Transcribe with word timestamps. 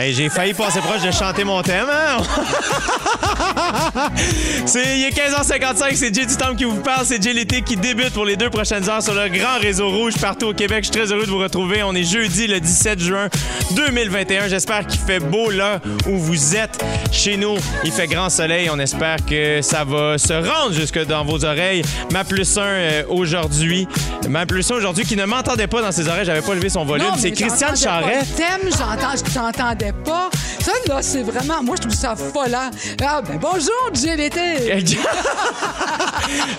Hey, 0.00 0.14
j'ai 0.14 0.30
failli 0.30 0.54
passer 0.54 0.80
proche 0.80 1.02
de 1.02 1.10
chanter 1.10 1.44
mon 1.44 1.60
thème. 1.60 1.86
hein? 1.90 2.22
c'est, 4.66 4.98
il 4.98 5.04
est 5.04 5.10
15h55, 5.10 5.94
c'est 5.94 6.14
Jay 6.14 6.26
du 6.26 6.36
Temple 6.36 6.56
qui 6.56 6.64
vous 6.64 6.80
parle. 6.80 7.06
C'est 7.06 7.22
Jay 7.22 7.32
l'été 7.32 7.62
qui 7.62 7.76
débute 7.76 8.10
pour 8.10 8.24
les 8.24 8.36
deux 8.36 8.50
prochaines 8.50 8.88
heures 8.88 9.02
sur 9.02 9.14
le 9.14 9.28
grand 9.28 9.58
réseau 9.60 9.90
rouge 9.90 10.14
partout 10.20 10.46
au 10.46 10.54
Québec. 10.54 10.84
Je 10.84 10.90
suis 10.90 11.00
très 11.00 11.12
heureux 11.12 11.26
de 11.26 11.30
vous 11.30 11.38
retrouver. 11.38 11.82
On 11.82 11.94
est 11.94 12.04
jeudi 12.04 12.46
le 12.46 12.60
17 12.60 13.00
juin 13.00 13.28
2021. 13.76 14.48
J'espère 14.48 14.86
qu'il 14.86 15.00
fait 15.00 15.20
beau 15.20 15.50
là 15.50 15.80
où 16.06 16.16
vous 16.16 16.56
êtes. 16.56 16.84
Chez 17.12 17.36
nous, 17.36 17.56
il 17.84 17.92
fait 17.92 18.06
grand 18.06 18.30
soleil. 18.30 18.68
On 18.72 18.78
espère 18.78 19.16
que 19.24 19.60
ça 19.62 19.84
va 19.84 20.18
se 20.18 20.32
rendre 20.32 20.72
jusque 20.72 21.04
dans 21.06 21.24
vos 21.24 21.44
oreilles. 21.44 21.82
Ma 22.12 22.24
plus 22.24 22.58
un 22.58 22.62
euh, 22.62 23.02
aujourd'hui. 23.08 23.86
Ma 24.28 24.46
plus 24.46 24.70
un 24.70 24.76
aujourd'hui 24.76 25.04
qui 25.04 25.16
ne 25.16 25.24
m'entendait 25.24 25.66
pas 25.66 25.82
dans 25.82 25.92
ses 25.92 26.08
oreilles. 26.08 26.24
J'avais 26.24 26.42
pas 26.42 26.54
levé 26.54 26.68
son 26.68 26.84
volume. 26.84 27.06
Non, 27.06 27.14
c'est 27.18 27.32
Christiane 27.32 27.76
j'entendais 27.76 28.18
pas 28.18 29.16
je 29.16 29.34
t'entendais 29.34 29.92
pas. 30.04 30.30
Ça, 30.60 30.72
là, 30.88 31.02
c'est 31.02 31.22
vraiment. 31.22 31.62
Moi, 31.62 31.76
je 31.76 31.82
trouve 31.82 31.94
ça 31.94 32.14
folant. 32.16 32.70
Ah, 33.02 33.22
ben 33.22 33.38
bonjour, 33.60 33.94
Jay 33.94 34.16
l'été. 34.16 34.74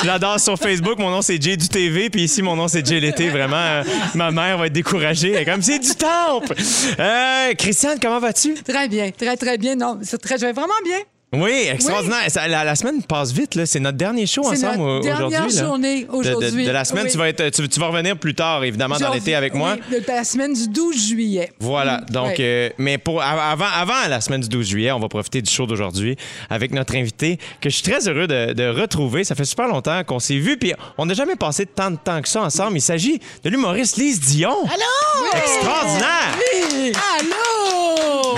J'adore 0.04 0.40
sur 0.40 0.58
Facebook, 0.58 1.00
mon 1.00 1.10
nom 1.10 1.22
c'est 1.22 1.42
Jay 1.42 1.58
du 1.58 1.68
TV, 1.68 2.10
puis 2.10 2.24
ici 2.24 2.42
mon 2.42 2.56
nom 2.56 2.68
c'est 2.68 2.86
Jay 2.86 3.00
l'été. 3.00 3.30
Vraiment, 3.30 3.56
euh, 3.56 3.84
ma 4.14 4.32
mère 4.32 4.58
va 4.58 4.68
être 4.68 4.74
découragée. 4.74 5.32
Elle 5.32 5.42
est 5.42 5.46
comme 5.46 5.62
c'est 5.62 5.80
du 5.80 5.96
temple. 5.96 6.54
Euh, 7.00 7.54
Christiane, 7.56 7.98
comment 8.00 8.20
vas-tu? 8.20 8.54
Très 8.56 8.88
bien, 8.88 9.12
très, 9.12 9.36
très 9.38 9.58
bien. 9.58 9.76
Non, 9.76 10.00
c'est 10.04 10.22
très, 10.22 10.38
je 10.38 10.46
vais 10.46 10.54
vraiment 10.54 10.74
bien. 10.84 11.00
Oui, 11.34 11.68
extraordinaire. 11.72 12.24
Ça- 12.28 12.46
la, 12.50 12.66
la 12.66 12.76
semaine 12.76 13.02
passe 13.04 13.32
vite, 13.32 13.56
là. 13.56 13.66
C'est 13.66 13.80
notre 13.80 13.98
dernier 13.98 14.28
show 14.28 14.44
C'est 14.44 14.66
ensemble 14.66 14.80
notre 14.80 14.82
au- 14.82 15.00
aujourd'hui. 15.00 15.30
dernière 15.30 15.42
là. 15.46 15.50
journée 15.64 16.02
De- 16.04 16.08
de- 16.08 16.12
aujourd'hui. 16.12 16.66
De, 16.66 16.72
la 16.72 16.84
semaine, 16.84 17.06
Oui. 17.06 17.12
tu, 17.12 17.18
vas 17.18 17.30
être, 17.30 17.50
tu, 17.52 17.70
tu 17.70 17.80
vas 17.80 17.88
revenir 17.88 18.18
plus 18.18 18.36
tard, 18.36 18.64
évidemment, 18.66 18.98
dans 18.98 19.14
l'été 19.14 19.34
avec 19.34 19.54
moi. 19.54 19.78
oui, 19.90 20.00
de 20.02 20.06
la 20.08 20.26
semaine 20.26 20.54
du 20.54 20.68
12 20.68 21.08
juillet. 21.08 21.52
Voilà. 21.62 22.02
Donc, 22.10 22.28
Ouais. 22.32 22.36
euh, 22.42 22.70
mais 22.78 22.98
pour 22.98 23.22
av- 23.22 23.40
avant, 23.40 23.66
avant 23.74 24.10
la 24.10 24.20
semaine 24.20 24.42
du 24.42 24.50
12 24.50 24.68
juillet, 24.68 24.92
on 24.92 25.00
va 25.00 25.08
profiter 25.08 25.42
du 25.42 25.50
show 25.50 25.66
d'aujourd'hui 25.66 26.18
avec 26.50 26.72
notre 26.74 26.96
invité 26.96 27.38
que 27.62 27.70
je 27.70 27.76
suis 27.76 27.84
très 27.90 28.06
heureux 28.10 28.28
de, 28.28 28.52
de 28.52 28.68
retrouver. 28.68 29.24
Ça 29.24 29.34
fait 29.34 29.46
super 29.46 29.68
longtemps 29.68 30.04
qu'on 30.04 30.20
s'est 30.20 30.38
vu, 30.38 30.58
puis 30.58 30.74
on 30.98 31.06
n'a 31.06 31.14
jamais 31.14 31.38
passé 31.38 31.66
tant 31.66 31.92
de 31.92 31.98
temps 31.98 32.22
que 32.22 32.28
ça 32.28 32.42
ensemble. 32.42 32.76
Il 32.78 32.82
s'agit 32.82 33.22
de 33.46 33.50
l'humoriste 33.50 33.96
Lise 33.96 34.20
Dion. 34.20 34.52
Allô? 34.66 35.32
Extraordinaire. 35.38 36.38
Oui. 36.74 36.92
Allô? 37.20 37.51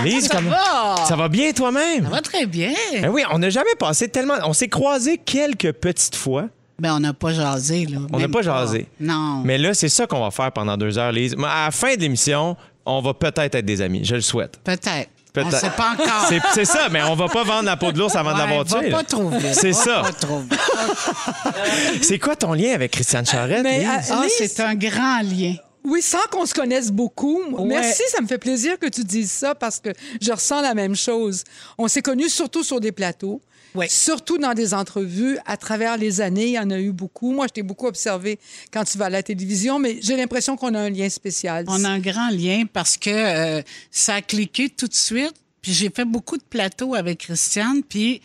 Lise, 0.04 0.28
ça 0.28 0.36
comment- 0.36 0.50
va? 0.50 0.96
Ça 1.08 1.16
va 1.16 1.28
bien 1.30 1.52
toi-même? 1.52 2.04
Ça 2.04 2.10
va 2.10 2.22
très 2.22 2.46
bien. 2.46 2.72
Ben 3.02 3.10
oui, 3.10 3.24
on 3.32 3.40
n'a 3.40 3.50
jamais 3.50 3.76
passé 3.80 4.08
tellement. 4.08 4.36
On 4.44 4.54
s'est 4.54 4.68
croisés 4.70 5.18
quelques 5.18 5.72
petites 5.74 6.16
fois, 6.16 6.46
Ben, 6.80 6.96
on 6.96 7.00
n'a 7.00 7.14
pas 7.14 7.32
jasé, 7.34 7.86
là. 7.86 8.00
On 8.12 8.20
n'a 8.20 8.28
pas 8.28 8.42
jasé. 8.42 8.88
Non. 9.00 9.42
mais 9.46 9.58
là, 9.58 9.74
c'est 9.74 9.90
ça 9.90 10.08
qu'on 10.08 10.20
va 10.22 10.32
faire 10.32 10.52
pendant 10.52 10.76
deux 10.78 10.98
heures, 10.98 11.12
Lise. 11.12 11.36
Mais 11.38 11.48
À 11.48 11.66
la 11.66 11.72
fin 11.72 11.96
de 11.96 12.00
l'émission, 12.02 12.58
on 12.86 13.02
va 13.02 13.14
peut-être 13.14 13.56
être 13.56 13.66
des 13.66 13.82
amis. 13.82 14.04
Je 14.04 14.16
le 14.16 14.22
souhaite. 14.22 14.60
Peut-être. 14.64 15.10
Peut-être. 15.32 15.48
On 15.48 15.52
ne 15.52 15.56
sait 15.56 15.70
pas 15.72 15.94
encore. 15.94 16.26
C'est, 16.30 16.40
c'est 16.54 16.66
ça, 16.66 16.90
mais 16.92 17.02
on 17.04 17.16
va 17.16 17.28
pas 17.28 17.44
vendre 17.44 17.64
la 17.64 17.76
peau 17.76 17.92
de 17.92 17.98
l'ours 17.98 18.16
avant 18.16 18.34
de 18.34 18.36
Ouais, 18.36 18.42
l'avoir 18.48 18.66
va 18.66 18.80
tué. 18.80 18.90
pas 18.92 18.98
là. 18.98 19.04
trop. 19.04 19.32
C'est 19.54 19.72
Va 19.72 19.74
ça. 19.74 20.02
Pas. 20.04 21.54
C'est 22.02 22.20
quoi 22.20 22.36
ton 22.36 22.54
lien 22.54 22.74
avec 22.74 22.92
Christiane 22.92 23.26
Charrette? 23.26 23.64
Mais, 23.64 23.80
Lise? 23.80 23.88
euh, 23.88 24.14
Ah, 24.16 24.24
Lise- 24.26 24.34
c'est 24.52 24.60
un 24.62 24.76
grand 24.76 25.22
lien. 25.24 25.56
Oui, 25.84 26.02
sans 26.02 26.24
qu'on 26.32 26.46
se 26.46 26.54
connaisse 26.54 26.92
beaucoup. 26.92 27.42
Ouais. 27.52 27.66
Merci, 27.66 28.04
ça 28.10 28.22
me 28.22 28.28
fait 28.28 28.38
plaisir 28.38 28.80
que 28.80 28.88
tu 28.88 29.04
dises 29.04 29.32
ça 29.32 29.54
parce 29.54 29.80
que 29.80 29.90
je 30.22 30.32
ressens 30.32 30.62
la 30.62 30.74
même 30.74 30.96
chose. 30.96 31.44
On 31.78 31.88
s'est 31.88 32.02
connus 32.02 32.30
surtout 32.30 32.64
sur 32.64 32.80
des 32.80 32.92
plateaux. 32.92 33.42
Oui. 33.76 33.88
Surtout 33.90 34.38
dans 34.38 34.54
des 34.54 34.74
entrevues, 34.74 35.38
à 35.46 35.58
travers 35.58 35.98
les 35.98 36.22
années, 36.22 36.46
il 36.46 36.54
y 36.54 36.60
en 36.60 36.70
a 36.70 36.80
eu 36.80 36.92
beaucoup. 36.92 37.32
Moi, 37.32 37.48
je 37.48 37.54
t'ai 37.54 37.64
beaucoup 37.64 37.88
observé 37.88 38.40
quand 38.72 38.84
tu 38.84 38.98
vas 38.98 39.06
à 39.06 39.10
la 39.10 39.24
télévision, 39.24 39.80
mais 39.80 39.98
j'ai 40.02 40.16
l'impression 40.16 40.56
qu'on 40.56 40.76
a 40.76 40.80
un 40.80 40.90
lien 40.92 41.10
spécial. 41.10 41.66
On 41.68 41.84
a 41.84 41.90
un 41.90 42.00
grand 42.00 42.30
lien 42.30 42.66
parce 42.72 42.98
que 42.98 43.10
euh, 43.10 43.62
ça 43.90 44.16
a 44.16 44.22
cliqué 44.22 44.70
tout 44.70 44.88
de 44.88 44.94
suite. 44.94 45.34
Puis 45.62 45.74
j'ai 45.74 45.90
fait 45.90 46.06
beaucoup 46.06 46.38
de 46.38 46.44
plateaux 46.44 46.94
avec 46.94 47.20
Christiane. 47.20 47.82
Puis 47.84 48.22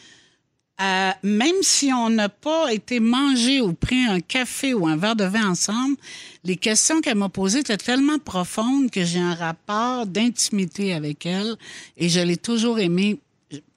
euh, 0.81 1.11
même 1.25 1.57
si 1.63 1.93
on 1.93 2.09
n'a 2.09 2.29
pas 2.29 2.73
été 2.73 3.01
manger 3.01 3.61
ou 3.61 3.73
pris 3.73 4.05
un 4.07 4.21
café 4.21 4.75
ou 4.75 4.87
un 4.87 4.97
verre 4.97 5.17
de 5.17 5.25
vin 5.25 5.51
ensemble, 5.51 5.97
les 6.45 6.57
questions 6.57 7.01
qu'elle 7.01 7.17
m'a 7.17 7.29
posées 7.29 7.61
étaient 7.61 7.77
tellement 7.77 8.19
profondes 8.19 8.91
que 8.91 9.05
j'ai 9.05 9.19
un 9.19 9.35
rapport 9.35 10.07
d'intimité 10.07 10.95
avec 10.95 11.27
elle 11.27 11.57
et 11.97 12.09
je 12.09 12.21
l'ai 12.21 12.37
toujours 12.37 12.79
aimée. 12.79 13.19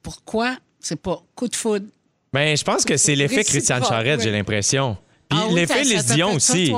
Pourquoi? 0.03 0.57
C'est 0.79 0.99
pas 0.99 1.23
coup 1.35 1.47
de 1.47 1.55
foudre. 1.55 1.87
Ben, 2.33 2.55
je 2.55 2.63
pense 2.63 2.85
que 2.85 2.97
c'est 2.97 3.15
l'effet 3.15 3.43
Christiane 3.43 3.83
Charrette, 3.83 4.19
oui. 4.19 4.25
j'ai 4.25 4.31
l'impression. 4.31 4.95
Puis 5.29 5.39
Ah 5.41 5.47
l'effet 5.51 5.83
t'a 5.83 6.03
Dion 6.13 6.33
aussi. 6.33 6.71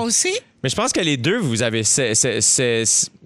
Mais 0.64 0.70
je 0.70 0.76
pense 0.76 0.94
que 0.94 1.02
les 1.02 1.18
deux, 1.18 1.38
vous 1.38 1.62
avez 1.62 1.84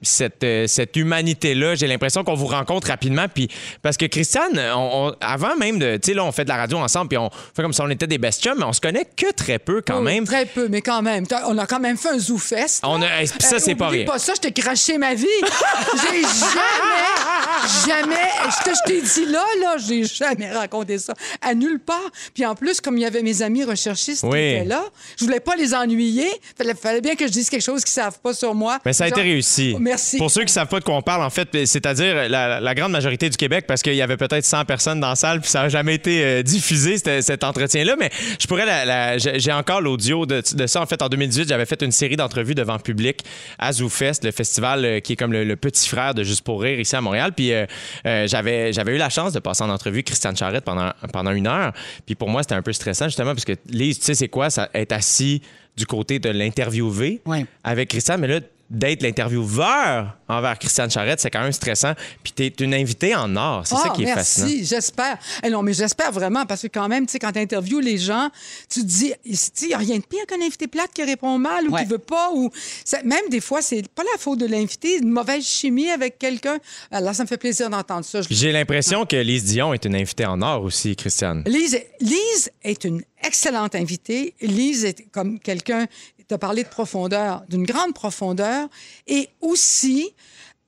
cette 0.07 0.95
humanité-là. 0.95 1.75
J'ai 1.75 1.87
l'impression 1.87 2.23
qu'on 2.23 2.35
vous 2.35 2.47
rencontre 2.47 2.87
rapidement. 2.87 3.25
Puis 3.33 3.47
parce 3.81 3.97
que 3.97 4.05
Christiane, 4.05 4.59
on- 4.75 5.09
on- 5.09 5.15
avant 5.21 5.55
même 5.57 5.79
de, 5.79 5.97
tu 5.97 6.11
sais, 6.11 6.13
là, 6.13 6.23
on 6.23 6.31
fait 6.31 6.43
de 6.43 6.49
la 6.49 6.57
radio 6.57 6.77
ensemble, 6.77 7.09
puis 7.09 7.17
on 7.17 7.29
fait 7.55 7.61
comme 7.61 7.73
si 7.73 7.81
on 7.81 7.89
était 7.89 8.07
des 8.07 8.17
best 8.17 8.43
chums, 8.43 8.57
mais 8.57 8.65
on 8.65 8.73
se 8.73 8.81
connaît 8.81 9.05
que 9.15 9.31
très 9.31 9.59
peu 9.59 9.81
quand 9.85 10.01
même. 10.01 10.25
Très 10.25 10.45
peu, 10.45 10.67
mais 10.69 10.81
quand 10.81 11.01
même. 11.01 11.25
On 11.47 11.57
a 11.57 11.65
quand 11.65 11.79
même 11.79 11.97
fait 11.97 12.09
un 12.09 12.19
zoo 12.19 12.37
fest. 12.37 12.81
On 12.83 13.01
a- 13.01 13.25
ça, 13.39 13.59
c'est 13.59 13.75
pas 13.75 13.89
rien. 13.89 14.05
pas 14.05 14.19
ça, 14.19 14.33
je 14.35 14.41
t'ai 14.41 14.51
craché 14.51 14.97
ma 14.97 15.13
vie. 15.13 15.25
J'ai 15.93 16.21
jamais, 16.21 18.05
jamais, 18.05 18.29
je 18.47 18.87
t'ai 18.87 19.01
dit 19.01 19.31
là, 19.31 19.43
là, 19.61 19.75
j'ai 19.77 20.03
jamais 20.03 20.51
raconté 20.51 20.97
ça 20.97 21.13
à 21.41 21.53
nulle 21.53 21.79
part. 21.79 21.97
Puis 22.33 22.45
en 22.45 22.55
plus, 22.55 22.81
comme 22.81 22.97
il 22.97 23.01
y 23.01 23.05
avait 23.05 23.21
mes 23.23 23.41
amis 23.41 23.63
recherchistes 23.63 24.21
qui 24.21 24.27
Oui. 24.27 24.39
étaient 24.55 24.65
là, 24.65 24.83
je 25.17 25.25
voulais 25.25 25.39
pas 25.39 25.55
les 25.55 25.73
ennuyer. 25.73 26.27
Fallait, 26.57 26.75
fallait 26.75 27.01
bien 27.01 27.15
que 27.15 27.25
je 27.27 27.31
dise 27.31 27.49
quelque 27.49 27.61
chose 27.63 27.83
qu'ils 27.83 27.91
savent 27.93 28.19
pas 28.19 28.33
sur 28.33 28.53
moi. 28.53 28.79
Mais 28.85 28.93
ça 28.93 29.05
a 29.05 29.07
été 29.07 29.21
réussi. 29.21 29.73
Oh, 29.75 29.79
Merci. 29.97 30.17
Pour 30.17 30.29
ceux 30.29 30.43
qui 30.43 30.53
savent 30.53 30.67
pas 30.67 30.79
de 30.79 30.83
quoi 30.85 30.95
on 30.95 31.01
parle, 31.01 31.23
en 31.23 31.29
fait, 31.31 31.49
c'est-à-dire 31.65 32.29
la, 32.29 32.59
la 32.59 32.75
grande 32.75 32.91
majorité 32.91 33.29
du 33.31 33.35
Québec, 33.37 33.65
parce 33.67 33.81
qu'il 33.81 33.95
y 33.95 34.01
avait 34.03 34.15
peut-être 34.17 34.45
100 34.45 34.65
personnes 34.65 34.99
dans 34.99 35.09
la 35.09 35.15
salle, 35.15 35.41
puis 35.41 35.49
ça 35.49 35.63
n'a 35.63 35.69
jamais 35.69 35.95
été 35.95 36.23
euh, 36.23 36.43
diffusé, 36.43 36.97
cet 36.99 37.43
entretien-là. 37.43 37.95
Mais 37.99 38.11
je 38.39 38.45
pourrais, 38.45 38.65
la- 38.67 38.85
la- 38.85 39.17
j'ai 39.17 39.51
encore 39.51 39.81
l'audio 39.81 40.25
de, 40.27 40.43
de 40.55 40.67
ça. 40.67 40.81
En 40.81 40.85
fait, 40.85 41.01
en 41.01 41.09
2018, 41.09 41.49
j'avais 41.49 41.65
fait 41.65 41.81
une 41.81 41.91
série 41.91 42.15
d'entrevues 42.15 42.53
devant 42.53 42.77
public 42.77 43.21
à 43.57 43.73
ZooFest, 43.73 44.23
le 44.23 44.31
festival 44.31 44.85
euh, 44.85 44.99
qui 44.99 45.13
est 45.13 45.15
comme 45.15 45.33
le, 45.33 45.43
le 45.43 45.55
petit 45.55 45.87
frère 45.89 46.13
de 46.13 46.23
Juste 46.23 46.43
pour 46.43 46.61
rire 46.61 46.79
ici 46.79 46.95
à 46.95 47.01
Montréal. 47.01 47.31
Puis 47.35 47.51
euh, 47.53 47.65
euh, 48.05 48.27
j'avais 48.27 48.71
j'avais 48.73 48.93
eu 48.93 48.97
la 48.97 49.09
chance 49.09 49.33
de 49.33 49.39
passer 49.39 49.63
en 49.63 49.69
entrevue 49.69 50.03
Christiane 50.03 50.37
Charrette 50.37 50.63
pendant, 50.63 50.91
pendant 51.11 51.31
une 51.31 51.47
heure. 51.47 51.73
Puis 52.05 52.13
pour 52.15 52.29
moi, 52.29 52.43
c'était 52.43 52.55
un 52.55 52.61
peu 52.61 52.73
stressant, 52.73 53.05
justement, 53.05 53.33
parce 53.33 53.45
que 53.45 53.53
Lise, 53.69 53.97
tu 53.99 54.05
sais, 54.05 54.13
c'est 54.13 54.27
quoi, 54.27 54.49
ça, 54.49 54.69
être 54.73 54.91
assis 54.91 55.41
du 55.75 55.85
côté 55.85 56.19
de 56.19 56.29
l'interviewé 56.29 57.21
Ouais. 57.25 57.45
avec 57.63 57.89
Christiane, 57.89 58.19
mais 58.21 58.27
là, 58.27 58.39
d'être 58.69 59.01
l'intervieweur 59.03 60.17
envers 60.27 60.59
Christiane 60.59 60.91
Charrette, 60.91 61.21
c'est 61.21 61.29
quand 61.29 61.41
même 61.41 61.53
stressant. 61.53 61.93
Puis 62.23 62.33
t'es 62.33 62.47
une 62.59 62.73
invitée 62.73 63.15
en 63.15 63.33
or. 63.37 63.65
C'est 63.65 63.75
ça 63.75 63.83
Ah, 63.85 63.93
qui 63.95 64.03
est 64.03 64.05
merci, 64.07 64.41
fascinant. 64.41 64.63
j'espère. 64.65 65.17
Eh 65.43 65.49
non, 65.49 65.63
mais 65.63 65.73
j'espère 65.73 66.11
vraiment, 66.11 66.45
parce 66.45 66.63
que 66.63 66.67
quand 66.67 66.87
même, 66.89 67.05
tu 67.05 67.13
sais, 67.13 67.19
quand 67.19 67.31
tu 67.31 67.39
interviews 67.39 67.79
les 67.79 67.97
gens, 67.97 68.29
tu 68.69 68.81
te 68.81 68.85
dis, 68.85 69.13
il 69.23 69.67
n'y 69.67 69.73
a 69.73 69.77
rien 69.77 69.97
de 69.97 70.03
pire 70.05 70.25
qu'un 70.27 70.41
invité 70.41 70.67
plate 70.67 70.91
qui 70.93 71.03
répond 71.03 71.37
mal 71.37 71.67
ou 71.69 71.73
Ouais. 71.73 71.83
qui 71.83 71.89
veut 71.89 71.97
pas. 71.97 72.29
ou 72.33 72.49
ça- 72.83 73.01
Même 73.03 73.29
des 73.29 73.39
fois, 73.39 73.61
c'est 73.61 73.87
pas 73.89 74.03
la 74.03 74.17
faute 74.19 74.39
de 74.39 74.45
l'invité, 74.47 74.97
une 74.97 75.09
mauvaise 75.09 75.45
chimie 75.45 75.89
avec 75.89 76.17
quelqu'un. 76.19 76.57
Alors, 76.91 77.15
ça 77.15 77.23
me 77.23 77.27
fait 77.27 77.37
plaisir 77.37 77.69
d'entendre 77.69 78.03
ça. 78.03 78.19
J'ai 78.29 78.51
l'impression 78.51 79.05
que 79.05 79.15
Lise 79.15 79.45
Dion 79.45 79.73
est 79.73 79.85
une 79.85 79.95
invitée 79.95 80.25
en 80.25 80.41
or 80.41 80.63
aussi, 80.63 80.95
Christiane. 80.95 81.43
Lise, 81.47 81.79
Lise 82.01 82.51
est 82.63 82.83
une 82.83 83.01
excellente 83.23 83.75
invitée. 83.75 84.33
Lise 84.41 84.83
est 84.85 85.09
comme 85.11 85.39
quelqu'un, 85.39 85.85
tu 86.27 86.33
as 86.33 86.37
parlé 86.37 86.63
de 86.63 86.69
profondeur, 86.69 87.43
d'une 87.49 87.65
grande 87.65 87.93
profondeur. 87.93 88.67
Et 89.07 89.29
aussi, 89.41 90.13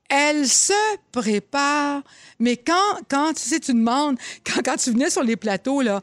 elle 0.09 0.47
se 0.47 0.73
prépare. 1.11 2.01
Mais 2.39 2.57
quand, 2.57 2.73
quand 3.09 3.33
tu 3.33 3.47
sais, 3.47 3.59
tu 3.59 3.73
demandes, 3.73 4.17
quand, 4.43 4.61
quand 4.63 4.75
tu 4.75 4.91
venais 4.91 5.09
sur 5.09 5.23
les 5.23 5.35
plateaux, 5.35 5.81
là, 5.81 6.01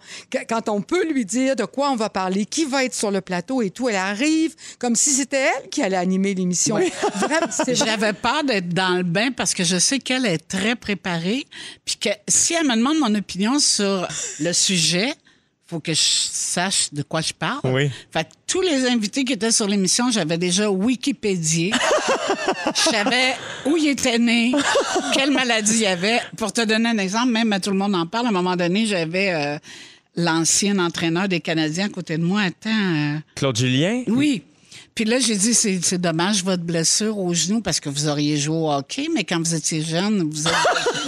quand 0.48 0.68
on 0.68 0.80
peut 0.80 1.04
lui 1.06 1.24
dire 1.24 1.56
de 1.56 1.64
quoi 1.64 1.90
on 1.90 1.96
va 1.96 2.08
parler, 2.08 2.46
qui 2.46 2.64
va 2.64 2.84
être 2.84 2.94
sur 2.94 3.10
le 3.10 3.20
plateau 3.20 3.62
et 3.62 3.70
tout, 3.70 3.88
elle 3.88 3.96
arrive 3.96 4.54
comme 4.78 4.94
si 4.94 5.10
c'était 5.10 5.48
elle 5.56 5.68
qui 5.70 5.82
allait 5.82 5.96
animer 5.96 6.34
l'émission. 6.34 6.76
Vrai. 7.16 7.40
J'avais 7.74 8.12
peur 8.12 8.44
d'être 8.44 8.68
dans 8.68 8.96
le 8.96 9.02
bain 9.02 9.32
parce 9.32 9.54
que 9.54 9.64
je 9.64 9.78
sais 9.78 9.98
qu'elle 9.98 10.26
est 10.26 10.46
très 10.46 10.76
préparée. 10.76 11.46
Puis 11.84 11.96
que 11.96 12.10
si 12.28 12.54
elle 12.54 12.66
me 12.66 12.76
demande 12.76 12.98
mon 12.98 13.14
opinion 13.14 13.58
sur 13.58 14.06
le 14.40 14.52
sujet, 14.52 15.14
faut 15.68 15.80
que 15.80 15.92
je 15.92 16.00
sache 16.00 16.88
de 16.92 17.02
quoi 17.02 17.20
je 17.20 17.32
parle. 17.32 17.60
Oui. 17.64 17.90
Fait 18.12 18.24
que 18.24 18.30
tous 18.46 18.60
les 18.60 18.86
invités 18.86 19.24
qui 19.24 19.32
étaient 19.32 19.50
sur 19.50 19.66
l'émission, 19.66 20.10
j'avais 20.12 20.38
déjà 20.38 20.70
Wikipédié. 20.70 21.72
je 22.74 22.80
savais 22.90 23.34
où 23.66 23.76
il 23.76 23.88
était 23.88 24.18
né, 24.18 24.52
quelle 25.12 25.32
maladie 25.32 25.74
il 25.74 25.80
y 25.80 25.86
avait. 25.86 26.20
Pour 26.36 26.52
te 26.52 26.60
donner 26.64 26.90
un 26.90 26.98
exemple, 26.98 27.32
même 27.32 27.52
à 27.52 27.58
tout 27.60 27.70
le 27.70 27.76
monde 27.76 27.94
en 27.96 28.06
parle, 28.06 28.26
à 28.26 28.28
un 28.28 28.32
moment 28.32 28.54
donné, 28.56 28.86
j'avais 28.86 29.32
euh, 29.34 29.58
l'ancien 30.14 30.78
entraîneur 30.78 31.26
des 31.28 31.40
Canadiens 31.40 31.86
à 31.86 31.88
côté 31.90 32.16
de 32.16 32.22
moi. 32.22 32.42
Attends. 32.42 32.70
euh, 32.70 33.18
Claude 33.34 33.56
Julien? 33.56 34.02
oui. 34.08 34.42
Puis 34.94 35.04
là, 35.04 35.18
j'ai 35.18 35.36
dit, 35.36 35.52
c'est 35.52 35.78
c'est 35.82 36.00
dommage 36.00 36.42
votre 36.42 36.62
blessure 36.62 37.18
au 37.18 37.34
genou 37.34 37.60
parce 37.60 37.80
que 37.80 37.90
vous 37.90 38.08
auriez 38.08 38.38
joué 38.38 38.56
au 38.56 38.72
hockey, 38.72 39.08
mais 39.14 39.24
quand 39.24 39.38
vous 39.38 39.54
étiez 39.54 39.82
jeune, 39.82 40.22
vous 40.30 40.48
êtes. 40.48 40.54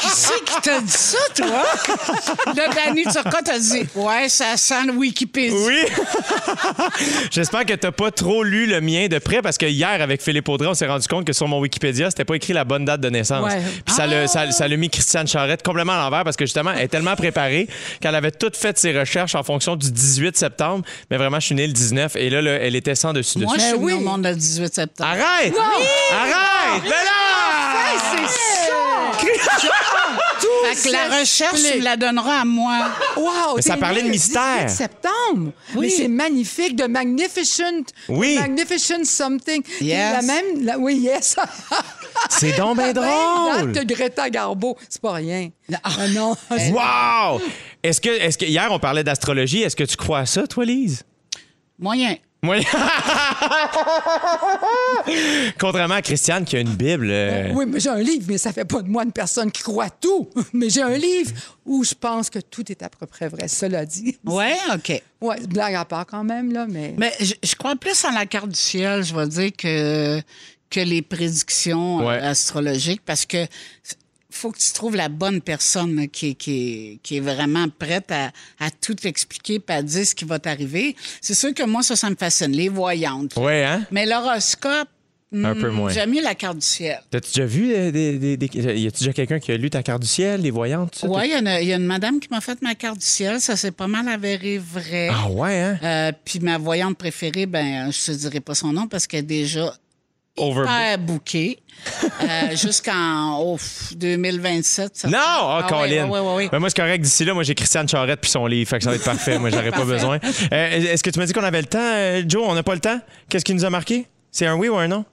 qui 0.00 0.08
c'est 0.08 0.44
qui 0.44 0.60
t'a 0.62 0.80
dit 0.80 0.90
ça, 0.90 1.18
toi? 1.36 2.54
Là, 2.54 2.62
Danny 2.74 3.02
Turcotte 3.04 3.44
t'a 3.44 3.58
dit, 3.58 3.86
ouais, 3.94 4.28
ça 4.28 4.56
sent 4.56 4.84
le 4.86 4.92
Wikipédia. 4.92 5.56
Oui! 5.56 5.84
J'espère 7.30 7.64
que 7.66 7.74
t'as 7.74 7.92
pas 7.92 8.10
trop 8.10 8.42
lu 8.42 8.66
le 8.66 8.80
mien 8.80 9.08
de 9.08 9.18
près 9.18 9.42
parce 9.42 9.58
que 9.58 9.66
hier, 9.66 10.00
avec 10.00 10.22
Philippe 10.22 10.48
Audrey, 10.48 10.68
on 10.68 10.74
s'est 10.74 10.86
rendu 10.86 11.06
compte 11.08 11.24
que 11.26 11.32
sur 11.32 11.48
mon 11.48 11.60
Wikipédia, 11.60 12.10
c'était 12.10 12.24
pas 12.24 12.34
écrit 12.34 12.52
la 12.52 12.64
bonne 12.64 12.84
date 12.84 13.00
de 13.00 13.10
naissance. 13.10 13.44
Ouais. 13.44 13.60
Puis 13.84 13.94
ça 13.94 14.06
l'a 14.06 14.26
ça, 14.26 14.50
ça 14.50 14.68
l'a 14.68 14.76
mis 14.76 14.90
Christiane 14.90 15.26
Charrette 15.26 15.62
complètement 15.62 15.94
à 15.94 15.98
l'envers 15.98 16.24
parce 16.24 16.36
que 16.36 16.44
justement, 16.46 16.72
elle 16.72 16.82
est 16.82 16.88
tellement 16.88 17.16
préparée 17.16 17.68
qu'elle 18.00 18.14
avait 18.14 18.30
toutes 18.30 18.56
fait 18.56 18.78
ses 18.78 18.98
recherches 18.98 19.34
en 19.34 19.42
fonction 19.42 19.76
du 19.76 19.90
18 19.90 20.36
septembre. 20.36 20.84
Mais 21.10 21.16
vraiment, 21.16 21.40
je 21.40 21.46
suis 21.46 21.54
né 21.54 21.66
le 21.66 21.72
19 21.72 22.16
et 22.16 22.30
là, 22.30 22.42
là 22.42 22.52
elle 22.52 22.76
était 22.76 22.94
sans 22.94 23.12
dessus 23.12 23.38
Moi, 23.38 23.48
je 23.52 23.56
dessus. 23.58 23.68
suis 23.68 23.78
Ben 23.78 23.84
oui. 23.84 23.92
au 23.94 24.00
monde 24.00 24.24
le 24.24 24.34
18 24.34 24.74
septembre. 24.74 25.10
Arrête! 25.10 25.54
Arrête! 25.56 26.82
Mais 26.84 26.90
là! 26.90 27.90
c'est 28.12 28.26
ça! 28.26 28.59
Fait 29.20 30.88
que 30.88 30.92
la 30.92 31.18
recherche, 31.20 31.60
tu 31.72 31.78
me 31.78 31.84
la 31.84 31.96
donneras 31.96 32.40
à 32.40 32.44
moi. 32.44 32.90
Wow! 33.16 33.56
Mais 33.56 33.62
ça 33.62 33.76
parlait 33.76 34.00
de 34.00 34.06
le 34.06 34.12
mystère. 34.12 34.66
18 34.66 34.68
septembre. 34.70 35.52
Oui. 35.74 35.86
Mais 35.86 35.90
c'est 35.90 36.08
magnifique, 36.08 36.76
de 36.76 36.84
Magnificent. 36.86 37.84
Oui. 38.08 38.36
Magnificent 38.38 39.04
something. 39.04 39.62
Yes. 39.80 40.12
La 40.12 40.22
même. 40.22 40.64
la- 40.64 40.78
oui, 40.78 40.96
yes. 40.96 41.36
C'est 42.28 42.56
donc 42.56 42.76
bien 42.76 42.92
drôle! 42.92 43.72
date 43.72 43.86
que 43.86 43.92
Greta 43.94 44.28
Garbo. 44.28 44.76
C'est 44.88 45.00
pas 45.00 45.12
rien. 45.12 45.50
Ah, 45.82 46.08
non. 46.08 46.36
Wow! 46.50 47.40
Est-ce 47.82 48.00
que, 48.00 48.10
est-ce 48.10 48.36
que 48.36 48.44
hier 48.44 48.68
on 48.70 48.78
parlait 48.78 49.04
d'astrologie, 49.04 49.62
est-ce 49.62 49.76
que 49.76 49.84
tu 49.84 49.96
crois 49.96 50.20
à 50.20 50.26
ça, 50.26 50.46
toi, 50.46 50.64
Lise? 50.64 51.04
Moyen. 51.78 52.16
Moi. 52.42 52.56
Contrairement 55.58 55.94
à 55.96 56.02
Christiane 56.02 56.44
qui 56.44 56.56
a 56.56 56.60
une 56.60 56.74
Bible. 56.74 57.08
euh, 57.10 57.52
Oui, 57.54 57.64
mais 57.66 57.80
j'ai 57.80 57.90
un 57.90 57.98
livre, 58.02 58.24
mais 58.28 58.38
ça 58.38 58.52
fait 58.52 58.64
pas 58.64 58.82
de 58.82 58.88
moi 58.88 59.04
une 59.04 59.12
personne 59.12 59.50
qui 59.50 59.62
croit 59.62 59.84
à 59.86 59.90
tout. 59.90 60.28
Mais 60.52 60.70
j'ai 60.70 60.82
un 60.82 60.96
livre 60.96 61.32
où 61.66 61.84
je 61.84 61.94
pense 61.94 62.30
que 62.30 62.38
tout 62.38 62.70
est 62.70 62.82
à 62.82 62.88
peu 62.88 63.06
près 63.06 63.28
vrai, 63.28 63.48
cela 63.48 63.84
dit. 63.84 64.18
Ouais, 64.24 64.56
OK. 64.74 65.02
Ouais, 65.20 65.36
blague 65.48 65.74
à 65.74 65.84
part 65.84 66.06
quand 66.06 66.24
même, 66.24 66.52
là, 66.52 66.66
mais. 66.68 66.94
Mais 66.96 67.12
je, 67.20 67.34
je 67.42 67.54
crois 67.54 67.76
plus 67.76 68.04
en 68.04 68.10
la 68.12 68.24
carte 68.26 68.48
du 68.48 68.58
ciel, 68.58 69.02
je 69.04 69.14
vais 69.14 69.26
dire, 69.26 69.50
que, 69.56 70.20
que 70.70 70.80
les 70.80 71.02
prédictions 71.02 72.00
euh, 72.00 72.04
Ouais. 72.06 72.18
astrologiques, 72.20 73.02
parce 73.04 73.26
que 73.26 73.46
faut 74.30 74.50
que 74.52 74.58
tu 74.58 74.72
trouves 74.72 74.96
la 74.96 75.08
bonne 75.08 75.40
personne 75.40 76.08
qui, 76.08 76.28
est- 76.30 76.34
qui, 76.34 76.52
est- 76.52 76.98
qui 77.02 77.16
est 77.16 77.20
vraiment 77.20 77.66
prête 77.68 78.10
à, 78.10 78.30
à 78.58 78.70
tout 78.70 78.96
expliquer 79.06 79.60
et 79.68 79.72
à 79.72 79.82
dire 79.82 80.06
ce 80.06 80.14
qui 80.14 80.24
va 80.24 80.38
t'arriver. 80.38 80.96
C'est 81.20 81.34
sûr 81.34 81.52
que 81.54 81.62
moi, 81.64 81.82
ça, 81.82 81.96
ça 81.96 82.08
me 82.10 82.16
fascine, 82.16 82.52
les 82.52 82.68
voyantes. 82.68 83.36
Ouais, 83.36 83.64
hein? 83.64 83.84
Mais 83.90 84.06
l'horoscope, 84.06 84.88
Un 85.32 85.54
peu 85.54 85.70
hmm, 85.70 85.74
moins. 85.74 85.90
J'aime 85.92 86.10
mieux 86.10 86.22
la 86.22 86.34
carte 86.34 86.56
du 86.58 86.66
ciel. 86.66 87.00
T'as-tu 87.10 87.28
déjà 87.30 87.46
vu 87.46 87.72
euh, 87.72 87.92
des. 87.92 88.18
des, 88.18 88.36
des- 88.36 88.46
Y 88.80 88.86
a-tu 88.88 88.98
déjà 89.00 89.12
quelqu'un 89.12 89.38
qui 89.38 89.52
a 89.52 89.56
lu 89.56 89.70
ta 89.70 89.80
carte 89.82 90.02
du 90.02 90.08
ciel, 90.08 90.40
les 90.42 90.50
voyantes? 90.50 91.04
Oui, 91.06 91.22
il 91.26 91.30
y, 91.30 91.34
a 91.34 91.38
une- 91.38 91.62
il 91.62 91.68
y 91.68 91.72
a 91.72 91.76
une 91.76 91.84
madame 91.86 92.18
qui 92.18 92.26
m'a 92.30 92.40
fait 92.40 92.60
ma 92.62 92.74
carte 92.74 92.98
du 92.98 93.06
ciel. 93.06 93.40
Ça 93.40 93.54
s'est 93.56 93.70
pas 93.70 93.86
mal 93.86 94.08
avéré 94.08 94.58
vrai. 94.58 95.08
Ah 95.12 95.28
ouais, 95.30 95.60
hein? 95.60 95.78
Euh, 95.84 96.12
puis 96.24 96.40
ma 96.40 96.58
voyante 96.58 96.96
préférée, 96.98 97.46
ben, 97.46 97.92
je 97.92 98.06
te 98.06 98.10
dirai 98.10 98.40
pas 98.40 98.54
son 98.56 98.72
nom 98.72 98.88
parce 98.88 99.06
qu'elle 99.06 99.20
est 99.20 99.22
déjà 99.22 99.72
Over- 100.40 100.62
hyper 100.64 100.98
bookée 100.98 101.58
euh, 102.22 102.56
jusqu'en 102.56 103.38
oh, 103.38 103.56
pff, 103.56 103.96
2027. 103.96 104.96
ça 104.96 105.08
Non! 105.08 105.18
Ah, 105.20 105.60
Ah, 105.64 105.66
Colin! 105.68 106.04
ouais, 106.08 106.10
ouais, 106.10 106.20
ouais, 106.20 106.34
ouais. 106.34 106.48
Ben, 106.50 106.58
moi, 106.58 106.68
c'est 106.70 106.76
correct. 106.76 107.00
D'ici 107.02 107.24
là, 107.24 107.34
moi, 107.34 107.42
j'ai 107.42 107.54
Christiane 107.54 107.88
Charrette 107.88 108.20
puis 108.20 108.30
son 108.30 108.46
livre. 108.46 108.68
Fait 108.68 108.78
que 108.78 108.84
ça 108.84 108.90
va 108.90 108.96
être 108.96 109.04
parfait. 109.04 109.38
Moi, 109.38 109.50
j'aurais 109.50 109.70
pas 109.70 109.84
besoin. 109.84 110.18
Euh, 110.52 110.92
Est-ce 110.92 111.02
que 111.02 111.10
tu 111.10 111.18
m'as 111.18 111.26
dit 111.26 111.32
qu'on 111.32 111.44
avait 111.44 111.60
le 111.60 111.66
temps, 111.66 111.78
euh, 111.80 112.22
Joe? 112.26 112.42
On 112.46 112.54
n'a 112.54 112.62
pas 112.62 112.74
le 112.74 112.80
temps? 112.80 113.00
Qu'est-ce 113.28 113.44
qui 113.44 113.54
nous 113.54 113.64
a 113.64 113.70
marqué? 113.70 114.06
C'est 114.32 114.46
un 114.46 114.54
oui 114.56 114.68
ou 114.68 114.76
un 114.76 114.88
non? 114.88 115.04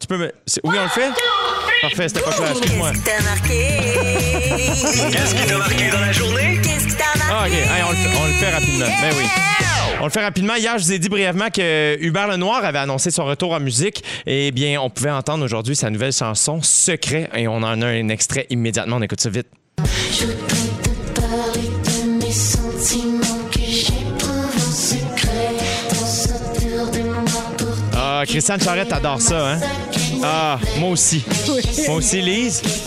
Tu 0.00 0.06
peux 0.06 0.16
me. 0.18 0.32
c'est- 0.46 0.60
Oui, 0.64 0.76
on 0.78 0.82
le 0.82 0.88
fait? 0.88 1.10
Parfait, 1.82 2.08
c'était 2.08 2.20
pas 2.20 2.32
clair. 2.32 2.50
Excuse-moi. 2.50 2.92
Qu'est-ce 2.92 3.02
qui 3.02 3.04
t'a 3.04 3.22
marqué? 3.22 5.12
Qu'est-ce 5.12 5.34
qui 5.34 5.46
t'a 5.46 5.58
marqué 5.58 5.90
dans 5.90 6.00
la 6.00 6.12
journée? 6.12 6.60
Qu'est-ce 6.62 6.86
qui 6.88 6.94
t'a 6.96 7.04
Ah, 7.30 7.44
OK. 7.46 7.50
marqué? 7.50 7.56
Hey, 7.56 7.82
on, 7.86 7.90
le 7.90 7.96
fait, 7.96 8.18
on 8.22 8.26
le 8.26 8.32
fait 8.32 8.50
rapidement. 8.50 8.86
Ben 9.00 9.14
oui. 9.16 9.24
On 10.00 10.04
le 10.04 10.10
fait 10.10 10.22
rapidement. 10.22 10.54
Hier, 10.56 10.76
je 10.78 10.84
vous 10.84 10.92
ai 10.92 10.98
dit 10.98 11.08
brièvement 11.08 11.48
que 11.50 11.96
Hubert 12.00 12.28
Lenoir 12.28 12.64
avait 12.64 12.78
annoncé 12.78 13.10
son 13.10 13.24
retour 13.24 13.52
en 13.52 13.60
musique. 13.60 14.02
Eh 14.26 14.50
bien, 14.50 14.80
on 14.80 14.90
pouvait 14.90 15.10
entendre 15.10 15.44
aujourd'hui 15.44 15.76
sa 15.76 15.88
nouvelle 15.88 16.12
chanson 16.12 16.60
Secret. 16.62 17.30
Et 17.34 17.48
on 17.48 17.56
en 17.56 17.80
a 17.82 17.86
un 17.86 18.08
extrait 18.08 18.46
immédiatement. 18.50 18.96
On 18.96 19.02
écoute 19.02 19.20
ça 19.20 19.30
vite. 19.30 19.46
Je 19.78 20.26
peux 20.26 21.12
te 21.14 21.20
parler 21.20 21.68
de 21.84 22.24
mes 22.24 22.30
sentiments 22.32 23.48
que 23.50 23.60
j'éprouve 23.60 24.56
en 24.56 24.72
secret. 24.72 25.54
Dans 25.88 26.06
ce 26.06 26.28
tour 26.60 26.90
de 26.90 27.08
moi 27.08 27.42
pour 27.56 27.68
Ah, 27.96 28.22
Christiane 28.26 28.60
Charrette 28.60 28.92
adore 28.92 29.20
ça, 29.22 29.52
hein? 29.54 29.60
Ah, 30.22 30.58
moi 30.78 30.90
aussi. 30.90 31.22
Moi 31.86 31.96
aussi, 31.96 32.20
Lise. 32.20 32.62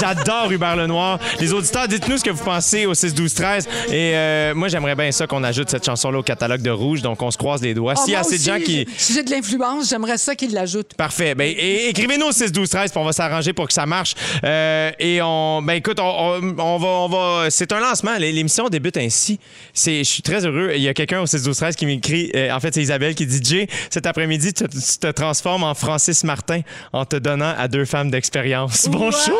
J'adore 0.00 0.50
Hubert 0.50 0.76
Lenoir. 0.76 1.18
Les 1.40 1.52
auditeurs, 1.52 1.88
dites-nous 1.88 2.18
ce 2.18 2.24
que 2.24 2.30
vous 2.30 2.44
pensez 2.44 2.86
au 2.86 2.94
6-12-13. 2.94 3.66
Et 3.88 4.12
euh, 4.14 4.54
moi, 4.54 4.68
j'aimerais 4.68 4.94
bien 4.94 5.10
ça 5.12 5.26
qu'on 5.26 5.42
ajoute 5.44 5.70
cette 5.70 5.84
chanson-là 5.84 6.18
au 6.18 6.22
catalogue 6.22 6.62
de 6.62 6.70
Rouge. 6.70 7.02
Donc, 7.02 7.22
on 7.22 7.30
se 7.30 7.38
croise 7.38 7.62
les 7.62 7.74
doigts. 7.74 7.94
Ah, 7.96 8.00
S'il 8.02 8.12
y 8.12 8.16
a 8.16 8.20
assez 8.20 8.38
de 8.38 8.42
gens 8.44 8.58
qui... 8.58 8.86
Si 8.96 9.12
j'ai 9.14 9.22
de 9.22 9.30
l'influence, 9.30 9.88
j'aimerais 9.88 10.18
ça 10.18 10.34
qu'ils 10.34 10.52
l'ajoutent. 10.52 10.94
Parfait. 10.94 11.34
Ben, 11.34 11.52
é- 11.56 11.88
écrivez-nous 11.88 12.26
au 12.26 12.32
6 12.32 12.52
12 12.52 12.68
13 12.68 12.90
puis 12.90 13.00
on 13.00 13.04
va 13.04 13.12
s'arranger 13.12 13.52
pour 13.52 13.66
que 13.66 13.72
ça 13.72 13.86
marche. 13.86 14.14
Euh, 14.44 14.90
et 14.98 15.20
on 15.22 15.62
ben 15.62 15.74
écoute, 15.74 15.98
on, 16.00 16.04
on- 16.04 16.58
on 16.58 16.78
va 16.78 16.86
on 16.88 17.08
va 17.08 17.50
c'est 17.50 17.72
un 17.72 17.80
lancement, 17.80 18.16
L'é- 18.18 18.32
l'émission 18.32 18.68
débute 18.68 18.96
ainsi. 18.96 19.38
C'est 19.72 19.98
je 19.98 20.04
suis 20.08 20.22
très 20.22 20.44
heureux, 20.46 20.72
il 20.74 20.82
y 20.82 20.88
a 20.88 20.94
quelqu'un 20.94 21.20
au 21.20 21.26
6 21.26 21.42
12 21.42 21.56
13 21.56 21.76
qui 21.76 21.86
m'écrit 21.86 22.30
euh, 22.34 22.52
en 22.52 22.60
fait 22.60 22.74
c'est 22.74 22.82
Isabelle 22.82 23.14
qui 23.14 23.26
dit 23.26 23.40
Jay, 23.42 23.68
cet 23.90 24.06
après-midi 24.06 24.52
tu, 24.52 24.64
tu 24.74 24.98
te 24.98 25.10
transformes 25.10 25.64
en 25.64 25.74
Francis 25.74 26.24
Martin 26.24 26.60
en 26.92 27.04
te 27.04 27.16
donnant 27.16 27.54
à 27.56 27.68
deux 27.68 27.84
femmes 27.84 28.10
d'expérience. 28.10 28.88
Bon 28.88 29.10
show. 29.10 29.32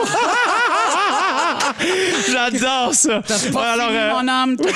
J'adore 2.31 2.94
ça. 2.94 3.19
Ouais, 3.19 3.62
alors, 3.62 3.88
Fini, 3.88 3.98
euh, 3.98 4.14
mon 4.14 4.22
fini. 4.56 4.69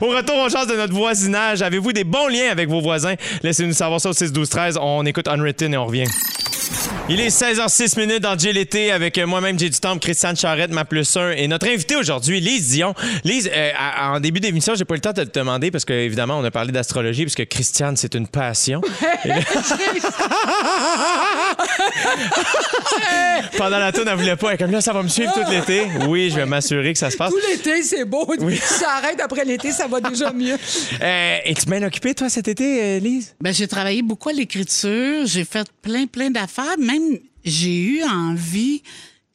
au 0.00 0.08
retour 0.08 0.38
aux 0.38 0.48
chances 0.48 0.66
de 0.66 0.76
notre 0.76 0.94
voisinage, 0.94 1.62
avez-vous 1.62 1.92
des 1.92 2.04
bons 2.04 2.28
liens 2.28 2.50
avec 2.50 2.68
vos 2.68 2.80
voisins? 2.80 3.14
Laissez-nous 3.42 3.72
savoir 3.72 4.00
ça 4.00 4.10
au 4.10 4.12
6 4.12 4.32
12 4.32 4.48
13 4.48 4.78
On 4.80 5.04
écoute 5.04 5.28
Unwritten 5.28 5.74
et 5.74 5.76
on 5.76 5.86
revient. 5.86 6.06
Il 7.08 7.20
est 7.20 7.28
16h06 7.28 7.98
minutes 7.98 8.20
dans 8.22 8.38
Jay 8.38 8.52
l'été 8.52 8.90
avec 8.90 9.18
euh, 9.18 9.26
moi-même 9.26 9.58
Jay 9.58 9.68
du 9.68 9.78
Temple, 9.78 10.00
Christiane 10.00 10.36
Charrette, 10.36 10.70
ma 10.70 10.84
plus 10.84 11.16
1 11.16 11.32
et 11.32 11.48
notre 11.48 11.68
invité 11.68 11.96
aujourd'hui, 11.96 12.40
Lise 12.40 12.70
Dion. 12.70 12.94
Lise, 13.24 13.50
euh, 13.52 13.70
à- 13.78 14.12
en 14.12 14.20
début 14.20 14.40
d'émission, 14.40 14.74
j'ai 14.74 14.84
pas 14.84 14.94
eu 14.94 14.98
le 14.98 15.02
temps 15.02 15.12
de 15.12 15.24
te 15.24 15.38
demander 15.38 15.70
parce 15.70 15.84
qu'évidemment, 15.84 16.38
on 16.38 16.44
a 16.44 16.50
parlé 16.50 16.72
d'astrologie 16.72 17.24
parce 17.24 17.34
que 17.34 17.42
Christiane, 17.42 17.96
c'est 17.96 18.14
une 18.14 18.28
passion. 18.28 18.80
Là- 19.24 19.34
Pendant 23.56 23.78
la 23.78 23.92
tourne, 23.92 24.08
elle 24.08 24.16
voulait 24.16 24.36
pas. 24.36 24.52
Elle 24.52 24.58
comme 24.58 24.70
là, 24.70 24.80
ça 24.80 24.92
va 24.92 25.02
me 25.02 25.08
suivre 25.08 25.32
tout 25.32 25.50
l'été. 25.50 25.86
Oui, 26.08 26.30
je 26.30 26.36
vais 26.36 26.46
m'assurer 26.46 26.92
que 26.92 26.98
ça 26.98 27.10
se 27.10 27.16
passe. 27.16 27.30
Tout 27.32 27.38
l'été, 27.50 27.82
c'est 27.82 28.04
beau. 28.04 28.28
Si 28.50 28.56
ça 28.74 28.90
arrête 28.98 29.20
après 29.20 29.44
l'été, 29.44 29.72
ça 29.72 29.86
va 29.86 30.00
déjà 30.00 30.32
mieux. 30.32 30.56
Euh, 31.02 31.36
Es-tu 31.44 31.66
bien 31.66 31.82
occupée, 31.82 32.14
toi, 32.14 32.28
cet 32.28 32.48
été, 32.48 32.82
euh, 32.82 32.98
Lise? 32.98 33.34
Ben, 33.40 33.52
j'ai 33.52 33.66
travaillé 33.68 34.02
beaucoup 34.02 34.28
à 34.28 34.32
l'écriture. 34.32 35.26
J'ai 35.26 35.44
fait 35.44 35.66
plein, 35.82 36.06
plein 36.06 36.30
d'affaires. 36.30 36.53
Même, 36.78 37.18
j'ai 37.44 37.82
eu 37.82 38.02
envie, 38.04 38.82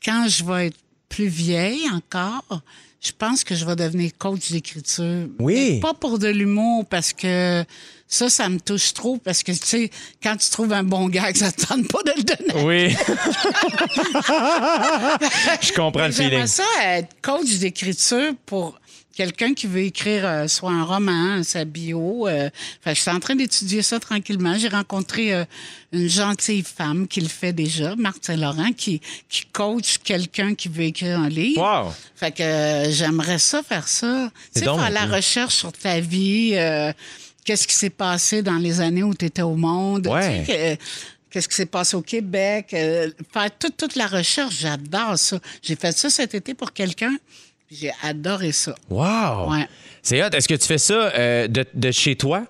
quand 0.04 0.28
je 0.28 0.44
vais 0.44 0.68
être 0.68 0.78
plus 1.10 1.28
vieille 1.28 1.88
encore, 1.92 2.62
je 3.02 3.12
pense 3.18 3.44
que 3.44 3.56
je 3.56 3.66
vais 3.66 3.76
devenir 3.76 4.12
coach 4.18 4.52
d'écriture. 4.52 5.28
Oui. 5.40 5.80
Pas 5.80 5.94
pour 5.94 6.20
de 6.20 6.28
l'humour, 6.28 6.86
parce 6.86 7.14
que 7.14 7.64
ça, 8.08 8.30
ça 8.30 8.50
me 8.50 8.60
touche 8.60 8.94
trop. 8.94 9.18
Parce 9.18 9.42
que, 9.44 9.54
tu 9.54 9.60
sais, 9.64 9.90
quand 10.22 10.36
tu 10.36 10.50
trouves 10.50 10.74
un 10.74 10.84
bon 10.84 11.08
gag, 11.08 11.36
ça 11.36 11.52
te 11.52 11.66
tente 11.66 11.88
pas 11.88 12.04
de 12.04 12.12
le 12.18 12.24
donner. 12.24 12.66
Oui. 12.66 12.90
je 15.62 15.72
comprends 15.74 16.08
le 16.08 16.12
feeling. 16.12 16.32
J'aimerais 16.32 16.48
ça 16.48 16.64
être 16.84 17.16
coach 17.22 17.58
d'écriture 17.58 18.34
pour 18.46 18.78
quelqu'un 19.16 19.54
qui 19.54 19.68
veut 19.68 19.82
écrire 19.82 20.26
euh, 20.26 20.48
soit 20.48 20.72
un 20.72 20.84
roman, 20.84 21.44
sa 21.44 21.66
bio. 21.66 22.28
euh. 22.28 22.50
Fait 22.82 22.92
que 22.92 22.96
je 22.96 23.02
suis 23.02 23.12
en 23.12 23.20
train 23.20 23.36
d'étudier 23.36 23.82
ça 23.82 24.00
tranquillement. 24.00 24.58
J'ai 24.58 24.70
rencontré 24.70 25.34
euh, 25.34 25.44
une 25.92 26.08
gentille 26.08 26.64
femme 26.64 27.08
qui 27.08 27.20
le 27.22 27.28
fait 27.28 27.52
déjà, 27.52 27.96
Marthe 27.98 28.24
Saint-Laurent, 28.26 28.72
qui, 28.72 29.02
qui 29.28 29.44
coach 29.52 29.98
quelqu'un 30.04 30.56
qui 30.56 30.70
veut 30.70 30.84
écrire 30.84 31.20
un 31.20 31.30
livre. 31.30 31.62
Wow. 31.62 31.94
Fait 32.16 32.32
que 32.32 32.44
euh, 32.44 32.92
j'aimerais 32.92 33.40
ça 33.40 33.62
faire 33.64 33.88
ça. 33.88 34.32
Tu 34.54 34.60
sais, 34.60 34.66
faire 34.66 34.90
la 34.90 35.06
recherche 35.06 35.56
sur 35.56 35.72
ta 35.74 36.00
vie, 36.00 36.52
euh, 36.54 36.94
qu'est-ce 37.44 37.68
qui 37.68 37.76
s'est 37.76 37.90
passé 37.90 38.42
dans 38.42 38.58
les 38.58 38.80
années 38.80 39.04
où 39.04 39.14
tu 39.14 39.26
étais 39.26 39.42
au 39.42 39.56
monde. 39.56 40.08
Ouais. 40.08 40.42
Tu 40.42 40.46
sais, 40.46 40.78
que- 40.78 40.84
qu'est-ce 41.32 41.48
qui 41.50 41.56
s'est 41.56 41.66
passé 41.66 41.96
au 41.98 42.02
Québec, 42.02 42.70
euh, 42.74 43.12
faire 43.34 43.50
toute, 43.60 43.76
toute 43.78 43.96
la 43.96 44.08
recherche. 44.08 44.56
J'adore 44.60 45.18
ça. 45.20 45.40
J'ai 45.62 45.76
fait 45.76 45.96
ça 45.98 46.10
cet 46.10 46.34
été 46.36 46.54
pour 46.54 46.72
quelqu'un. 46.74 47.16
J'ai 47.72 47.92
adoré 48.04 48.52
ça. 48.52 48.74
Wow! 48.90 49.52
Ouais. 49.52 49.68
C'est 50.02 50.24
hot. 50.24 50.30
Est-ce 50.32 50.48
que 50.48 50.56
tu 50.56 50.66
fais 50.66 50.78
ça 50.78 50.94
euh, 50.94 51.48
de, 51.48 51.66
de 51.74 51.92
chez 51.92 52.16
toi? 52.16 52.46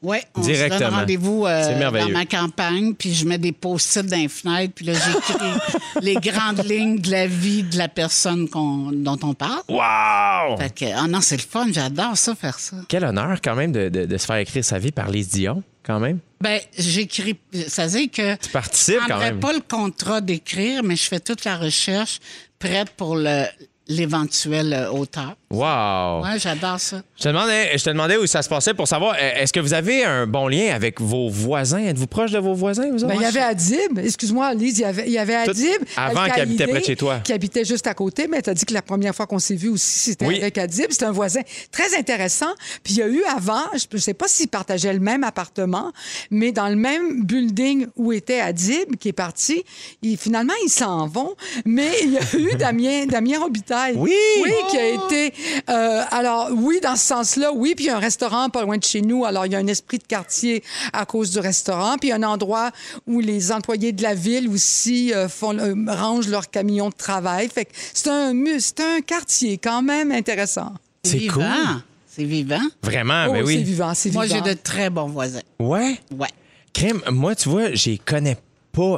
Oui, 0.00 0.18
on 0.34 0.42
se 0.42 0.68
donne 0.68 0.94
rendez-vous 0.94 1.46
euh, 1.46 1.78
dans 1.90 2.08
ma 2.10 2.26
campagne, 2.26 2.94
puis 2.94 3.14
je 3.14 3.24
mets 3.24 3.38
des 3.38 3.52
post-it 3.52 4.04
dans 4.06 4.16
les 4.16 4.28
fenêtres, 4.28 4.74
puis 4.74 4.84
là, 4.86 4.92
j'écris 4.94 5.44
les 6.02 6.14
grandes 6.16 6.64
lignes 6.68 6.98
de 7.00 7.10
la 7.10 7.26
vie 7.26 7.62
de 7.62 7.78
la 7.78 7.88
personne 7.88 8.46
dont 8.52 9.18
on 9.22 9.34
parle. 9.34 9.62
Wow! 9.68 10.56
Fait 10.58 10.74
que, 10.74 10.84
ah 10.92 11.06
non, 11.08 11.20
c'est 11.20 11.36
le 11.36 11.42
fun, 11.42 11.66
j'adore 11.72 12.16
ça, 12.16 12.34
faire 12.34 12.58
ça. 12.58 12.76
Quel 12.88 13.04
honneur 13.04 13.38
quand 13.42 13.54
même 13.54 13.70
de, 13.72 13.88
de- 13.88 14.06
de 14.06 14.16
se 14.16 14.26
faire 14.26 14.36
écrire 14.36 14.64
sa 14.64 14.78
vie 14.78 14.92
par 14.92 15.08
Lise 15.10 15.28
Dion, 15.28 15.62
quand 15.84 16.00
même. 16.00 16.18
Ben, 16.40 16.60
j'écris. 16.76 17.36
Ça 17.68 17.86
veut 17.86 17.98
dire 17.98 18.10
que. 18.10 18.36
Tu 18.36 18.50
participes 18.50 18.98
quand 19.08 19.18
même. 19.18 19.40
pas 19.40 19.52
le 19.52 19.60
contrat 19.68 20.20
d'écrire, 20.20 20.82
mais 20.82 20.96
je 20.96 21.04
fais 21.04 21.20
toute 21.20 21.44
la 21.44 21.56
recherche 21.56 22.18
prête 22.58 22.90
pour 22.90 23.16
le- 23.16 23.46
l'éventuel 23.88 24.72
euh, 24.72 24.90
auteur. 24.90 25.34
Wow! 25.50 26.22
Ouais, 26.22 26.38
j'adore 26.38 26.80
ça. 26.80 27.02
Je 27.18 27.24
te, 27.24 27.28
demandais, 27.28 27.76
je 27.76 27.84
te 27.84 27.90
demandais 27.90 28.16
où 28.16 28.26
ça 28.26 28.40
se 28.40 28.48
passait 28.48 28.72
pour 28.72 28.88
savoir, 28.88 29.16
est-ce 29.18 29.52
que 29.52 29.60
vous 29.60 29.74
avez 29.74 30.02
un 30.04 30.26
bon 30.26 30.48
lien 30.48 30.74
avec 30.74 30.98
vos 31.00 31.28
voisins? 31.28 31.78
Êtes-vous 31.84 32.06
proche 32.06 32.30
de 32.30 32.38
vos 32.38 32.54
voisins, 32.54 32.90
vous? 32.90 33.06
Ben, 33.06 33.14
il 33.16 33.20
y 33.20 33.24
avait 33.26 33.40
Adib, 33.40 33.98
excuse-moi, 33.98 34.54
Lise, 34.54 34.78
il 34.78 34.82
y 34.82 34.84
avait, 34.84 35.04
il 35.06 35.12
y 35.12 35.18
avait 35.18 35.44
Tout- 35.44 35.50
Adib. 35.50 35.82
avant 35.96 36.24
qu'il 36.30 36.40
habitait 36.40 36.66
près 36.66 36.80
de 36.80 36.84
chez 36.86 36.96
toi. 36.96 37.20
Qui 37.22 37.34
habitait 37.34 37.66
juste 37.66 37.86
à 37.86 37.92
côté, 37.92 38.28
mais 38.28 38.40
tu 38.40 38.48
as 38.48 38.54
dit 38.54 38.64
que 38.64 38.72
la 38.72 38.80
première 38.80 39.14
fois 39.14 39.26
qu'on 39.26 39.38
s'est 39.38 39.56
vu 39.56 39.68
aussi, 39.68 39.98
c'était 40.10 40.26
Oui. 40.26 40.38
avec 40.40 40.56
Adib. 40.56 40.86
C'était 40.90 41.04
un 41.04 41.12
voisin 41.12 41.42
très 41.70 41.94
intéressant. 41.98 42.52
Puis 42.82 42.94
il 42.94 42.98
y 43.00 43.02
a 43.02 43.08
eu 43.08 43.22
avant, 43.24 43.60
je 43.74 43.84
ne 43.92 43.98
sais 43.98 44.14
pas 44.14 44.28
s'ils 44.28 44.48
partageaient 44.48 44.94
le 44.94 45.00
même 45.00 45.22
appartement, 45.22 45.92
mais 46.30 46.52
dans 46.52 46.68
le 46.70 46.76
même 46.76 47.24
building 47.24 47.88
où 47.96 48.12
était 48.14 48.40
Adib, 48.40 48.96
qui 48.98 49.08
est 49.08 49.12
parti, 49.12 49.62
il- 50.00 50.16
finalement, 50.16 50.54
ils 50.64 50.70
s'en 50.70 51.06
vont. 51.08 51.34
Mais 51.66 51.90
il 52.04 52.12
y 52.12 52.16
a 52.18 52.36
eu 52.52 52.54
Damien, 52.56 53.04
Damien 53.04 53.38
Robitaille. 53.40 53.71
Oui! 53.96 54.14
Oui, 54.42 54.52
qui 54.70 54.78
a 54.78 54.88
été. 54.88 55.34
euh, 55.68 56.02
alors, 56.10 56.48
oui, 56.52 56.80
dans 56.82 56.96
ce 56.96 57.06
sens-là, 57.06 57.52
oui. 57.52 57.74
Puis 57.74 57.86
il 57.86 57.88
y 57.88 57.90
a 57.90 57.96
un 57.96 58.00
restaurant 58.00 58.48
pas 58.48 58.62
loin 58.62 58.76
de 58.78 58.84
chez 58.84 59.00
nous. 59.02 59.24
Alors, 59.24 59.46
il 59.46 59.52
y 59.52 59.54
a 59.54 59.58
un 59.58 59.66
esprit 59.66 59.98
de 59.98 60.04
quartier 60.04 60.62
à 60.92 61.04
cause 61.06 61.30
du 61.30 61.38
restaurant. 61.38 61.96
Puis 61.98 62.08
il 62.08 62.10
y 62.10 62.12
a 62.12 62.16
un 62.16 62.22
endroit 62.22 62.70
où 63.06 63.20
les 63.20 63.52
employés 63.52 63.92
de 63.92 64.02
la 64.02 64.14
ville 64.14 64.48
aussi 64.48 65.12
euh, 65.12 65.28
font, 65.28 65.56
euh, 65.58 65.74
rangent 65.88 66.28
leurs 66.28 66.50
camions 66.50 66.88
de 66.90 66.94
travail. 66.94 67.48
Fait 67.48 67.64
que 67.64 67.72
c'est 67.94 68.08
un, 68.08 68.32
c'est 68.58 68.80
un 68.80 69.00
quartier 69.00 69.58
quand 69.58 69.82
même 69.82 70.12
intéressant. 70.12 70.72
C'est 71.04 71.18
vivant. 71.18 71.34
cool. 71.40 71.82
C'est 72.14 72.24
vivant. 72.24 72.60
Vraiment, 72.82 73.24
oh, 73.28 73.32
mais 73.32 73.38
c'est 73.38 73.44
oui. 73.46 73.62
vivant, 73.62 73.92
c'est 73.94 74.10
vivant. 74.10 74.26
Moi, 74.26 74.28
j'ai 74.28 74.42
de 74.42 74.52
très 74.52 74.90
bons 74.90 75.06
voisins. 75.08 75.40
Ouais? 75.58 75.98
Ouais. 76.16 76.28
Crème, 76.74 77.00
moi, 77.10 77.34
tu 77.34 77.48
vois, 77.48 77.72
j'y 77.72 77.98
connais 77.98 78.34
pas. 78.34 78.42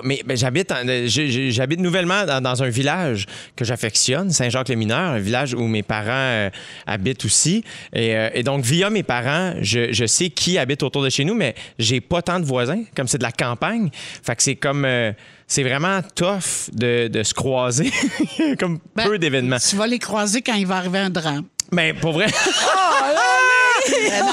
Mais 0.04 0.22
ben, 0.24 0.36
j'habite 0.36 0.70
euh, 0.72 1.06
j'habite 1.08 1.80
nouvellement 1.80 2.24
dans, 2.24 2.40
dans 2.40 2.62
un 2.62 2.68
village 2.68 3.26
que 3.56 3.64
j'affectionne, 3.64 4.30
Saint-Jacques-le-Mineur, 4.30 5.12
un 5.12 5.18
village 5.18 5.54
où 5.54 5.66
mes 5.66 5.82
parents 5.82 6.06
euh, 6.10 6.50
habitent 6.86 7.24
aussi. 7.24 7.64
Et, 7.92 8.16
euh, 8.16 8.30
et 8.34 8.42
donc, 8.42 8.64
via 8.64 8.90
mes 8.90 9.02
parents, 9.02 9.54
je, 9.60 9.92
je 9.92 10.06
sais 10.06 10.30
qui 10.30 10.58
habite 10.58 10.82
autour 10.82 11.02
de 11.02 11.10
chez 11.10 11.24
nous, 11.24 11.34
mais 11.34 11.54
j'ai 11.78 12.00
pas 12.00 12.22
tant 12.22 12.38
de 12.38 12.44
voisins, 12.44 12.82
comme 12.96 13.08
c'est 13.08 13.18
de 13.18 13.22
la 13.24 13.32
campagne. 13.32 13.90
Fait 14.22 14.36
que 14.36 14.42
c'est 14.42 14.56
comme. 14.56 14.84
euh, 14.84 15.12
c'est 15.46 15.62
vraiment 15.62 16.00
tough 16.14 16.70
de, 16.72 17.08
de 17.08 17.22
se 17.22 17.34
croiser, 17.34 17.92
comme 18.58 18.78
Ben, 18.96 19.04
peu 19.06 19.18
d'événements. 19.18 19.58
Tu 19.58 19.76
vas 19.76 19.86
les 19.86 19.98
croiser 19.98 20.40
quand 20.40 20.54
il 20.54 20.66
va 20.66 20.76
arriver 20.76 21.00
un 21.00 21.10
drame. 21.10 21.44
Mais 21.70 21.92
pour 21.92 22.12
vrai. 22.12 22.26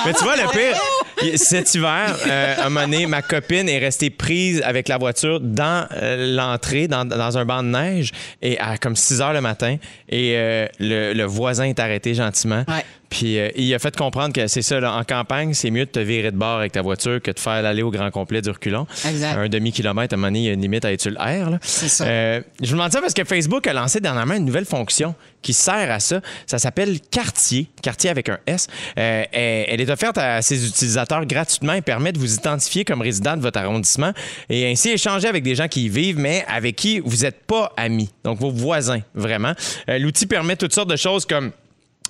Mais 0.06 0.14
tu 0.14 0.24
vois, 0.24 0.38
le 0.38 0.50
pire, 0.52 0.74
il- 0.74 1.01
cet 1.36 1.74
hiver, 1.76 2.18
euh, 2.28 2.70
ma 3.08 3.22
copine 3.22 3.70
est 3.70 3.80
restée 3.80 4.10
prise 4.10 4.62
avec 4.64 4.88
la 4.88 4.98
voiture 4.98 5.40
dans 5.40 5.88
euh, 5.94 6.36
l'entrée, 6.36 6.88
dans, 6.88 7.38
un 7.38 7.46
banc 7.46 7.64
de 7.64 7.70
neige, 7.70 8.12
et 8.42 8.60
à 8.60 8.78
comme 8.78 8.96
6 8.96 9.22
heures 9.22 9.34
le 9.34 9.42
matin, 9.42 9.78
et 10.10 10.34
euh, 10.36 10.68
le, 10.80 11.24
voisin 11.24 11.66
est 11.66 11.80
arrêté 11.80 12.14
gentiment. 12.14 12.64
Puis 13.12 13.38
euh, 13.38 13.50
il 13.56 13.72
a 13.76 13.80
fait 13.80 13.96
comprendre 13.96 14.34
que 14.34 14.48
c'est 14.48 14.62
ça, 14.62 14.80
là, 14.80 14.96
en 14.96 15.04
campagne, 15.04 15.54
c'est 15.54 15.70
mieux 15.70 15.86
de 15.86 15.92
te 15.92 16.00
virer 16.00 16.32
de 16.32 16.38
bord 16.38 16.60
avec 16.60 16.72
ta 16.72 16.82
voiture 16.82 17.22
que 17.22 17.30
de 17.30 17.40
faire 17.40 17.62
l'aller 17.62 17.84
au 17.84 17.92
grand 17.92 18.10
complet 18.10 18.42
du 18.42 18.50
reculon. 18.50 18.88
Exact. 19.08 19.38
Un 19.38 19.50
demi-kilomètre, 19.50 20.14
à 20.14 20.16
un 20.16 20.18
moment 20.18 20.28
donné, 20.30 20.40
il 20.40 20.46
y 20.46 20.50
a 20.50 20.54
une 20.54 20.62
limite 20.62 20.86
à 20.86 20.94
être 20.94 21.02
sur 21.02 21.12
l'air. 21.12 21.60
C'est 21.62 21.90
ça. 21.90 22.06
Euh, 22.06 22.42
je 22.62 22.68
vous 22.68 22.78
demande 22.78 22.92
ça 22.92 23.02
parce 23.02 23.14
que 23.14 23.26
Facebook 23.26 23.68
a 23.68 23.74
lancé 23.74 24.00
dernièrement 24.00 24.36
une 24.36 24.46
nouvelle 24.46 24.66
fonction 24.66 25.14
qui 25.42 25.54
sert 25.54 25.92
à 25.92 26.00
ça. 26.00 26.22
Ça 26.46 26.58
s'appelle 26.58 27.00
Quartier, 27.02 27.68
Quartier 27.82 28.10
avec 28.10 28.30
un 28.30 28.38
S. 28.48 28.68
Euh, 28.98 29.24
elle, 29.32 29.66
elle 29.68 29.82
est 29.82 29.90
offerte 29.90 30.18
à 30.18 30.42
ses 30.42 30.66
utilisateurs 30.66 31.26
gratuitement 31.26 31.74
et 31.74 31.82
permet 31.82 32.14
de 32.14 32.20
vous 32.20 32.34
identifier 32.34 32.86
comme 32.86 33.02
résident 33.02 33.36
de 33.36 33.42
votre 33.42 33.60
arrondissement 33.60 34.14
et 34.50 34.72
ainsi 34.72 34.90
échanger 34.90 35.28
avec 35.28 35.44
des 35.44 35.56
gens 35.56 35.68
qui 35.68 35.86
y 35.86 35.90
vivent, 35.90 36.20
mais 36.20 36.46
avec 36.48 36.78
qui 36.78 37.00
vous 37.00 37.24
n'êtes 37.24 37.42
pas 37.46 37.74
amis, 37.76 38.10
donc 38.24 38.40
vos 38.40 38.52
voisins, 38.52 39.02
vraiment. 39.16 39.54
Euh, 39.90 40.00
L'outil 40.00 40.28
permet 40.28 40.56
toutes 40.56 40.74
sortes 40.74 40.90
de 40.90 40.96
choses 40.96 41.26
comme 41.26 41.52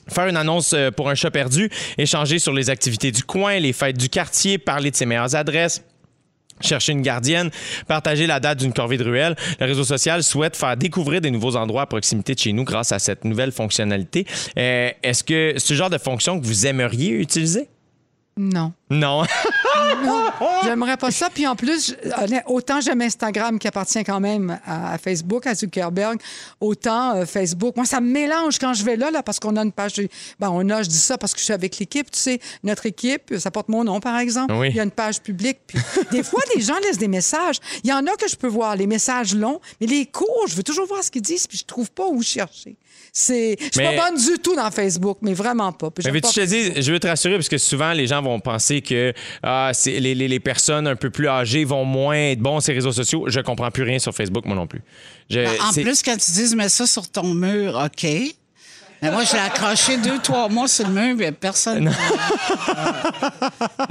Faire 0.08 0.28
une 0.28 0.38
annonce 0.38 0.74
euh, 0.74 0.92
pour 0.92 1.10
un 1.10 1.16
chat 1.16 1.32
perdu, 1.32 1.70
échanger 1.98 2.40
sur 2.40 2.54
les 2.54 2.70
activités 2.70 3.12
du 3.12 3.24
coin, 3.24 3.60
les 3.60 3.74
fêtes 3.74 3.98
du 3.98 4.10
quartier, 4.10 4.58
parler 4.58 4.92
de 4.92 4.96
ses 4.96 5.06
meilleures 5.06 5.36
adresses, 5.36 5.84
chercher 6.60 6.92
une 6.92 7.02
gardienne, 7.02 7.50
partager 7.88 8.28
la 8.28 8.40
date 8.40 8.60
d'une 8.60 8.74
corvée 8.74 8.98
de 8.98 9.04
ruelle. 9.04 9.36
Le 9.60 9.66
réseau 9.66 9.84
social 9.84 10.24
souhaite 10.24 10.56
faire 10.56 10.78
découvrir 10.78 11.22
des 11.22 11.32
nouveaux 11.32 11.56
endroits 11.56 11.84
à 11.84 11.86
proximité 11.86 12.36
de 12.36 12.40
chez 12.40 12.54
nous 12.54 12.64
grâce 12.64 12.92
à 12.92 13.00
cette 13.00 13.26
nouvelle 13.26 13.52
fonctionnalité. 13.52 14.26
Euh, 14.58 14.92
Est-ce 15.04 15.24
que 15.24 15.54
le 15.56 15.76
genre 15.76 15.90
de 15.90 15.98
fonction 15.98 16.40
que 16.40 16.46
vous 16.46 16.66
aimeriez 16.68 17.12
utiliser? 17.12 17.68
Non. 18.38 18.72
Non. 18.90 19.24
J'aimerais 20.64 20.98
pas 20.98 21.12
ça. 21.12 21.30
Puis 21.30 21.46
en 21.48 21.56
plus, 21.56 21.96
autant 22.48 22.82
j'aime 22.82 23.02
Instagram 23.02 23.60
qui 23.60 23.68
appartient 23.68 24.04
quand 24.04 24.20
même 24.20 24.60
à, 24.66 24.98
Facebook, 24.98 25.48
à 25.48 25.56
Zuckerberg, 25.56 26.20
autant 26.60 27.16
euh, 27.16 27.26
Facebook. 27.26 27.76
Moi, 27.76 27.86
ça 27.86 28.00
me 28.02 28.10
mélange 28.10 28.58
quand 28.58 28.74
je 28.74 28.84
vais 28.84 28.96
là, 28.96 29.12
là 29.12 29.22
parce 29.24 29.40
qu'on 29.40 29.56
a 29.58 29.62
une 29.64 29.72
page. 29.72 29.94
de- 29.94 30.08
Ben, 30.40 30.50
on 30.50 30.70
a, 30.70 30.84
je 30.84 30.90
dis 30.90 30.98
ça 30.98 31.18
parce 31.18 31.34
que 31.34 31.40
je 31.40 31.46
suis 31.46 31.54
avec 31.54 31.78
l'équipe. 31.78 32.10
Tu 32.12 32.20
sais, 32.20 32.40
notre 32.64 32.86
équipe, 32.86 33.34
ça 33.38 33.52
porte 33.52 33.70
mon 33.70 33.84
nom, 33.84 34.00
par 34.00 34.18
exemple. 34.18 34.54
Oui. 34.54 34.70
Il 34.70 34.76
y 34.76 34.80
a 34.80 34.84
une 34.84 34.92
page 34.92 35.22
publique. 35.22 35.60
Puis 35.68 35.80
des 36.12 36.24
fois, 36.24 36.42
les 36.56 36.62
gens 36.62 36.78
laissent 36.84 36.98
des 36.98 37.08
messages. 37.08 37.58
Il 37.84 37.90
y 37.90 37.94
en 37.94 38.06
a 38.08 38.16
que 38.16 38.28
je 38.30 38.36
peux 38.36 38.48
voir, 38.48 38.76
les 38.76 38.88
messages 38.88 39.36
longs, 39.36 39.60
mais 39.80 39.88
les 39.88 40.06
courts, 40.06 40.46
je 40.48 40.56
veux 40.56 40.64
toujours 40.64 40.88
voir 40.88 41.04
ce 41.04 41.12
qu'ils 41.12 41.22
disent, 41.22 41.48
puis 41.48 41.58
je 41.58 41.66
trouve 41.66 41.92
pas 41.92 42.08
où 42.08 42.22
chercher. 42.22 42.76
C'est, 43.14 43.58
je 43.60 43.64
suis 43.66 43.72
Mais- 43.78 43.98
pas 43.98 44.10
bonne 44.10 44.18
du 44.22 44.40
tout 44.40 44.56
dans 44.56 44.72
Facebook, 44.72 45.18
mais 45.22 45.34
vraiment 45.34 45.74
pas. 45.74 45.92
Puis 45.92 46.02
Mais 46.02 46.04
j'aime 46.06 46.14
veux-tu 46.14 46.28
pas 46.40 46.46
te 46.46 46.48
dire, 46.48 46.82
je 46.82 46.92
veux 46.94 47.00
te 47.00 47.08
rassurer 47.08 47.36
parce 47.36 47.50
que 47.50 47.58
souvent 47.58 47.92
les 47.92 48.08
gens 48.08 48.22
vont 48.22 48.40
penser 48.40 48.82
que 48.82 49.14
ah, 49.44 49.72
c'est- 49.74 50.00
les, 50.00 50.16
les- 50.16 50.30
les 50.30 50.40
personnes 50.40 50.88
un 50.88 50.96
peu 50.96 51.10
plus 51.10 51.28
âgées 51.28 51.66
vont 51.66 51.84
moins 51.84 52.16
être 52.16 52.40
bons 52.40 52.62
sur 52.62 52.72
les 52.72 52.78
réseaux 52.78 52.94
sociaux. 52.94 53.26
Je 53.28 53.42
comprends 53.42 53.70
plus 53.70 53.84
rien 53.84 54.00
sur 54.00 54.14
Facebook, 54.16 54.46
moi 54.46 54.56
non 54.56 54.66
plus. 54.66 54.82
Je- 55.30 55.40
Ben, 55.40 55.50
en 55.62 55.74
plus, 55.74 56.02
quand 56.02 56.16
tu 56.16 56.32
dis 56.32 56.56
mets 56.56 56.70
ça 56.70 56.88
sur 56.88 57.10
ton 57.10 57.34
mur, 57.34 57.78
OK. 57.86 58.08
Mais 59.04 59.10
moi, 59.12 59.24
je 59.26 59.34
l'ai 59.34 59.40
accroché 59.40 59.98
deux, 59.98 60.20
trois 60.20 60.48
mois 60.48 60.68
sur 60.68 60.88
le 60.88 60.94
mur, 60.94 61.16
mais 61.18 61.32
personne. 61.34 61.86
ne 61.86 61.90
me 61.90 61.96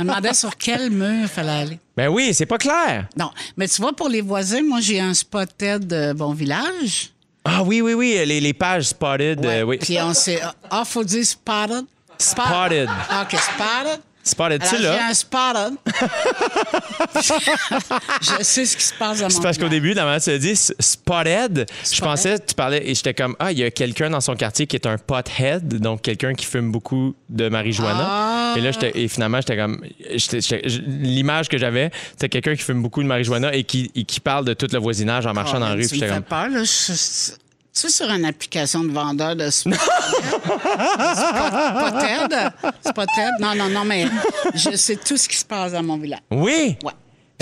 demandait 0.08 0.34
sur 0.34 0.56
quel 0.56 0.90
mur 0.90 1.22
il 1.22 1.28
fallait 1.28 1.50
aller. 1.50 1.78
Ben 1.96 2.08
oui, 2.08 2.32
c'est 2.32 2.46
pas 2.46 2.58
clair. 2.58 3.08
Non, 3.16 3.30
mais 3.56 3.66
tu 3.68 3.82
vois, 3.82 3.92
pour 3.92 4.08
les 4.08 4.20
voisins, 4.20 4.62
moi, 4.62 4.78
j'ai 4.80 5.00
un 5.00 5.12
spotted 5.12 5.84
de 5.86 6.12
Bon 6.12 6.32
Village. 6.32 7.10
Ah 7.44 7.62
oui, 7.62 7.80
oui, 7.80 7.94
oui, 7.94 8.22
les, 8.26 8.40
les 8.40 8.52
pages 8.52 8.84
spotted. 8.88 9.44
euh, 9.44 9.62
oui. 9.62 9.78
Puis 9.78 9.98
on 10.00 10.12
s'est. 10.14 10.40
Ah, 10.70 10.84
faut 10.84 11.04
dire 11.04 11.24
spotted? 11.24 11.84
Spot- 12.18 12.46
Spotted. 12.46 12.88
Ah, 13.08 13.22
OK, 13.22 13.38
spotted. 13.38 14.00
Spotted, 14.22 14.62
tu 14.62 14.68
Alors, 14.76 14.80
j'ai 14.80 14.98
là? 14.98 15.06
un 15.08 15.14
spotted. 15.14 15.74
je 18.20 18.42
sais 18.44 18.66
ce 18.66 18.76
qui 18.76 18.84
se 18.84 18.94
passe 18.94 19.18
dans 19.18 19.24
mon 19.24 19.30
C'est 19.30 19.42
parce 19.42 19.56
qu'au 19.58 19.68
début, 19.68 19.94
dans 19.94 20.04
ma 20.04 20.20
tu 20.20 20.30
as 20.30 20.38
dit 20.38 20.54
spotted. 20.56 21.66
Je 21.90 22.00
pensais, 22.00 22.38
tu 22.38 22.54
parlais, 22.54 22.82
et 22.88 22.94
j'étais 22.94 23.14
comme, 23.14 23.34
ah, 23.38 23.50
il 23.52 23.58
y 23.58 23.64
a 23.64 23.70
quelqu'un 23.70 24.10
dans 24.10 24.20
son 24.20 24.34
quartier 24.36 24.66
qui 24.66 24.76
est 24.76 24.86
un 24.86 24.98
pothead, 24.98 25.66
donc 25.80 26.02
quelqu'un 26.02 26.34
qui 26.34 26.44
fume 26.46 26.70
beaucoup 26.70 27.14
de 27.28 27.48
marijuana. 27.48 28.06
Ah. 28.08 28.54
Et 28.56 28.60
là, 28.60 28.72
j'étais- 28.72 28.92
et 28.94 29.08
finalement, 29.08 29.38
j'étais 29.40 29.56
comme, 29.56 29.80
l'image 30.86 31.48
que 31.48 31.56
j'avais, 31.58 31.90
c'était 32.12 32.28
quelqu'un 32.28 32.54
qui 32.56 32.62
fume 32.62 32.82
beaucoup 32.82 33.02
de 33.02 33.08
marijuana 33.08 33.54
et 33.54 33.64
qui, 33.64 33.90
et 33.94 34.04
qui 34.04 34.20
parle 34.20 34.44
de 34.44 34.52
tout 34.54 34.66
le 34.70 34.78
voisinage 34.78 35.26
en 35.26 35.32
marchant 35.32 35.58
dans 35.60 35.68
la 35.68 35.74
rue. 35.74 35.82
Tu 35.82 35.88
Puis 35.88 36.00
me 36.00 36.04
j'étais 36.06 36.08
fais 36.14 36.20
comme, 36.20 36.24
peur, 36.24 36.48
là. 36.50 36.64
Je- 36.64 37.32
tu 37.72 37.80
sais, 37.82 37.88
sur 37.88 38.10
une 38.10 38.24
application 38.24 38.82
de 38.84 38.92
vendeur 38.92 39.36
de 39.36 39.48
spot. 39.50 39.74
Spotted. 41.14 42.52
Spotted. 42.84 43.32
Non, 43.40 43.54
non, 43.54 43.68
non, 43.68 43.84
mais 43.84 44.06
je 44.54 44.76
sais 44.76 44.96
tout 44.96 45.16
ce 45.16 45.28
qui 45.28 45.36
se 45.36 45.44
passe 45.44 45.72
dans 45.72 45.82
mon 45.82 45.98
village. 45.98 46.20
oui! 46.30 46.76
Ouais. 46.84 46.92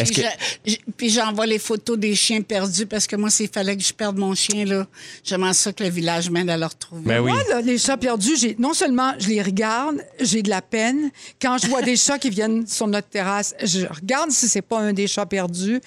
Est-ce 0.01 0.13
Puis, 0.13 0.23
que- 0.23 0.29
je- 0.65 0.71
je- 0.75 0.77
puis 0.97 1.11
j'envoie 1.11 1.45
les 1.45 1.59
photos 1.59 1.99
des 1.99 2.15
chiens 2.15 2.41
perdus 2.43 2.87
parce 2.87 3.05
que 3.09 3.17
moi, 3.17 3.31
s'il 3.31 3.49
fallait 3.49 3.77
que 3.77 3.83
je 3.83 3.93
perde 3.93 4.17
mon 4.17 4.33
chien, 4.33 4.65
là, 4.65 4.87
j'aimerais 5.25 5.55
ça 5.55 5.73
que 5.73 5.83
le 5.83 5.91
village 5.91 6.31
m'aide 6.31 6.49
à 6.51 6.57
le 6.57 6.67
retrouver. 6.67 7.03
Ben 7.05 7.19
oui. 7.21 7.33
Moi, 7.33 7.43
là, 7.51 7.61
les 7.63 7.79
chats 7.79 7.97
perdus, 7.97 8.37
j'ai, 8.37 8.55
non 8.61 8.75
seulement 8.75 9.15
je 9.19 9.27
les 9.27 9.43
regarde, 9.43 9.97
j'ai 10.21 10.41
de 10.43 10.51
la 10.51 10.63
peine. 10.63 11.11
Quand 11.43 11.59
je 11.59 11.67
vois 11.67 11.83
des 11.83 11.97
chats 11.97 12.17
qui 12.21 12.31
viennent 12.31 12.65
sur 12.65 12.87
notre 12.87 13.09
terrasse, 13.09 13.57
je 13.61 13.87
regarde 13.87 14.31
si 14.31 14.49
c'est 14.49 14.63
pas 14.63 14.79
un 14.79 14.93
des 14.93 15.09
chats 15.09 15.27
perdus. 15.27 15.81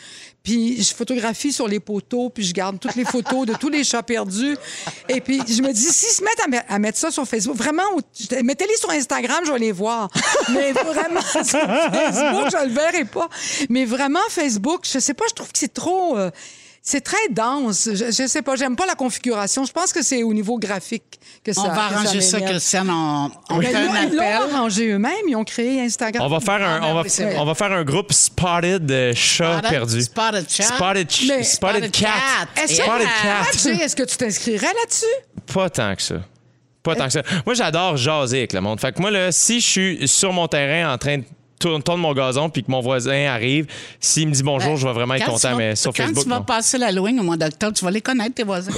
Puis 0.44 0.82
je 0.82 0.94
photographie 0.96 1.52
sur 1.54 1.68
les 1.68 1.80
poteaux, 1.80 2.30
puis 2.30 2.44
je 2.44 2.54
garde 2.54 2.80
toutes 2.80 2.96
les 2.96 3.06
photos 3.06 3.46
de 3.46 3.54
tous 3.54 3.70
les 3.70 3.84
chats 3.84 4.02
perdus. 4.02 4.58
Et 5.08 5.22
puis 5.22 5.40
je 5.48 5.62
me 5.62 5.72
dis, 5.72 5.82
s'ils 5.82 6.10
se 6.16 6.24
mettent 6.24 6.64
à, 6.68 6.74
à 6.74 6.80
mettre 6.80 6.98
ça 6.98 7.12
sur 7.12 7.28
Facebook, 7.28 7.56
vraiment, 7.56 7.84
mettez-les 8.44 8.78
sur 8.78 8.90
Instagram, 8.90 9.42
je 9.46 9.52
vais 9.52 9.60
les 9.60 9.72
voir. 9.72 10.10
Mais 10.52 10.72
vraiment, 10.72 11.22
sur 11.32 11.44
Facebook, 11.44 12.50
je 12.52 12.66
le 12.68 12.74
verrai 12.74 13.06
pas. 13.06 13.30
Mais 13.70 13.86
vraiment 13.86 14.20
Facebook, 14.30 14.86
je 14.92 15.00
sais 15.00 15.14
pas, 15.14 15.26
je 15.30 15.36
trouve 15.36 15.52
que 15.52 15.60
c'est 15.60 15.74
trop. 15.74 16.18
euh, 16.18 16.32
c'est 16.84 17.02
très 17.02 17.28
dense. 17.30 17.90
Je, 17.94 18.06
je 18.12 18.28
sais 18.28 18.42
pas, 18.42 18.56
j'aime 18.56 18.76
pas 18.76 18.86
la 18.88 18.96
configuration. 18.96 19.66
Je 19.66 19.72
pense 19.72 19.94
que 19.94 20.02
c'est 20.02 20.24
au 20.24 20.34
niveau 20.34 20.58
graphique 20.58 21.20
que 21.44 21.54
ça. 21.54 21.62
On 21.62 21.68
va 21.70 21.84
arranger 21.86 22.22
ça, 22.22 22.38
m'énerve. 22.38 22.54
Christiane. 22.56 22.90
On, 22.90 23.30
on 23.50 23.58
Mais 23.58 23.66
fait 23.68 23.74
là, 23.74 23.80
un 23.80 24.04
ils 24.06 24.16
l'ont 24.16 24.22
appel. 24.24 24.56
arrangé 24.56 24.88
eux-mêmes. 24.90 25.12
Ils 25.28 25.36
ont 25.36 25.44
créé 25.44 25.80
Instagram. 25.82 26.26
On 26.26 26.30
va 26.30 26.40
faire 26.40 26.68
un, 26.68 26.82
on 26.84 26.94
va, 26.96 27.02
oui, 27.04 27.10
c'est 27.10 27.26
vrai. 27.26 27.36
on 27.38 27.46
va 27.46 27.54
faire 27.54 27.72
un 27.72 27.84
groupe 27.84 28.12
Spotted 28.12 28.90
euh, 28.92 29.14
chat 29.16 29.60
Spotted- 29.60 29.70
perdu. 29.70 30.02
Spotted 30.02 30.50
chat? 30.50 30.64
Spotted, 30.64 31.12
ch- 31.12 31.28
Mais- 31.30 31.44
spotted 31.44 31.76
Spotted 31.86 31.92
cat. 31.92 32.08
cat. 32.56 32.64
Est-ce 32.64 33.70
est-ce 33.70 33.96
que 33.96 34.04
tu 34.04 34.18
t'inscrirais 34.18 34.66
là-dessus? 34.66 35.06
Pas 35.54 35.70
tant 35.70 35.96
que 35.96 36.02
ça. 36.02 36.16
Pas 36.84 36.96
tant 36.96 37.06
que 37.06 37.12
ça. 37.14 37.22
Moi, 37.46 37.54
j'adore 37.54 37.96
jaser 37.96 38.40
avec 38.40 38.54
le 38.54 38.62
monde. 38.62 38.80
Fait 38.80 38.92
que 38.92 39.00
moi, 39.00 39.12
là, 39.12 39.32
si 39.32 39.60
je 39.60 39.68
suis 39.68 40.08
sur 40.08 40.34
mon 40.34 40.48
terrain 40.48 40.92
en 40.92 40.98
train 40.98 41.20
de 41.20 41.24
tourner 41.62 42.02
mon 42.02 42.14
gazon 42.14 42.50
puis 42.50 42.64
que 42.64 42.72
mon 42.72 42.82
voisin 42.82 43.28
arrive, 43.28 43.68
s'il 44.00 44.28
me 44.28 44.34
dit 44.34 44.44
bonjour, 44.44 44.76
je 44.78 44.88
vais 44.88 44.94
vraiment 44.94 45.14
être 45.14 45.26
content, 45.26 45.52
vas- 45.52 45.56
mais 45.56 45.76
sur 45.76 45.94
quand 45.94 46.04
Facebook, 46.04 46.24
tu 46.24 46.30
vas 46.30 46.40
non. 46.40 46.44
passer 46.44 46.78
l'Halloween 46.78 47.20
au 47.20 47.24
mois 47.24 47.38
d'octobre, 47.38 47.74
tu 47.78 47.86
vas 47.86 47.92
les 47.92 48.02
connaître, 48.02 48.36
tes 48.36 48.44
voisins. 48.44 48.72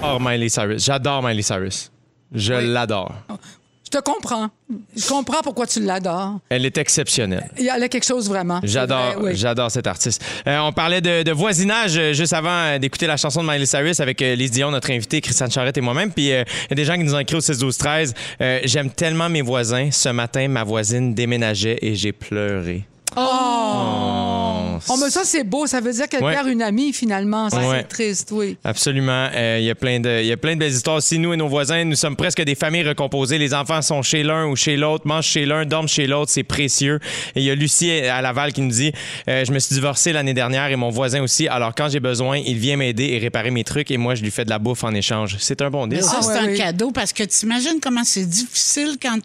J'adore 0.00 0.20
Miley 0.20 0.48
Cyrus. 0.48 0.84
J'adore 0.84 1.22
Miley 1.22 1.42
Cyrus. 1.42 1.90
Je 2.32 2.54
l'adore. 2.54 3.12
Je 3.94 4.00
te 4.00 4.04
comprends. 4.04 4.48
Je 4.96 5.06
comprends 5.06 5.40
pourquoi 5.42 5.68
tu 5.68 5.78
l'adores. 5.78 6.40
Elle 6.48 6.66
est 6.66 6.78
exceptionnelle. 6.78 7.48
Il 7.56 7.64
y 7.64 7.70
a 7.70 7.88
quelque 7.88 8.04
chose 8.04 8.28
vraiment. 8.28 8.58
J'adore, 8.64 9.12
vrai, 9.12 9.16
oui. 9.20 9.36
j'adore 9.36 9.70
cet 9.70 9.86
artiste. 9.86 10.24
Euh, 10.48 10.58
on 10.58 10.72
parlait 10.72 11.00
de, 11.00 11.22
de 11.22 11.30
voisinage 11.30 11.96
euh, 11.96 12.12
juste 12.12 12.32
avant 12.32 12.50
euh, 12.50 12.78
d'écouter 12.78 13.06
la 13.06 13.16
chanson 13.16 13.44
de 13.44 13.48
Miley 13.48 13.66
Cyrus 13.66 14.00
avec 14.00 14.18
Lise 14.18 14.50
Dion, 14.50 14.72
notre 14.72 14.90
invité, 14.90 15.20
Christiane 15.20 15.52
Charrette 15.52 15.76
et 15.78 15.80
moi-même. 15.80 16.10
Puis 16.10 16.32
euh, 16.32 16.42
il 16.64 16.70
y 16.70 16.72
a 16.72 16.74
des 16.74 16.84
gens 16.84 16.94
qui 16.96 17.04
nous 17.04 17.14
ont 17.14 17.20
écrit 17.20 17.36
au 17.36 17.40
6 17.40 17.56
12 17.56 17.78
13 17.78 18.14
euh, 18.40 18.60
J'aime 18.64 18.90
tellement 18.90 19.28
mes 19.28 19.42
voisins. 19.42 19.90
Ce 19.92 20.08
matin, 20.08 20.48
ma 20.48 20.64
voisine 20.64 21.14
déménageait 21.14 21.78
et 21.80 21.94
j'ai 21.94 22.10
pleuré. 22.12 22.84
Oh! 23.16 23.20
Oh, 23.20 24.13
mais 25.00 25.10
ça, 25.10 25.22
c'est 25.24 25.44
beau. 25.44 25.66
Ça 25.66 25.80
veut 25.80 25.92
dire 25.92 26.08
qu'elle 26.08 26.22
Ouais. 26.22 26.34
perd 26.34 26.48
une 26.48 26.62
amie, 26.62 26.92
finalement. 26.92 27.48
Ça, 27.50 27.58
Ouais. 27.58 27.78
c'est 27.80 27.88
triste, 27.88 28.28
oui. 28.32 28.56
Absolument. 28.64 29.28
Euh, 29.34 29.58
Il 29.60 29.64
y 29.66 29.70
a 29.70 29.74
plein 29.74 30.00
de, 30.00 30.20
il 30.20 30.26
y 30.26 30.32
a 30.32 30.36
plein 30.36 30.54
de 30.54 30.58
belles 30.60 30.72
histoires. 30.72 31.00
Si 31.02 31.18
nous 31.18 31.32
et 31.32 31.36
nos 31.36 31.48
voisins, 31.48 31.84
nous 31.84 31.96
sommes 31.96 32.16
presque 32.16 32.42
des 32.42 32.54
familles 32.54 32.82
recomposées. 32.88 33.38
Les 33.38 33.54
enfants 33.54 33.80
sont 33.82 34.02
chez 34.02 34.22
l'un 34.22 34.46
ou 34.46 34.56
chez 34.56 34.76
l'autre, 34.76 35.06
mangent 35.06 35.26
chez 35.26 35.46
l'un, 35.46 35.64
dorment 35.64 35.88
chez 35.88 36.06
l'autre. 36.06 36.30
C'est 36.30 36.42
précieux. 36.42 36.98
Et 37.34 37.40
il 37.40 37.44
y 37.44 37.50
a 37.50 37.54
Lucie 37.54 37.90
à 37.90 38.20
Laval 38.22 38.52
qui 38.52 38.60
nous 38.60 38.70
dit 38.70 38.92
euh, 39.28 39.44
Je 39.44 39.52
me 39.52 39.58
suis 39.58 39.74
divorcé 39.74 40.12
l'année 40.12 40.34
dernière 40.34 40.66
et 40.70 40.76
mon 40.76 40.90
voisin 40.90 41.22
aussi. 41.22 41.48
Alors 41.48 41.74
quand 41.74 41.88
j'ai 41.88 42.00
besoin, 42.00 42.36
il 42.38 42.58
vient 42.58 42.76
m'aider 42.76 43.04
et 43.12 43.18
réparer 43.18 43.50
mes 43.50 43.64
trucs 43.64 43.90
et 43.90 43.96
moi 43.96 44.14
je 44.14 44.22
lui 44.22 44.30
fais 44.30 44.44
de 44.44 44.50
la 44.50 44.58
bouffe 44.58 44.84
en 44.84 44.94
échange. 44.94 45.36
C'est 45.38 45.62
un 45.62 45.70
bon 45.70 45.86
deal. 45.86 45.98
Mais 45.98 46.02
ça, 46.04 46.16
Ah, 46.18 46.22
c'est 46.22 46.28
ouais, 46.28 46.38
un 46.38 46.46
oui. 46.48 46.56
cadeau 46.58 46.90
parce 46.90 47.12
que 47.12 47.22
tu 47.22 47.46
imagines 47.46 47.78
comment 47.82 48.04
c'est 48.04 48.26
difficile 48.28 48.96
quand 49.00 49.18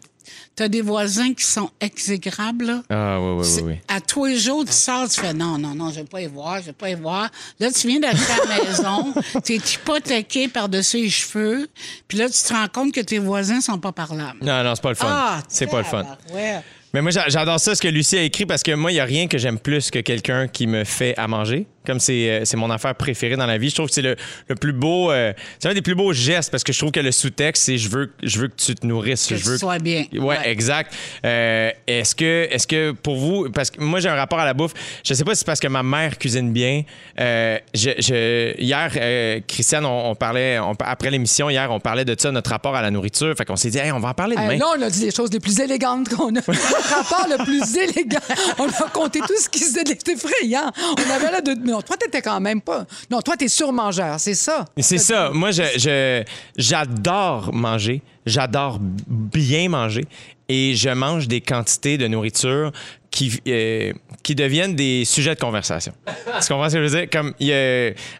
tu 0.56 0.62
as 0.62 0.68
des 0.68 0.82
voisins 0.82 1.32
qui 1.34 1.44
sont 1.44 1.70
exécrables. 1.80 2.64
là. 2.66 2.82
Ah 2.90 3.18
oui 3.20 3.40
oui 3.40 3.46
oui. 3.56 3.62
oui. 3.66 3.74
À 3.88 4.00
tous 4.00 4.24
les 4.26 4.38
jours, 4.38 4.64
tu 4.64 4.72
sors, 4.72 5.08
tu 5.08 5.20
fais 5.20 5.32
non, 5.32 5.58
non, 5.58 5.74
non, 5.74 5.90
je 5.90 5.96
vais 6.00 6.04
pas 6.04 6.20
y 6.20 6.26
voir, 6.26 6.60
je 6.60 6.66
vais 6.66 6.72
pas 6.72 6.90
y 6.90 6.94
voir. 6.94 7.30
Là, 7.58 7.70
tu 7.70 7.86
viens 7.88 8.00
d'acheter 8.00 8.32
la 8.48 8.64
maison, 8.64 9.14
tu 9.44 9.54
es 9.54 9.56
hypothéqué 9.56 10.48
par-dessus 10.48 10.98
les 10.98 11.10
cheveux, 11.10 11.68
puis 12.08 12.18
là, 12.18 12.28
tu 12.28 12.40
te 12.42 12.52
rends 12.52 12.68
compte 12.68 12.92
que 12.92 13.00
tes 13.00 13.18
voisins 13.18 13.60
sont 13.60 13.78
pas 13.78 13.92
parlables. 13.92 14.38
Non 14.44 14.62
non 14.64 14.74
c'est 14.74 14.82
pas 14.82 14.88
le 14.90 14.94
fun. 14.94 15.06
Ah, 15.08 15.40
c'est 15.48 15.66
pas 15.66 15.78
le 15.78 15.84
fun. 15.84 16.04
Ouais. 16.32 16.60
Mais 16.92 17.02
moi, 17.02 17.12
j'a- 17.12 17.28
j'adore 17.28 17.60
ça, 17.60 17.76
ce 17.76 17.80
que 17.80 17.86
Lucie 17.86 18.18
a 18.18 18.22
écrit, 18.22 18.46
parce 18.46 18.64
que 18.64 18.72
moi, 18.74 18.90
il 18.90 18.94
n'y 18.94 19.00
a 19.00 19.04
rien 19.04 19.28
que 19.28 19.38
j'aime 19.38 19.60
plus 19.60 19.92
que 19.92 20.00
quelqu'un 20.00 20.48
qui 20.48 20.66
me 20.66 20.82
fait 20.82 21.16
à 21.16 21.28
manger. 21.28 21.68
Comme 21.86 21.98
c'est 21.98 22.28
euh, 22.30 22.44
c'est 22.44 22.56
mon 22.58 22.70
affaire 22.70 22.94
préférée 22.94 23.36
dans 23.36 23.46
la 23.46 23.56
vie. 23.56 23.70
Je 23.70 23.74
trouve 23.74 23.88
que 23.88 23.94
c'est 23.94 24.02
le, 24.02 24.14
le 24.48 24.54
plus 24.54 24.72
beau. 24.74 25.10
euh, 25.10 25.32
c'est 25.58 25.68
un 25.68 25.74
des 25.74 25.80
plus 25.82 25.94
beaux 25.94 26.12
gestes, 26.12 26.50
parce 26.50 26.62
que 26.62 26.72
je 26.74 26.78
trouve 26.78 26.90
que 26.92 27.00
le 27.00 27.10
sous-texte, 27.10 27.62
c'est 27.64 27.78
je 27.78 27.88
veux, 27.88 28.12
je 28.22 28.38
veux 28.40 28.48
que 28.48 28.54
tu 28.56 28.74
te 28.74 28.86
nourrisses. 28.86 29.26
Que 29.26 29.36
je 29.36 29.42
tu 29.42 29.48
veux 29.48 29.58
sois 29.58 29.78
bien. 29.78 30.04
Ouais, 30.12 30.20
Ouais. 30.20 30.50
exact. 30.50 30.92
Euh, 31.24 31.70
est-ce 31.86 32.14
que, 32.14 32.48
est-ce 32.50 32.66
que 32.66 32.90
pour 32.92 33.16
vous, 33.16 33.48
parce 33.50 33.70
que 33.70 33.80
moi, 33.80 33.98
j'ai 34.00 34.08
un 34.10 34.14
rapport 34.14 34.38
à 34.38 34.44
la 34.44 34.52
bouffe. 34.54 34.72
Je 35.04 35.14
sais 35.14 35.24
pas 35.24 35.34
si 35.34 35.38
c'est 35.40 35.44
parce 35.46 35.58
que 35.60 35.68
ma 35.68 35.82
mère 35.82 36.18
cuisine 36.18 36.52
bien. 36.52 36.82
Euh, 37.18 37.58
je, 37.74 37.90
je- 37.98 38.60
hier, 38.60 39.42
Christiane, 39.48 39.86
on, 39.86 40.10
on 40.10 40.14
parlait, 40.14 40.58
on- 40.58 40.72
après 40.80 41.10
l'émission, 41.10 41.48
hier, 41.50 41.70
on 41.72 41.80
parlait 41.80 42.04
de 42.04 42.14
ça, 42.18 42.30
notre 42.30 42.50
rapport 42.50 42.76
à 42.76 42.82
la 42.82 42.90
nourriture. 42.90 43.34
Fait 43.36 43.44
qu'on 43.46 43.56
s'est 43.56 43.70
dit, 43.70 43.78
Hey, 43.78 43.90
on 43.92 44.00
va 44.00 44.10
en 44.10 44.14
parler 44.14 44.36
demain. 44.36 44.56
là, 44.56 44.66
on 44.78 44.82
a 44.82 44.90
dit 44.90 45.04
les 45.06 45.10
choses 45.10 45.32
les 45.32 45.40
plus 45.40 45.58
élégantes 45.60 46.08
qu'on 46.10 46.28
a. 46.28 46.40
Notre 46.46 46.94
rapport 46.94 47.26
le 47.28 47.42
plus 47.44 47.76
élégant. 47.76 48.18
On 48.58 48.68
a 48.68 48.90
compté 48.92 49.20
tout 49.20 49.34
ce 49.40 49.48
qui. 49.48 49.60
C'était 49.60 50.12
effrayant. 50.12 50.70
On 50.98 51.10
avait 51.10 51.30
là 51.30 51.40
de. 51.40 51.69
Non, 51.70 51.82
toi, 51.82 51.96
t'étais 51.96 52.22
quand 52.22 52.40
même 52.40 52.60
pas. 52.60 52.86
Non, 53.10 53.20
toi, 53.20 53.36
t'es 53.36 53.48
surmangeur, 53.48 54.18
c'est 54.18 54.34
ça. 54.34 54.64
C'est 54.78 54.98
ça. 54.98 55.30
Moi, 55.32 55.50
je, 55.50 56.24
j'adore 56.56 57.52
manger. 57.52 58.02
J'adore 58.26 58.78
bien 58.80 59.68
manger. 59.68 60.04
Et 60.48 60.74
je 60.74 60.90
mange 60.90 61.28
des 61.28 61.40
quantités 61.40 61.96
de 61.96 62.08
nourriture 62.08 62.72
qui, 63.10 63.40
euh, 63.46 63.92
qui 64.22 64.34
deviennent 64.34 64.74
des 64.74 65.04
sujets 65.04 65.34
de 65.34 65.40
conversation. 65.40 65.92
tu 66.06 66.48
comprends 66.48 66.68
ce 66.68 66.74
que 66.74 66.86
je 66.86 66.92
veux 66.92 67.00
dire? 67.00 67.10
Comme, 67.10 67.34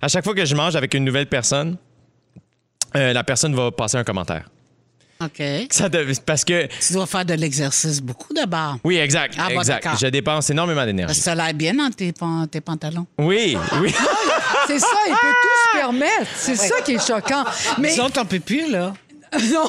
à 0.00 0.08
chaque 0.08 0.24
fois 0.24 0.34
que 0.34 0.44
je 0.44 0.54
mange 0.54 0.76
avec 0.76 0.94
une 0.94 1.04
nouvelle 1.04 1.26
personne, 1.26 1.76
euh, 2.96 3.12
la 3.12 3.24
personne 3.24 3.54
va 3.54 3.70
passer 3.70 3.96
un 3.96 4.04
commentaire. 4.04 4.48
OK. 5.22 5.42
Ça 5.70 5.88
dev- 5.88 6.14
parce 6.24 6.44
que, 6.44 6.66
Tu 6.66 6.92
dois 6.94 7.06
faire 7.06 7.24
de 7.24 7.34
l'exercice 7.34 8.00
beaucoup 8.00 8.32
d'abord. 8.32 8.76
oui, 8.84 8.96
exact. 8.96 9.34
Ah, 9.38 9.48
bon, 9.52 9.60
exact. 9.60 9.86
Je 10.00 10.06
dépense 10.06 10.48
énormément 10.50 10.84
d'énergie. 10.86 11.14
ça 11.20 11.34
l'air 11.34 11.52
bien 11.54 11.74
dans 11.74 11.90
tes, 11.90 12.12
pan- 12.12 12.46
tes 12.46 12.60
pantalons. 12.60 13.06
Oui, 13.18 13.56
oui. 13.80 13.94
C'est 14.66 14.78
ça, 14.78 14.86
il 15.06 15.12
peut 15.12 15.34
tout 15.42 15.72
se 15.72 15.78
permettre. 15.78 16.30
C'est 16.36 16.56
ça 16.56 16.80
qui 16.80 16.92
est 16.94 17.06
choquant. 17.06 17.44
Mais 17.78 17.98
autres, 18.00 18.20
on 18.20 18.24
peut 18.24 18.40
plus, 18.40 18.70
là. 18.70 18.94
non, 19.32 19.64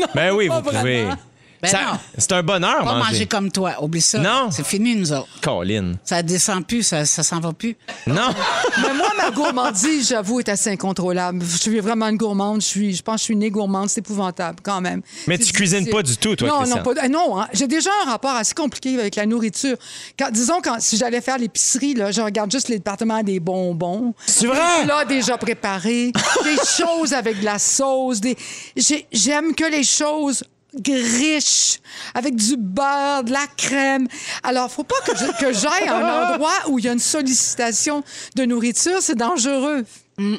non. 0.00 0.06
Ben 0.14 0.32
oui, 0.32 0.48
pas 0.48 0.56
vous 0.60 0.70
pouvez. 0.70 1.02
vraiment. 1.04 1.16
Ben 1.60 1.68
Ça- 1.68 1.78
non. 1.92 1.98
c'est 2.16 2.32
un 2.32 2.42
bonheur, 2.42 2.78
Pas 2.84 2.94
manger. 2.98 3.10
manger 3.12 3.26
comme 3.26 3.50
toi. 3.50 3.74
Oublie 3.82 4.00
ça. 4.00 4.18
Non. 4.18 4.48
C'est 4.52 4.64
fini, 4.64 4.94
nous 4.94 5.12
autres. 5.12 5.28
Colin. 5.42 5.94
Ça 6.04 6.22
descend 6.22 6.64
plus, 6.66 6.82
ça, 6.84 7.04
ça 7.04 7.22
s'en 7.22 7.40
va 7.40 7.52
plus. 7.52 7.76
Non. 8.06 8.30
Mais 8.82 8.94
moi, 8.94 9.08
ma 9.16 9.30
gourmandise, 9.32 10.08
j'avoue, 10.08 10.38
est 10.40 10.48
assez 10.48 10.70
incontrôlable. 10.70 11.42
Je 11.44 11.56
suis 11.56 11.80
vraiment 11.80 12.06
une 12.06 12.16
gourmande. 12.16 12.60
Je, 12.60 12.66
suis, 12.66 12.94
je 12.94 13.02
pense 13.02 13.16
que 13.16 13.20
je 13.20 13.24
suis 13.24 13.36
née 13.36 13.50
gourmande. 13.50 13.88
C'est 13.88 14.00
épouvantable, 14.00 14.58
quand 14.62 14.80
même. 14.80 15.02
Mais 15.26 15.36
C'est 15.36 15.44
tu 15.46 15.52
cuisines 15.52 15.88
pas 15.88 16.02
du 16.02 16.16
tout, 16.16 16.36
toi, 16.36 16.48
Non, 16.48 16.58
Christiane. 16.58 16.82
non, 16.84 16.94
pas, 16.94 17.08
non. 17.08 17.40
hein. 17.40 17.48
J'ai 17.52 17.66
déjà 17.66 17.90
un 18.06 18.10
rapport 18.10 18.36
assez 18.36 18.54
compliqué 18.54 18.98
avec 18.98 19.16
la 19.16 19.26
nourriture. 19.26 19.76
Quand, 20.18 20.30
disons, 20.30 20.60
quand, 20.62 20.76
si 20.78 20.96
j'allais 20.96 21.20
faire 21.20 21.38
l'épicerie, 21.38 21.94
là, 21.94 22.12
je 22.12 22.20
regarde 22.20 22.52
juste 22.52 22.68
les 22.68 22.76
départements 22.78 23.22
des 23.22 23.40
bonbons. 23.40 24.14
C'est 24.26 24.46
vrai? 24.46 24.86
Là, 24.86 25.04
déjà 25.04 25.36
préparés. 25.36 26.12
des 26.44 26.56
choses 26.84 27.12
avec 27.12 27.40
de 27.40 27.44
la 27.44 27.58
sauce. 27.58 28.20
Des... 28.20 28.36
j'ai- 28.76 29.06
J'aime 29.12 29.54
que 29.54 29.64
les 29.64 29.82
choses 29.84 30.44
riches, 30.86 31.80
avec 32.14 32.36
du 32.36 32.56
beurre, 32.56 33.24
de 33.24 33.32
la 33.32 33.46
crème. 33.56 34.06
Alors, 34.42 34.70
faut 34.70 34.84
pas 34.84 34.96
que 35.06 35.12
je- 35.16 35.40
que 35.40 35.52
j'aille 35.52 35.88
à 35.88 35.96
un 35.96 36.32
endroit 36.34 36.54
où 36.68 36.78
il 36.78 36.84
y 36.84 36.88
a 36.88 36.92
une 36.92 36.98
sollicitation 36.98 38.02
de 38.36 38.44
nourriture. 38.44 38.98
C'est 39.00 39.16
dangereux. 39.16 39.84
Hey, 40.18 40.38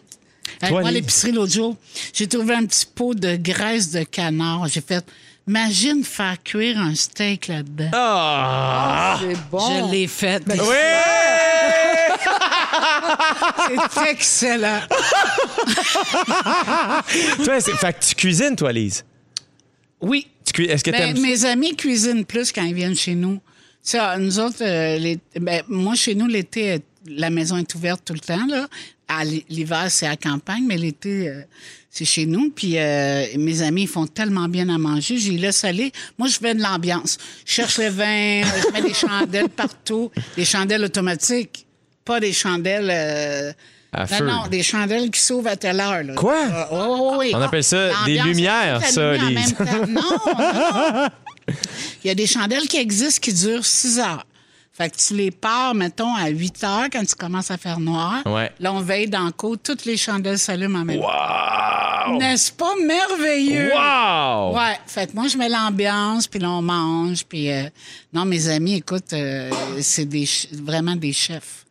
Toi, 0.69 0.79
moi, 0.81 0.87
à 0.89 0.91
l'épicerie 0.91 1.31
l'autre 1.31 1.53
jour, 1.53 1.75
j'ai 2.13 2.27
trouvé 2.27 2.55
un 2.55 2.65
petit 2.65 2.85
pot 2.85 3.13
de 3.13 3.35
graisse 3.35 3.91
de 3.91 4.03
canard. 4.03 4.67
J'ai 4.67 4.81
fait, 4.81 5.05
imagine 5.47 6.03
faire 6.03 6.35
cuire 6.43 6.79
un 6.79 6.95
steak 6.95 7.47
là-dedans. 7.47 7.89
Ah! 7.93 9.19
C'est 9.21 9.37
bon. 9.51 9.59
Je 9.59 9.91
l'ai 9.91 10.07
fait. 10.07 10.43
Ben, 10.45 10.59
Oui! 10.59 10.75
C'est 13.93 14.09
excellent. 14.09 14.79
toi, 17.43 17.59
c'est- 17.61 17.75
fait 17.75 17.93
que 17.93 18.05
tu 18.05 18.15
cuisines, 18.15 18.55
toi, 18.55 18.71
Lise? 18.71 19.03
Oui. 20.01 20.27
Est-ce 20.57 20.83
que 20.83 20.91
Ben, 20.91 21.19
mes 21.19 21.45
amis 21.45 21.75
cuisinent 21.75 22.25
plus 22.25 22.51
quand 22.51 22.63
ils 22.63 22.73
viennent 22.73 22.95
chez 22.95 23.15
nous. 23.15 23.39
Ça, 23.81 24.17
nous 24.17 24.39
autres, 24.39 24.61
euh, 24.63 24.97
les- 24.97 25.19
ben, 25.39 25.63
moi, 25.67 25.95
chez 25.95 26.15
nous, 26.15 26.27
l'été, 26.27 26.71
euh, 26.73 26.77
la 27.07 27.29
maison 27.29 27.57
est 27.57 27.75
ouverte 27.75 28.01
tout 28.05 28.13
le 28.13 28.19
temps. 28.19 28.45
Là. 28.47 28.67
L'hiver, 29.49 29.87
c'est 29.89 30.05
à 30.05 30.15
campagne, 30.15 30.63
mais 30.67 30.77
l'été, 30.77 31.29
euh, 31.29 31.41
c'est 31.89 32.05
chez 32.05 32.25
nous. 32.25 32.51
Puis 32.51 32.77
euh, 32.77 33.25
mes 33.37 33.61
amis, 33.61 33.83
ils 33.83 33.87
font 33.87 34.05
tellement 34.05 34.47
bien 34.47 34.69
à 34.69 34.77
manger. 34.77 35.17
J'y 35.17 35.37
laisse 35.37 35.63
aller. 35.63 35.91
Moi, 36.17 36.27
je 36.27 36.37
fais 36.37 36.53
de 36.53 36.61
l'ambiance. 36.61 37.17
Je 37.45 37.53
cherche 37.53 37.77
le 37.79 37.87
vin, 37.89 38.41
je 38.43 38.71
mets 38.73 38.81
des 38.87 38.93
chandelles 38.93 39.49
partout. 39.55 40.11
Des 40.35 40.45
chandelles 40.45 40.83
automatiques, 40.83 41.65
pas 42.05 42.19
des 42.19 42.33
chandelles... 42.33 43.55
À 43.91 44.01
non, 44.01 44.07
feu. 44.07 44.25
non, 44.25 44.47
des 44.47 44.61
chandelles 44.63 45.09
qui 45.09 45.19
s'ouvrent 45.19 45.49
à 45.49 45.55
telle 45.55 45.79
heure. 45.79 46.03
Là. 46.03 46.13
Quoi? 46.13 46.35
Euh, 46.37 46.69
ouais, 46.71 47.01
ouais, 47.01 47.17
ouais. 47.17 47.31
On 47.33 47.41
appelle 47.41 47.63
ça 47.63 47.89
des 48.05 48.19
lumières, 48.19 48.83
ça, 48.85 49.13
même 49.17 49.35
temps. 49.53 49.65
Non, 49.87 50.01
non. 51.03 51.07
Il 52.03 52.07
y 52.07 52.09
a 52.11 52.15
des 52.15 52.27
chandelles 52.27 52.67
qui 52.67 52.77
existent 52.77 53.19
qui 53.21 53.33
durent 53.33 53.65
6 53.65 53.99
heures. 53.99 54.25
Fait 54.71 54.89
que 54.89 54.95
tu 54.95 55.13
les 55.15 55.31
pars, 55.31 55.73
mettons, 55.73 56.15
à 56.15 56.27
8 56.29 56.63
heures 56.63 56.85
quand 56.91 57.03
tu 57.03 57.15
commences 57.15 57.51
à 57.51 57.57
faire 57.57 57.79
noir. 57.81 58.21
Ouais. 58.25 58.49
Là, 58.59 58.71
on 58.71 58.79
veille 58.79 59.09
dans 59.09 59.25
le 59.25 59.31
côte, 59.31 59.61
toutes 59.63 59.83
les 59.83 59.97
chandelles 59.97 60.39
s'allument 60.39 60.79
en 60.79 60.85
même 60.85 61.01
temps. 61.01 61.07
Wow! 62.11 62.17
N'est-ce 62.17 62.51
pas 62.53 62.73
merveilleux? 62.85 63.71
Wow! 63.73 64.55
Ouais, 64.55 64.79
fait 64.87 65.07
que 65.11 65.15
moi, 65.15 65.27
je 65.27 65.37
mets 65.37 65.49
l'ambiance, 65.49 66.27
puis 66.27 66.39
là, 66.39 66.49
on 66.51 66.61
mange, 66.61 67.25
puis... 67.25 67.51
euh, 67.51 67.63
non, 68.13 68.23
mes 68.23 68.47
amis, 68.47 68.75
écoute, 68.75 69.11
euh, 69.11 69.49
c'est 69.81 70.05
des 70.05 70.25
vraiment 70.53 70.95
des 70.95 71.11
chefs. 71.11 71.65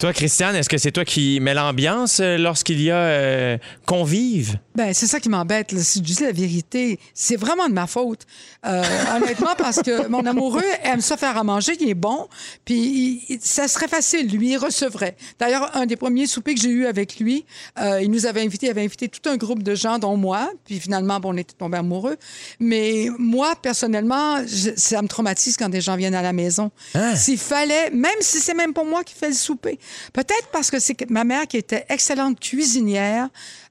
Toi, 0.00 0.14
Christiane, 0.14 0.56
est-ce 0.56 0.70
que 0.70 0.78
c'est 0.78 0.92
toi 0.92 1.04
qui 1.04 1.40
mets 1.40 1.52
l'ambiance 1.52 2.20
euh, 2.20 2.38
lorsqu'il 2.38 2.80
y 2.80 2.90
a 2.90 2.96
euh, 2.96 3.58
convive? 3.84 4.56
Ben, 4.74 4.94
c'est 4.94 5.06
ça 5.06 5.20
qui 5.20 5.28
m'embête. 5.28 5.72
là. 5.72 5.80
Si 5.82 5.98
je 5.98 6.02
dis 6.04 6.22
la 6.22 6.32
vérité, 6.32 6.98
c'est 7.12 7.36
vraiment 7.36 7.68
de 7.68 7.74
ma 7.74 7.86
faute. 7.86 8.20
Euh, 8.64 8.82
honnêtement, 9.14 9.54
parce 9.58 9.82
que 9.82 10.08
mon 10.08 10.24
amoureux 10.24 10.64
aime 10.84 11.02
ça 11.02 11.18
faire 11.18 11.36
à 11.36 11.44
manger, 11.44 11.72
il 11.78 11.90
est 11.90 11.94
bon, 11.94 12.28
puis 12.64 13.22
il- 13.28 13.38
ça 13.42 13.68
serait 13.68 13.88
facile, 13.88 14.26
lui, 14.34 14.52
il 14.52 14.56
recevrait. 14.56 15.16
D'ailleurs, 15.38 15.76
un 15.76 15.84
des 15.84 15.96
premiers 15.96 16.26
soupers 16.26 16.54
que 16.54 16.60
j'ai 16.62 16.70
eu 16.70 16.86
avec 16.86 17.18
lui, 17.20 17.44
euh, 17.78 18.00
il 18.00 18.10
nous 18.10 18.24
avait 18.24 18.40
invité, 18.40 18.68
il 18.68 18.70
avait 18.70 18.84
invité 18.84 19.06
tout 19.08 19.28
un 19.28 19.36
groupe 19.36 19.62
de 19.62 19.74
gens, 19.74 19.98
dont 19.98 20.16
moi, 20.16 20.50
puis 20.64 20.80
finalement, 20.80 21.20
bon, 21.20 21.34
on 21.34 21.36
était 21.36 21.52
tombés 21.58 21.76
amoureux. 21.76 22.16
Mais 22.58 23.08
moi, 23.18 23.52
personnellement, 23.60 24.38
je- 24.46 24.70
ça 24.76 25.02
me 25.02 25.08
traumatise 25.08 25.58
quand 25.58 25.68
des 25.68 25.82
gens 25.82 25.96
viennent 25.96 26.14
à 26.14 26.22
la 26.22 26.32
maison. 26.32 26.70
Hein? 26.94 27.14
S'il 27.16 27.36
fallait, 27.38 27.90
même 27.90 28.10
si 28.20 28.38
c'est 28.40 28.54
même 28.54 28.72
pas 28.72 28.84
moi 28.84 29.04
qui 29.04 29.14
fais 29.14 29.28
le 29.28 29.34
souper, 29.34 29.78
peut-être 30.12 30.48
parce 30.52 30.70
que 30.70 30.78
c'est 30.78 31.08
ma 31.10 31.24
mère 31.24 31.46
qui 31.46 31.56
était 31.56 31.84
excellente 31.88 32.40
cuisinière, 32.40 33.28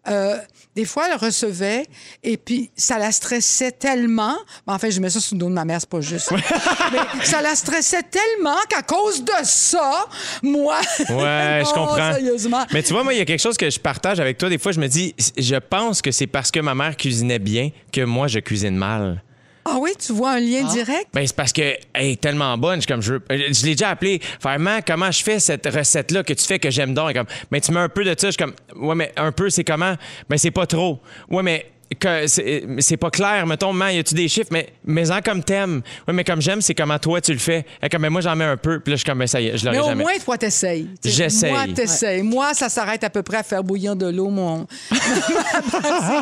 euh, 0.08 0.38
des 0.76 0.86
fois, 0.86 1.08
elle 1.12 1.18
recevait 1.18 1.86
et 2.24 2.38
puis 2.38 2.72
ça 2.76 2.98
la 2.98 3.12
stressait 3.12 3.72
tellement. 3.72 4.36
En 4.66 4.80
fait, 4.80 4.92
je 4.92 5.02
mets 5.02 5.10
ça 5.10 5.20
sous 5.20 5.36
le 5.36 5.40
dos 5.40 5.50
de 5.50 5.54
ma 5.54 5.66
mère, 5.66 5.80
c'est 5.82 5.90
pas 5.90 6.00
juste. 6.00 6.32
Mais 6.92 7.26
ça 7.26 7.42
la 7.42 7.54
stressait 7.56 8.04
tellement 8.04 8.58
qu'à 8.70 8.82
cause 8.82 9.24
de 9.24 9.32
ça, 9.44 10.06
moi. 10.42 10.80
Ouais, 11.00 11.64
je 11.66 11.74
comprends. 11.74 12.14
Sérieusement. 12.14 12.66
Mais 12.72 12.82
tu 12.82 12.94
vois, 12.94 13.04
moi, 13.04 13.14
il 13.14 13.20
y 13.20 13.22
a 13.22 13.26
quelque 13.26 13.42
chose 13.42 13.58
que 13.58 13.70
je 13.70 13.80
partage 13.80 14.20
avec 14.20 14.38
toi. 14.38 14.50
Des 14.50 14.58
fois, 14.58 14.72
je 14.72 14.80
me 14.80 14.88
dis, 14.88 15.14
je 15.38 15.56
pense 15.56 16.02
que 16.02 16.12
c'est 16.12 16.28
parce 16.28 16.50
que 16.50 16.60
ma 16.60 16.76
mère 16.76 16.96
cuisinait 16.96 17.40
bien 17.40 17.72
que 17.92 18.02
moi, 18.02 18.28
je 18.28 18.40
cuisine 18.40 18.76
mal. 18.76 19.22
Ah 19.72 19.78
oui, 19.80 19.92
tu 20.00 20.14
vois 20.14 20.32
un 20.32 20.40
lien 20.40 20.64
direct? 20.64 21.08
Ben, 21.14 21.26
c'est 21.28 21.36
parce 21.36 21.54
que 21.54 21.62
elle 21.94 22.06
est 22.08 22.22
tellement 22.22 22.58
bonne. 22.58 22.82
Je, 22.82 22.88
comme, 22.88 23.02
je, 23.02 23.14
veux- 23.14 23.24
je 23.30 23.66
l'ai 23.66 23.72
déjà 23.76 23.90
appelé. 23.90 24.22
Vraiment, 24.42 24.80
comment 24.86 25.12
je 25.12 25.24
fais 25.24 25.40
cette 25.40 25.66
recette-là 25.68 26.24
que 26.24 26.34
tu 26.34 26.46
fais 26.46 26.60
que 26.60 26.70
j'aime 26.70 26.94
donc? 26.94 27.14
Comme, 27.14 27.28
ben, 27.52 27.62
tu 27.62 27.72
mets 27.72 27.80
un 27.80 27.90
peu 27.90 28.04
de 28.04 28.10
ça. 28.18 28.28
Je 28.28 28.32
suis 28.32 28.38
comme, 28.38 28.54
ouais, 28.76 28.96
mais 28.96 29.12
un 29.18 29.32
peu, 29.32 29.50
c'est 29.50 29.64
comment? 29.64 29.96
Ben, 30.30 30.38
c'est 30.38 30.52
pas 30.52 30.66
trop. 30.66 31.00
Ouais, 31.30 31.44
mais 31.44 31.72
que 31.96 32.28
c'est 32.28 32.66
c'est 32.80 32.98
pas 32.98 33.10
clair. 33.10 33.48
Mettons, 33.48 33.74
man, 33.74 33.94
y 33.94 34.00
a-tu 34.00 34.14
des 34.16 34.28
chiffres? 34.28 34.50
Mais, 34.52 34.70
mais 34.86 35.10
en 35.12 35.22
comme 35.22 35.44
t'aimes. 35.44 35.82
Ouais, 36.08 36.14
mais 36.14 36.24
comme 36.24 36.42
j'aime, 36.42 36.62
c'est 36.62 36.76
comment 36.76 37.00
toi 37.00 37.20
tu 37.22 37.34
le 37.34 37.40
fais. 37.40 37.66
Est 37.82 37.90
comme, 37.90 38.04
ben, 38.04 38.10
moi, 38.10 38.22
j'en 38.22 38.36
mets 38.36 38.46
un 38.46 38.58
peu. 38.58 38.80
Puis 38.80 38.92
là, 38.92 38.96
je 38.96 39.02
suis 39.02 39.06
comme, 39.10 39.20
ben, 39.20 39.28
ça 39.28 39.42
y 39.42 39.48
est, 39.48 39.58
je 39.58 39.66
Mais 39.66 39.78
l'aurais 39.78 39.88
au 39.88 39.90
jamais. 39.90 40.04
moins, 40.04 40.14
toi, 40.24 40.38
t'essayes. 40.38 40.88
J'essaye. 41.04 41.52
Moi, 41.52 41.66
t'essayes. 41.74 42.22
Moi, 42.22 42.54
ça 42.54 42.70
s'arrête 42.70 43.04
à 43.04 43.10
peu 43.10 43.24
près 43.24 43.38
à 43.38 43.44
faire 43.44 43.64
bouillir 43.64 43.96
de 43.96 44.08
l'eau, 44.08 44.30
mon. 44.30 44.68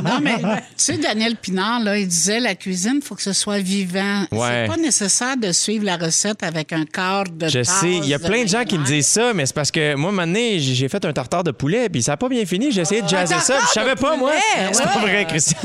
Non, 0.04 0.20
mais 0.22 0.38
tu 0.38 0.44
sais, 0.78 0.98
Daniel 0.98 1.36
Pinard, 1.36 1.82
là, 1.82 1.98
il 1.98 2.08
disait 2.08 2.40
la 2.40 2.56
cuisine, 2.56 3.00
il 3.02 3.02
faut 3.02 3.16
que 3.16 3.22
ce 3.22 3.34
soit 3.34 3.60
vivant. 3.60 4.22
Ouais. 4.32 4.66
C'est 4.66 4.68
pas 4.68 4.78
nécessaire 4.78 5.38
de 5.38 5.52
suivre 5.52 5.86
la 5.86 5.98
recette 5.98 6.44
avec 6.44 6.72
un 6.74 6.86
quart 6.86 7.26
de 7.26 7.48
Je 7.48 7.64
sais, 7.64 7.92
il 7.92 8.06
y 8.06 8.14
a 8.14 8.20
plein 8.20 8.44
de 8.44 8.48
gens 8.48 8.64
qui 8.64 8.78
me 8.78 8.86
disent 8.86 9.08
ça, 9.08 9.34
mais 9.34 9.46
c'est 9.46 9.56
parce 9.56 9.72
que 9.72 9.96
moi, 9.96 10.10
un 10.10 10.14
moment 10.14 10.28
donné, 10.28 10.60
j'ai 10.60 10.88
fait 10.88 11.04
un 11.04 11.14
tartare 11.14 11.44
de 11.44 11.52
poulet, 11.52 11.90
puis 11.90 12.02
ça 12.04 12.14
n'a 12.14 12.18
pas 12.18 12.30
bien 12.30 12.46
fini. 12.46 12.72
J'ai 12.72 12.82
essayé 12.82 13.02
de 13.02 13.08
jazzer 13.08 13.36
Un 13.36 13.40
ça, 13.40 13.56
puis 13.56 13.66
je 13.68 13.74
savais 13.74 13.96
pas, 13.96 14.16
moi. 14.16 14.32
C'est 14.72 14.84
pas 14.84 15.00
vrai, 15.00 15.26
Christian. 15.28 15.57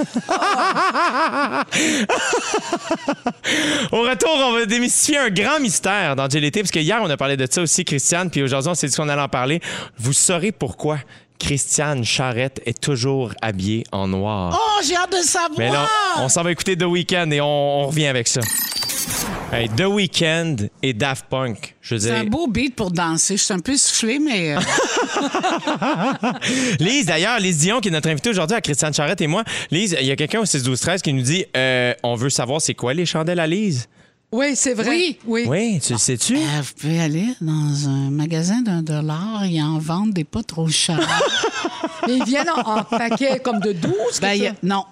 Au 3.93 4.03
retour, 4.03 4.31
on 4.35 4.53
va 4.53 4.67
démystifier 4.67 5.19
un 5.19 5.31
grand 5.31 5.61
mystère 5.61 6.17
dans 6.17 6.29
JLT, 6.29 6.61
parce 6.61 6.71
que 6.71 6.79
hier, 6.79 7.01
on 7.03 7.11
a 7.11 7.17
parlé 7.17 7.37
de 7.37 7.47
ça 7.51 7.63
aussi, 7.63 7.85
Christiane, 7.85 8.31
puis 8.31 8.43
aujourd'hui, 8.43 8.71
on 8.71 8.75
s'est 8.75 8.89
dit 8.89 8.97
qu'on 8.97 9.09
allait 9.09 9.23
en 9.23 9.29
parler. 9.29 9.61
Vous 9.99 10.13
saurez 10.13 10.53
pourquoi 10.53 10.99
Christiane 11.39 12.05
Charrette 12.05 12.61
est 12.67 12.81
toujours 12.81 13.33
habillée 13.43 13.85
en 13.91 14.07
noir. 14.09 14.57
Oh, 14.57 14.81
j'ai 14.87 14.95
hâte 14.97 15.11
de 15.13 15.17
savoir! 15.25 15.59
Mais 15.59 15.71
là, 15.71 15.89
on 16.19 16.29
s'en 16.29 16.43
va 16.43 16.53
écouter 16.53 16.77
The 16.77 16.85
Weeknd 16.85 17.31
et 17.33 17.41
on, 17.41 17.83
on 17.83 17.87
revient 17.89 18.07
avec 18.07 18.29
ça. 18.29 18.41
Hey, 19.53 19.69
The 19.69 19.85
Weeknd 19.87 20.57
et 20.83 20.93
Daft 20.95 21.27
Punk. 21.29 21.75
Je 21.81 21.95
veux 21.95 22.01
C'est 22.01 22.11
un 22.13 22.25
beau 22.25 22.47
beat 22.47 22.75
pour 22.75 22.91
danser. 22.91 23.37
Je 23.37 23.43
suis 23.43 23.55
un 23.55 23.59
peu 23.59 23.77
soufflée, 23.77 24.19
mais... 24.19 24.57
euh, 24.57 24.61
Lise, 26.81 27.07
d'ailleurs, 27.07 27.39
Lise 27.39 27.59
Dion, 27.59 27.81
qui 27.81 27.89
est 27.89 27.91
notre 27.91 28.09
invitée 28.09 28.31
aujourd'hui 28.31 28.57
à 28.57 28.61
Christiane 28.61 28.95
Charrette 28.95 29.21
et 29.21 29.27
moi. 29.27 29.45
Lise, 29.71 29.97
il 30.01 30.07
y 30.07 30.11
a 30.11 30.17
quelqu'un 30.17 30.41
au 30.41 30.45
6 30.47 30.63
12 30.63 30.81
13 30.81 31.03
qui 31.03 31.13
nous 31.13 31.23
dit 31.23 31.45
euh, 31.57 31.95
on 32.03 32.15
veut 32.15 32.31
savoir 32.31 32.61
c'est 32.61 32.75
quoi 32.75 32.95
les 32.95 33.07
chandelles 33.07 33.41
à 33.41 33.47
Lise? 33.47 33.89
Oui, 34.31 34.53
c'est 34.55 34.73
vrai. 34.73 34.89
Oui. 34.89 35.19
oui. 35.27 35.45
Oui, 35.47 35.81
tu 35.85 35.93
le 35.93 35.99
sais-tu? 35.99 36.37
euh, 36.37 36.61
vous 36.63 36.73
pouvez 36.81 37.01
aller 37.01 37.27
dans 37.43 37.89
un 37.89 38.11
magasin 38.11 38.63
d'un 38.63 38.83
dollar, 38.83 39.45
ils 39.45 39.61
en 39.63 39.79
vendent 39.79 40.15
des 40.15 40.25
pas 40.25 40.43
trop 40.43 40.69
chers. 40.69 40.99
Mais 42.07 42.15
ils 42.17 42.25
viennent 42.25 42.49
en, 42.49 42.79
en 42.79 42.85
paquet 42.85 43.41
comme 43.41 43.61
de 43.61 43.73
12. 43.73 43.93
Ben, 44.23 44.33
y 44.35 44.47
a- 44.47 44.55
non. 44.63 44.85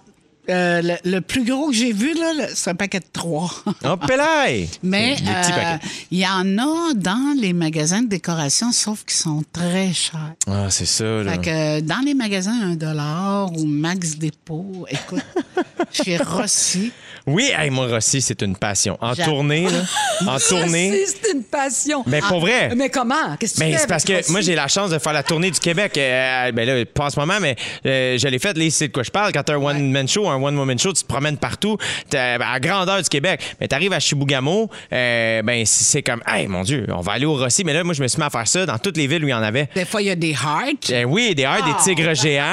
Euh, 0.51 0.83
le, 0.83 1.11
le 1.11 1.21
plus 1.21 1.45
gros 1.45 1.69
que 1.69 1.75
j'ai 1.75 1.93
vu, 1.93 2.13
là, 2.15 2.47
c'est 2.55 2.71
un 2.71 2.75
paquet 2.75 3.01
de 3.01 3.05
trois. 3.13 3.51
Oh, 3.85 3.97
Pelaye! 3.97 4.69
Mais 4.83 5.17
euh, 5.27 5.77
il 6.11 6.19
y 6.19 6.27
en 6.27 6.59
a 6.59 6.93
dans 6.95 7.35
les 7.41 7.53
magasins 7.53 8.03
de 8.03 8.09
décoration, 8.09 8.73
sauf 8.73 9.05
qu'ils 9.05 9.17
sont 9.19 9.43
très 9.53 9.93
chers. 9.93 10.35
Ah, 10.47 10.69
c'est 10.71 10.87
ça, 10.87 11.05
là. 11.05 11.33
Fait 11.33 11.39
que 11.39 11.51
euh, 11.51 11.81
dans 11.81 12.01
les 12.05 12.15
magasins 12.15 12.59
un 12.63 12.75
dollar 12.77 13.51
ou 13.57 13.65
Max 13.65 14.17
Dépôt, 14.17 14.87
écoute, 14.91 15.25
chez 15.93 16.19
Rossi, 16.19 16.93
Oui, 17.27 17.51
hey, 17.57 17.71
moi, 17.71 17.87
Rossi, 17.87 18.21
c'est 18.21 18.41
une 18.43 18.57
passion. 18.57 18.97
En 19.01 19.15
J'adore. 19.15 19.35
tournée, 19.35 19.65
là. 19.65 19.79
En 20.27 20.39
tournée. 20.39 21.03
C'est 21.07 21.33
une 21.33 21.43
passion. 21.45 22.03
Mais 22.07 22.21
pour 22.21 22.41
vrai. 22.41 22.75
Mais 22.77 22.91
comment? 22.91 23.37
Qu'est-ce 23.39 23.55
que 23.55 23.59
tu 23.61 23.65
Mais 23.65 23.73
fais 23.73 23.79
c'est 23.79 23.87
parce 23.87 24.05
que 24.05 24.13
Rossi? 24.15 24.33
moi, 24.33 24.41
j'ai 24.43 24.55
la 24.55 24.69
chance 24.69 24.91
de 24.91 24.99
faire 24.99 25.13
la 25.15 25.23
tournée 25.23 25.51
du 25.51 25.59
Québec. 25.59 25.97
Euh, 25.97 26.53
ben 26.53 26.67
là, 26.69 26.85
pas 26.85 27.07
en 27.07 27.11
ce 27.11 27.19
moment, 27.19 27.39
mais 27.41 27.57
euh, 27.87 28.19
je 28.19 28.29
l'ai 28.29 28.39
faite. 28.39 28.57
Là, 28.59 28.65
c'est 28.71 28.89
de 28.89 28.93
quoi 28.93 29.03
je 29.03 29.11
parle. 29.11 29.33
Quand 29.33 29.43
t'as 29.43 29.55
un 29.55 29.63
one-man 29.63 30.07
show, 30.09 30.29
un 30.29 30.37
one-woman 30.43 30.79
show, 30.79 30.93
tu 30.93 31.03
te 31.03 31.09
promènes 31.09 31.39
partout 31.39 31.77
à 32.15 32.61
grandeur 32.61 33.03
du 33.03 33.09
Québec. 33.09 33.41
Mais 33.61 33.69
t'arrives 33.69 33.93
à 33.93 34.01
Chibougamau, 34.01 34.69
euh, 34.93 35.43
ben 35.43 35.65
c'est 35.67 36.03
comme, 36.03 36.23
hey, 36.27 36.47
mon 36.47 36.63
Dieu, 36.63 36.87
on 36.91 37.01
va 37.01 37.13
aller 37.13 37.27
au 37.27 37.37
Rossi. 37.37 37.65
Mais 37.65 37.73
là, 37.73 37.83
moi, 37.85 37.95
je 37.95 38.03
me 38.03 38.09
suis 38.09 38.19
mis 38.19 38.25
à 38.27 38.31
faire 38.31 38.47
ça 38.49 38.67
dans 38.67 38.79
toutes 38.79 38.97
les 38.97 39.07
villes 39.07 39.25
où 39.25 39.29
il 39.29 39.33
y 39.33 39.35
en 39.35 39.43
avait. 39.43 39.69
des 39.75 39.85
fois, 39.85 40.03
il 40.03 40.09
y 40.09 40.11
a 40.11 40.17
des 40.17 40.33
hearts. 40.33 40.91
Euh, 40.91 41.05
oui, 41.05 41.35
des 41.35 41.43
hearts, 41.45 41.65
des 41.65 41.83
tigres 41.95 42.15
géants. 42.15 42.45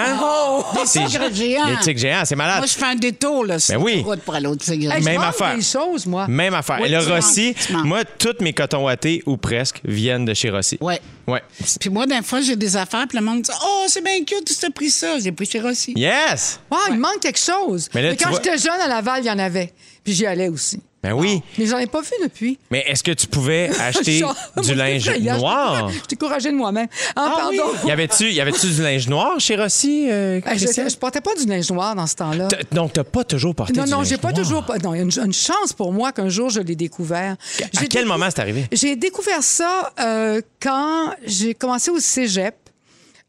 Des 0.73 0.79
C'est- 0.85 1.05
tigres 1.05 1.29
géants. 1.33 1.67
Des 1.67 1.77
tigres 1.83 1.99
géants, 1.99 2.23
c'est 2.25 2.35
malade. 2.35 2.57
Moi, 2.59 2.67
je 2.67 2.73
fais 2.77 2.85
un 2.85 2.95
détour, 2.95 3.45
là, 3.45 3.59
sur 3.59 3.77
Ben 3.77 3.83
oui. 3.83 3.97
la 3.97 4.03
route 4.03 4.21
pour 4.21 4.35
aller 4.35 4.47
au 4.47 4.55
Hey, 4.67 5.03
Même 5.03 5.21
affaire. 5.21 5.55
des 5.55 5.61
choses, 5.61 6.05
moi. 6.05 6.27
Même 6.27 6.53
affaire. 6.53 6.79
Oui, 6.81 6.87
Et 6.87 6.91
le 6.91 7.03
tu 7.03 7.11
Rossi, 7.11 7.53
tu 7.55 7.73
moi, 7.73 8.03
toutes 8.05 8.41
mes 8.41 8.53
cotons 8.53 8.85
wattés, 8.85 9.23
ou 9.25 9.37
presque, 9.37 9.81
viennent 9.85 10.25
de 10.25 10.33
chez 10.33 10.49
Rossi. 10.49 10.77
Ouais. 10.81 10.99
Ouais. 11.27 11.41
Puis 11.79 11.89
moi, 11.89 12.05
d'un 12.05 12.21
fois, 12.21 12.41
j'ai 12.41 12.55
des 12.55 12.75
affaires, 12.77 13.05
puis 13.07 13.17
le 13.17 13.23
monde 13.23 13.41
dit 13.41 13.51
Oh, 13.63 13.85
c'est 13.87 14.03
bien 14.03 14.17
cute, 14.19 14.45
tu 14.45 14.55
t'as 14.55 14.69
pris 14.69 14.89
ça. 14.89 15.19
J'ai 15.19 15.31
pris 15.31 15.45
chez 15.45 15.59
Rossi. 15.59 15.93
Yes! 15.95 16.59
Ah, 16.71 16.75
il 16.89 16.97
manque 16.99 17.19
quelque 17.21 17.39
chose. 17.39 17.89
Mais 17.93 18.01
là, 18.01 18.15
tu 18.15 18.23
quand 18.23 18.29
vois- 18.29 18.41
j'étais 18.43 18.57
jeune 18.57 18.79
à 18.79 18.87
Laval, 18.87 19.21
il 19.23 19.27
y 19.27 19.31
en 19.31 19.39
avait. 19.39 19.73
Puis 20.03 20.13
j'y 20.13 20.25
allais 20.25 20.47
aussi. 20.49 20.79
Ben 21.03 21.13
oui. 21.13 21.41
Mais 21.59 21.67
j'en 21.67 21.77
ai 21.77 21.85
pas 21.85 22.01
vu 22.01 22.11
depuis. 22.23 22.57
Mais 22.71 22.83
est-ce 22.87 23.03
que 23.03 23.11
tu 23.11 23.27
pouvais 23.27 23.69
acheter 23.79 24.17
Genre, 24.17 24.35
du 24.63 24.73
linge 24.73 25.09
noir? 25.19 25.89
Je 26.03 26.07
découragée 26.09 26.51
de 26.51 26.55
moi-même. 26.55 26.87
Ah, 27.15 27.33
pardon. 27.37 27.71
Y 27.85 27.91
avait-tu 27.91 28.31
y 28.31 28.41
avait-tu 28.41 28.67
du 28.67 28.81
linge 28.81 29.07
noir 29.07 29.39
chez 29.39 29.55
Rossi, 29.55 30.07
euh, 30.09 30.41
Hey, 30.45 30.57
je, 30.57 30.65
je 30.65 30.97
portais 30.97 31.21
pas 31.21 31.35
du 31.35 31.45
linge 31.45 31.71
noir 31.71 31.95
dans 31.95 32.07
ce 32.07 32.15
temps-là. 32.15 32.47
Donc, 32.71 32.93
t'as 32.93 33.03
pas 33.03 33.23
toujours 33.23 33.53
porté 33.53 33.73
Non, 33.73 33.83
du 33.83 33.91
non, 33.91 33.97
linge 33.99 34.07
j'ai 34.09 34.17
pas 34.17 34.31
noir. 34.31 34.41
toujours. 34.43 34.65
pas- 34.65 34.79
Non, 34.79 34.93
il 34.95 34.97
y 34.97 34.99
a 35.01 35.03
une, 35.03 35.11
une 35.25 35.33
chance 35.33 35.71
pour 35.75 35.93
moi 35.93 36.11
qu'un 36.11 36.29
jour 36.29 36.49
je 36.49 36.61
l'ai 36.61 36.75
découvert. 36.75 37.35
À 37.61 37.65
J'ai 37.79 37.87
quel 37.87 38.05
moment 38.05 38.25
c'est 38.29 38.39
arrivé? 38.41 38.65
J'ai 38.71 38.95
découvert 38.95 39.43
ça 39.43 39.93
euh, 39.99 40.41
quand 40.59 41.11
j'ai 41.25 41.53
commencé 41.53 41.91
au 41.91 41.99
cégep. 41.99 42.55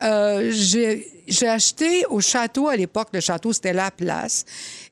Euh, 0.03 0.51
j'ai 0.55 1.07
j'ai 1.29 1.49
acheté 1.49 2.05
au 2.11 2.21
château 2.21 2.69
à 2.69 2.77
l'époque. 2.77 3.09
Le 3.13 3.21
château, 3.21 3.53
c'était 3.53 3.73
la 3.73 3.91
place. 3.91 4.45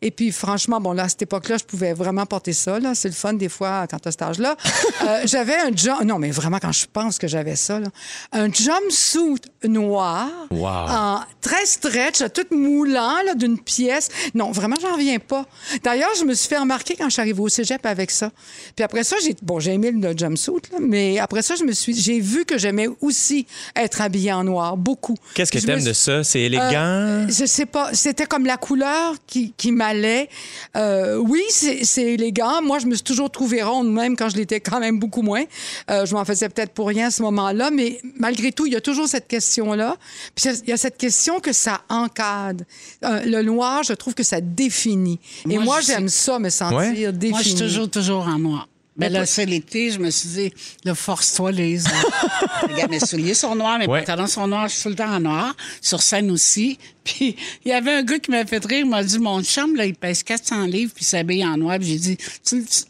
Et 0.03 0.11
puis, 0.11 0.31
franchement, 0.33 0.81
bon, 0.81 0.93
là, 0.93 1.05
à 1.05 1.09
cette 1.09 1.23
époque-là, 1.23 1.57
je 1.59 1.65
pouvais 1.65 1.93
vraiment 1.93 2.27
porter 2.27 2.53
ça. 2.53 2.79
Là. 2.79 2.95
C'est 2.95 3.09
le 3.09 3.15
fun, 3.15 3.33
des 3.33 3.49
fois, 3.49 3.87
quand 3.91 3.99
tu 3.99 4.09
as 4.09 4.13
cet 4.13 4.23
âge-là. 4.23 4.57
Euh, 5.07 5.21
j'avais 5.25 5.55
un 5.55 5.71
jump... 5.77 6.03
Non, 6.05 6.19
mais 6.19 6.31
vraiment, 6.33 6.59
quand 6.59 6.73
je 6.73 6.87
pense 6.93 7.19
que 7.19 7.29
j'avais 7.29 7.55
ça, 7.55 7.79
là. 7.79 7.87
Un 8.33 8.51
jumpsuit 8.51 9.41
noir. 9.65 10.29
Wow. 10.51 10.67
En 10.67 11.21
très 11.41 11.65
stretch, 11.67 12.23
tout 12.33 12.47
moulant, 12.55 13.23
là, 13.25 13.35
d'une 13.35 13.59
pièce. 13.59 14.09
Non, 14.35 14.51
vraiment, 14.51 14.75
j'en 14.81 14.95
reviens 14.95 15.19
pas. 15.19 15.47
D'ailleurs, 15.85 16.11
je 16.19 16.25
me 16.25 16.35
suis 16.35 16.49
fait 16.49 16.59
remarquer 16.59 16.97
quand 16.97 17.05
je 17.05 17.11
suis 17.11 17.21
arrivée 17.21 17.41
au 17.41 17.49
cégep 17.49 17.85
avec 17.87 18.11
ça. 18.11 18.31
Puis 18.75 18.83
après 18.85 19.05
ça, 19.05 19.17
j'ai... 19.23 19.37
Bon, 19.43 19.61
j'ai 19.61 19.75
aimé 19.75 19.93
le 19.93 20.17
jumpsuit, 20.17 20.55
là, 20.73 20.79
mais 20.81 21.19
après 21.19 21.43
ça, 21.43 21.55
je 21.55 21.63
me 21.65 21.73
suis... 21.73 21.95
J'ai 21.95 22.19
vu 22.19 22.45
que 22.45 22.59
j'aimais 22.59 22.89
aussi 23.01 23.47
être 23.77 24.01
habillée 24.01 24.33
en 24.33 24.43
noir, 24.45 24.77
beaucoup. 24.77 25.17
Qu'est-ce 25.35 25.53
que 25.53 25.59
me 25.59 25.63
t'aimes 25.67 25.81
suis- 25.81 25.89
de 25.89 25.93
ça? 25.93 26.25
C'est 26.27 26.41
élégant? 26.43 26.65
euh, 26.75 27.27
je 27.29 27.47
sais 27.47 27.67
pas. 27.67 27.91
C'était 27.95 28.27
comme 28.27 28.45
la 28.47 28.57
couleur 28.57 29.15
qui, 29.27 29.53
qui 29.57 29.73
m'allait. 29.73 30.29
Euh, 30.77 31.17
oui, 31.17 31.43
c'est 31.51 32.03
élégant. 32.03 32.61
Moi, 32.63 32.79
je 32.79 32.87
me 32.87 32.95
suis 32.95 33.05
toujours 33.05 33.31
trouvée 33.31 33.63
ronde, 33.63 33.91
même 33.93 34.17
quand 34.17 34.29
je 34.29 34.37
l'étais 34.37 34.61
quand 34.61 34.81
même 34.81 34.99
beaucoup 34.99 35.23
moins. 35.23 35.45
Euh, 35.91 36.05
je 36.07 36.15
m'en 36.15 36.25
faisais 36.25 36.49
peut-être 36.49 36.73
pour 36.73 36.89
rien 36.89 37.07
à 37.07 37.11
ce 37.11 37.23
moment-là, 37.23 37.71
mais 37.71 38.01
malgré 38.19 38.53
tout, 38.53 38.67
il 38.67 38.73
y 38.73 38.77
a 38.77 38.81
toujours 38.81 39.09
cette 39.09 39.29
question-là. 39.29 39.97
Puis 40.35 40.47
il 40.65 40.69
y 40.69 40.73
a 40.73 40.77
cette 40.77 40.99
question 40.99 41.41
que 41.41 41.53
ça 41.53 41.81
encadre. 41.89 42.65
Euh, 43.05 43.21
le 43.25 43.43
noir, 43.43 43.83
je 43.83 43.93
trouve 43.93 44.15
que 44.15 44.23
ça 44.23 44.41
définit. 44.41 45.21
Et 45.49 45.59
Moi, 45.59 45.81
j'aime 45.81 46.09
ça, 46.09 46.39
me 46.39 46.51
sentir 46.51 46.77
Ouais. 46.79 47.13
défini. 47.13 47.31
Moi, 47.31 47.41
je 47.43 47.49
suis 47.49 47.59
toujours, 47.59 47.89
toujours 47.91 48.27
en 48.27 48.39
noir. 48.39 48.69
Mais 48.99 49.09
là, 49.11 49.27
c'est 49.27 49.45
l'été, 49.47 49.91
je 49.91 49.99
me 49.99 50.11
suis 50.11 50.29
dit, 50.31 50.53
là, 50.85 50.95
force-toi, 50.95 51.53
Lise. 51.53 51.87
Regarde, 52.63 52.91
mes 52.91 53.01
souliers 53.01 53.35
sont 53.35 53.55
noirs, 53.55 53.79
mes 53.79 53.87
Ouais. 53.87 54.01
pantalons 54.01 54.27
sont 54.27 54.47
noirs, 54.47 54.69
je 54.69 54.75
suis 54.75 54.83
tout 54.85 54.89
le 54.89 54.95
temps 54.95 55.13
en 55.15 55.21
noir. 55.21 55.55
Sur 55.83 56.03
scène 56.03 56.31
aussi. 56.31 56.79
Puis, 57.05 57.37
il 57.65 57.69
y 57.69 57.73
avait 57.73 57.93
un 57.93 58.03
gars 58.03 58.19
qui 58.19 58.31
m'a 58.31 58.45
fait 58.47 58.65
rire, 58.65 58.81
il 58.81 58.89
m'a 58.91 59.05
dit, 59.05 59.19
mon 59.19 59.43
chum, 59.43 59.77
là, 59.77 59.85
il 59.85 59.95
pèse 59.95 60.23
400 60.23 60.65
livres, 60.67 60.93
puis 60.95 61.05
il 61.05 61.09
s'habille 61.09 61.45
en 61.47 61.57
noir. 61.57 61.79
Puis 61.79 61.89
j'ai 61.89 61.99
dit, 61.99 62.17
tu, 62.17 62.65
tu- 62.65 62.83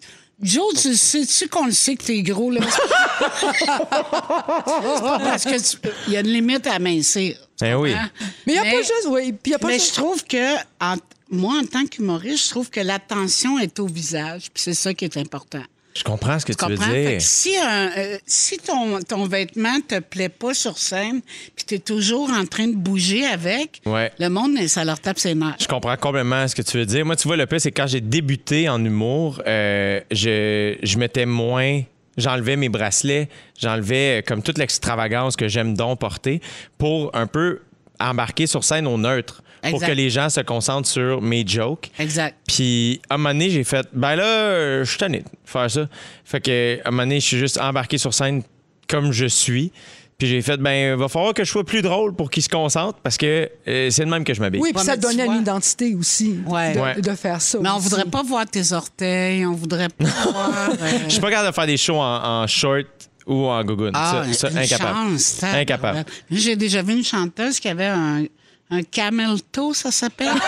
Joe, 0.43 0.75
tu 0.81 0.95
sais-tu 0.95 1.49
qu'on 1.49 1.67
le 1.67 1.73
sait 1.73 1.97
que 1.97 2.05
t'es 2.05 2.23
gros, 2.23 2.51
là? 2.51 2.61
Pas 3.91 5.19
parce 5.19 5.45
que 5.45 5.59
tu- 5.59 5.79
il 6.07 6.13
y 6.13 6.17
a 6.17 6.21
une 6.21 6.29
limite 6.29 6.67
à 6.67 6.79
mincir. 6.79 7.37
Ben 7.61 7.75
oui. 7.77 7.93
Hein? 7.95 8.11
Mais 8.47 8.55
il 8.55 8.61
n'y 8.63 8.69
a 8.69 8.71
pas 8.71 8.83
juste, 8.83 9.07
oui. 9.09 9.33
Puis 9.33 9.41
il 9.47 9.51
y 9.53 9.55
a 9.55 9.59
pas 9.59 9.69
mais 9.69 9.75
juste- 9.79 9.95
je 9.97 10.01
trouve 10.01 10.25
que, 10.25 10.57
en- 10.81 10.97
moi, 11.31 11.55
en 11.61 11.65
tant 11.65 11.87
qu'humoriste, 11.87 12.45
je 12.45 12.51
trouve 12.51 12.71
que 12.71 12.81
l'attention 12.81 13.59
est 13.59 13.79
au 13.81 13.87
visage. 13.87 14.51
Puis 14.53 14.63
c'est 14.63 14.75
ça 14.75 14.93
qui 14.95 15.05
est 15.05 15.17
important. 15.17 15.63
Je 15.97 16.05
comprends 16.05 16.39
ce 16.39 16.45
que 16.47 16.53
Tu 16.53 16.59
tu 16.65 16.71
veux? 16.73 16.77
Fait 16.77 17.03
dire. 17.09 17.11
que 17.19 17.23
si, 17.23 17.57
un- 17.57 17.91
euh, 17.97 18.19
si 18.27 18.59
ton, 18.59 19.01
ton 19.03 19.27
vêtement 19.27 19.81
te 19.87 19.99
plaît 20.01 20.29
pas 20.29 20.53
sur 20.55 20.77
scène, 20.79 21.21
puis 21.55 21.65
tu 21.67 21.75
es 21.75 21.79
toujours 21.79 22.31
en 22.31 22.45
train 22.47 22.69
de 22.69 22.77
bouger 22.77 23.25
avec, 23.25 23.81
Ouais. 23.87 24.13
le 24.19 24.29
monde, 24.29 24.59
ça 24.69 24.85
leur 24.85 25.01
tape 25.01 25.19
ses 25.19 25.35
nerfs. 25.35 25.57
Je 25.61 25.67
comprends 25.69 25.97
complètement 25.97 26.47
ce 26.49 26.55
que 26.55 26.63
tu 26.63 26.77
veux 26.79 26.87
dire. 26.87 27.05
Moi, 27.07 27.17
tu 27.17 27.27
vois, 27.29 27.37
le 27.37 27.47
plus, 27.47 27.61
c'est 27.61 27.71
que 27.73 27.81
quand 27.81 27.87
j'ai 27.89 28.01
débuté 28.01 28.69
en 28.69 28.85
humour, 28.85 29.41
euh, 29.47 30.01
je, 30.11 30.77
je 30.83 30.99
mettais 30.99 31.27
moins. 31.27 31.83
J'enlevais 32.19 32.57
mes 32.57 32.71
bracelets, 32.71 33.29
j'enlevais 33.61 34.21
euh, 34.21 34.23
comme 34.27 34.43
toute 34.43 34.57
l'extravagance 34.57 35.37
que 35.37 35.49
j'aime 35.49 35.75
donc 35.77 35.99
porter 36.01 36.41
pour 36.79 37.15
un 37.15 37.27
peu 37.27 37.61
embarquer 38.01 38.47
sur 38.47 38.65
scène 38.65 38.87
au 38.87 38.97
neutre. 38.97 39.43
Pour 39.71 39.81
que 39.81 39.93
les 39.93 40.11
gens 40.11 40.29
se 40.29 40.41
concentrent 40.41 40.89
sur 40.89 41.21
mes 41.23 41.47
jokes. 41.47 41.91
Exact. 41.99 42.37
Puis, 42.47 43.01
à 43.11 43.15
un 43.15 43.17
moment 43.19 43.31
donné, 43.31 43.51
j'ai 43.51 43.65
fait, 43.65 43.87
ben 43.93 44.17
là, 44.17 44.25
euh, 44.25 44.85
je 44.85 44.89
suis 44.91 44.99
tanné 44.99 45.21
de 45.21 45.25
faire 45.45 45.71
ça. 45.71 45.89
Fait 46.25 46.41
que, 46.41 46.79
à 46.85 46.89
un 46.89 46.91
moment 46.91 47.03
donné, 47.05 47.21
je 47.21 47.27
suis 47.27 47.39
juste 47.39 47.59
embarqué 47.61 47.99
sur 47.99 48.13
scène 48.15 48.43
comme 48.89 49.13
je 49.13 49.27
suis. 49.27 49.73
Puis 50.19 50.29
j'ai 50.29 50.41
fait, 50.41 50.57
ben, 50.57 50.97
va 50.97 51.09
falloir 51.09 51.35
que 51.35 51.45
je 51.45 51.51
sois 51.51 51.63
plus 51.65 51.83
drôle 51.83 52.15
pour 52.15 52.31
qu'ils 52.31 52.43
se 52.43 52.49
concentrent 52.49 52.99
parce 53.03 53.19
que 53.19 53.51
euh, 53.69 53.91
c'est 53.91 54.03
de 54.07 54.09
même 54.11 54.25
que 54.25 54.33
je 54.33 54.41
m'habille. 54.41 54.63
Oui, 54.63 54.73
puis 54.75 54.83
ça 54.83 54.97
donnait 54.97 55.27
une 55.27 55.43
identité 55.43 55.95
aussi 55.95 56.37
Ouais. 56.47 56.73
de, 56.75 56.81
Ouais. 56.81 57.01
de 57.03 57.11
faire 57.15 57.43
ça. 57.43 57.59
Mais 57.61 57.69
on 57.69 57.77
aussi. 57.77 57.91
voudrait 57.91 58.05
pas 58.07 58.23
voir 58.23 58.47
tes 58.47 58.73
orteils, 58.73 59.45
on 59.45 59.53
voudrait 59.53 59.91
pas 59.91 60.05
voir. 60.33 60.71
euh, 60.71 60.89
Je 61.05 61.11
suis 61.11 61.21
pas 61.21 61.29
capable 61.29 61.49
de 61.51 61.55
faire 61.55 61.67
des 61.67 61.77
shows 61.77 61.97
en, 62.01 62.43
en 62.43 62.47
short 62.47 62.87
ou 63.27 63.45
en 63.45 63.63
gogoon. 63.63 63.91
Ah, 63.93 64.25
ça, 64.33 64.49
incapable. 64.57 64.95
chance. 65.11 65.43
Incapable. 65.43 66.05
J'ai 66.31 66.57
déjà 66.57 66.81
vu 66.81 66.95
une 66.95 67.05
chanteuse 67.05 67.61
qui 67.61 67.69
avait 67.69 67.85
un, 67.85 68.25
un 68.71 68.83
camel 68.83 69.43
toe, 69.53 69.75
ça 69.75 69.91
s'appelle? 69.91 70.35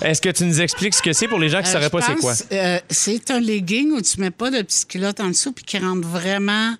Est-ce 0.00 0.22
que 0.22 0.28
tu 0.28 0.44
nous 0.44 0.60
expliques 0.60 0.94
ce 0.94 1.02
que 1.02 1.12
c'est 1.12 1.26
pour 1.26 1.40
les 1.40 1.48
gens 1.48 1.58
qui 1.60 1.64
ne 1.64 1.68
Euh, 1.70 1.72
sauraient 1.72 1.90
pas 1.90 2.02
c'est 2.02 2.14
quoi? 2.16 2.32
euh, 2.52 2.78
c'est 2.88 3.30
un 3.32 3.40
legging 3.40 3.90
où 3.92 4.00
tu 4.00 4.20
mets 4.20 4.30
pas 4.30 4.50
de 4.50 4.62
petite 4.62 4.86
culotte 4.88 5.18
en 5.20 5.28
dessous 5.28 5.50
puis 5.52 5.64
qui 5.64 5.76
rentre 5.78 6.06
vraiment 6.06 6.74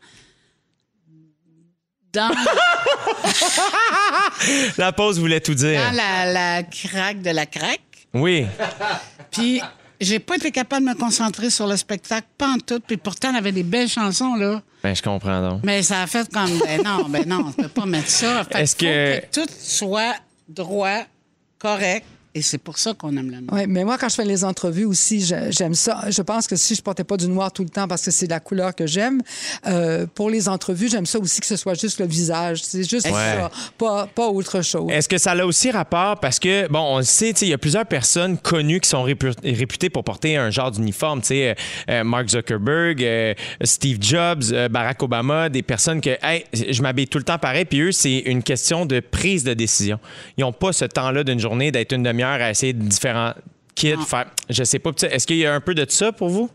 dans, 2.12 2.30
La 4.78 4.92
pause 4.92 5.18
voulait 5.18 5.40
tout 5.40 5.54
dire. 5.54 5.80
dans 5.82 5.96
la, 5.96 6.32
la 6.32 6.62
craque 6.62 7.22
de 7.22 7.30
la 7.30 7.46
craque. 7.46 7.80
Oui. 8.14 8.46
Puis 9.30 9.60
j'ai 10.00 10.18
pas 10.18 10.36
été 10.36 10.50
capable 10.50 10.86
de 10.86 10.90
me 10.90 10.94
concentrer 10.94 11.50
sur 11.50 11.66
le 11.66 11.76
spectacle, 11.76 12.26
pas 12.36 12.48
en 12.48 12.58
tout. 12.58 12.80
Puis 12.86 12.96
pourtant, 12.96 13.30
elle 13.30 13.36
avait 13.36 13.52
des 13.52 13.62
belles 13.62 13.88
chansons, 13.88 14.34
là. 14.34 14.62
Ben, 14.82 14.94
je 14.94 15.02
comprends 15.02 15.40
donc. 15.48 15.60
Mais 15.64 15.82
ça 15.82 16.02
a 16.02 16.06
fait 16.06 16.28
comme, 16.32 16.58
ben 16.64 16.82
non, 16.82 17.08
ben 17.08 17.26
non, 17.26 17.44
on 17.48 17.52
peut 17.52 17.68
pas 17.68 17.86
mettre 17.86 18.08
ça. 18.08 18.44
Est-ce 18.50 18.76
que 18.76 19.20
tout 19.32 19.50
soit 19.58 20.14
droit, 20.48 21.02
correct. 21.58 22.06
Et 22.34 22.42
c'est 22.42 22.58
pour 22.58 22.78
ça 22.78 22.94
qu'on 22.94 23.16
aime 23.16 23.30
le 23.30 23.40
noir. 23.40 23.52
Oui, 23.52 23.64
mais 23.66 23.84
moi, 23.84 23.96
quand 23.98 24.08
je 24.08 24.14
fais 24.14 24.24
les 24.24 24.44
entrevues 24.44 24.84
aussi, 24.84 25.20
j'aime 25.50 25.74
ça. 25.74 26.04
Je 26.10 26.22
pense 26.22 26.46
que 26.46 26.56
si 26.56 26.74
je 26.74 26.82
portais 26.82 27.02
pas 27.04 27.16
du 27.16 27.26
noir 27.26 27.50
tout 27.52 27.62
le 27.64 27.68
temps 27.70 27.88
parce 27.88 28.04
que 28.04 28.10
c'est 28.10 28.26
la 28.26 28.38
couleur 28.38 28.74
que 28.74 28.86
j'aime, 28.86 29.22
euh, 29.66 30.06
pour 30.14 30.30
les 30.30 30.48
entrevues, 30.48 30.88
j'aime 30.88 31.06
ça 31.06 31.18
aussi 31.18 31.40
que 31.40 31.46
ce 31.46 31.56
soit 31.56 31.74
juste 31.74 31.98
le 31.98 32.06
visage. 32.06 32.62
C'est 32.62 32.88
juste 32.88 33.06
Ouais. 33.06 33.12
ça, 33.12 33.50
pas, 33.78 34.06
pas 34.06 34.28
autre 34.28 34.62
chose. 34.62 34.90
Est-ce 34.90 35.08
que 35.08 35.18
ça 35.18 35.32
a 35.32 35.44
aussi 35.44 35.70
rapport? 35.70 36.20
Parce 36.20 36.38
que, 36.38 36.68
bon, 36.68 36.80
on 36.80 36.98
le 36.98 37.04
sait, 37.04 37.32
tu 37.32 37.40
sais, 37.40 37.46
il 37.46 37.50
y 37.50 37.54
a 37.54 37.58
plusieurs 37.58 37.86
personnes 37.86 38.36
connues 38.38 38.80
qui 38.80 38.88
sont 38.90 39.04
répu- 39.04 39.34
réputées 39.42 39.90
pour 39.90 40.04
porter 40.04 40.36
un 40.36 40.50
genre 40.50 40.70
d'uniforme. 40.70 41.20
Tu 41.22 41.28
sais, 41.28 41.48
euh, 41.50 41.54
euh, 41.90 42.04
Mark 42.04 42.28
Zuckerberg, 42.28 43.02
euh, 43.02 43.34
Steve 43.62 43.98
Jobs, 44.00 44.44
euh, 44.52 44.68
Barack 44.68 45.02
Obama, 45.02 45.48
des 45.48 45.62
personnes 45.62 46.00
que, 46.00 46.10
hey, 46.22 46.44
je 46.52 46.82
m'habille 46.82 47.08
tout 47.08 47.18
le 47.18 47.24
temps 47.24 47.38
pareil. 47.38 47.64
Puis 47.64 47.80
eux, 47.80 47.92
c'est 47.92 48.18
une 48.18 48.42
question 48.42 48.86
de 48.86 49.00
prise 49.00 49.44
de 49.44 49.54
décision. 49.54 49.98
Ils 50.36 50.42
n'ont 50.42 50.52
pas 50.52 50.72
ce 50.72 50.84
temps-là 50.84 51.24
d'une 51.24 51.40
journée 51.40 51.72
d'être 51.72 51.92
une 51.92 52.02
demi-heure 52.18 52.42
à 52.42 52.50
essayer 52.50 52.72
de 52.72 52.82
différents 52.82 53.32
kits. 53.74 53.94
Faire, 54.06 54.26
je 54.50 54.64
sais 54.64 54.78
pas. 54.78 54.90
Est-ce 55.02 55.26
qu'il 55.26 55.36
y 55.36 55.46
a 55.46 55.54
un 55.54 55.60
peu 55.60 55.74
de 55.74 55.86
ça 55.88 56.12
pour 56.12 56.28
vous? 56.28 56.50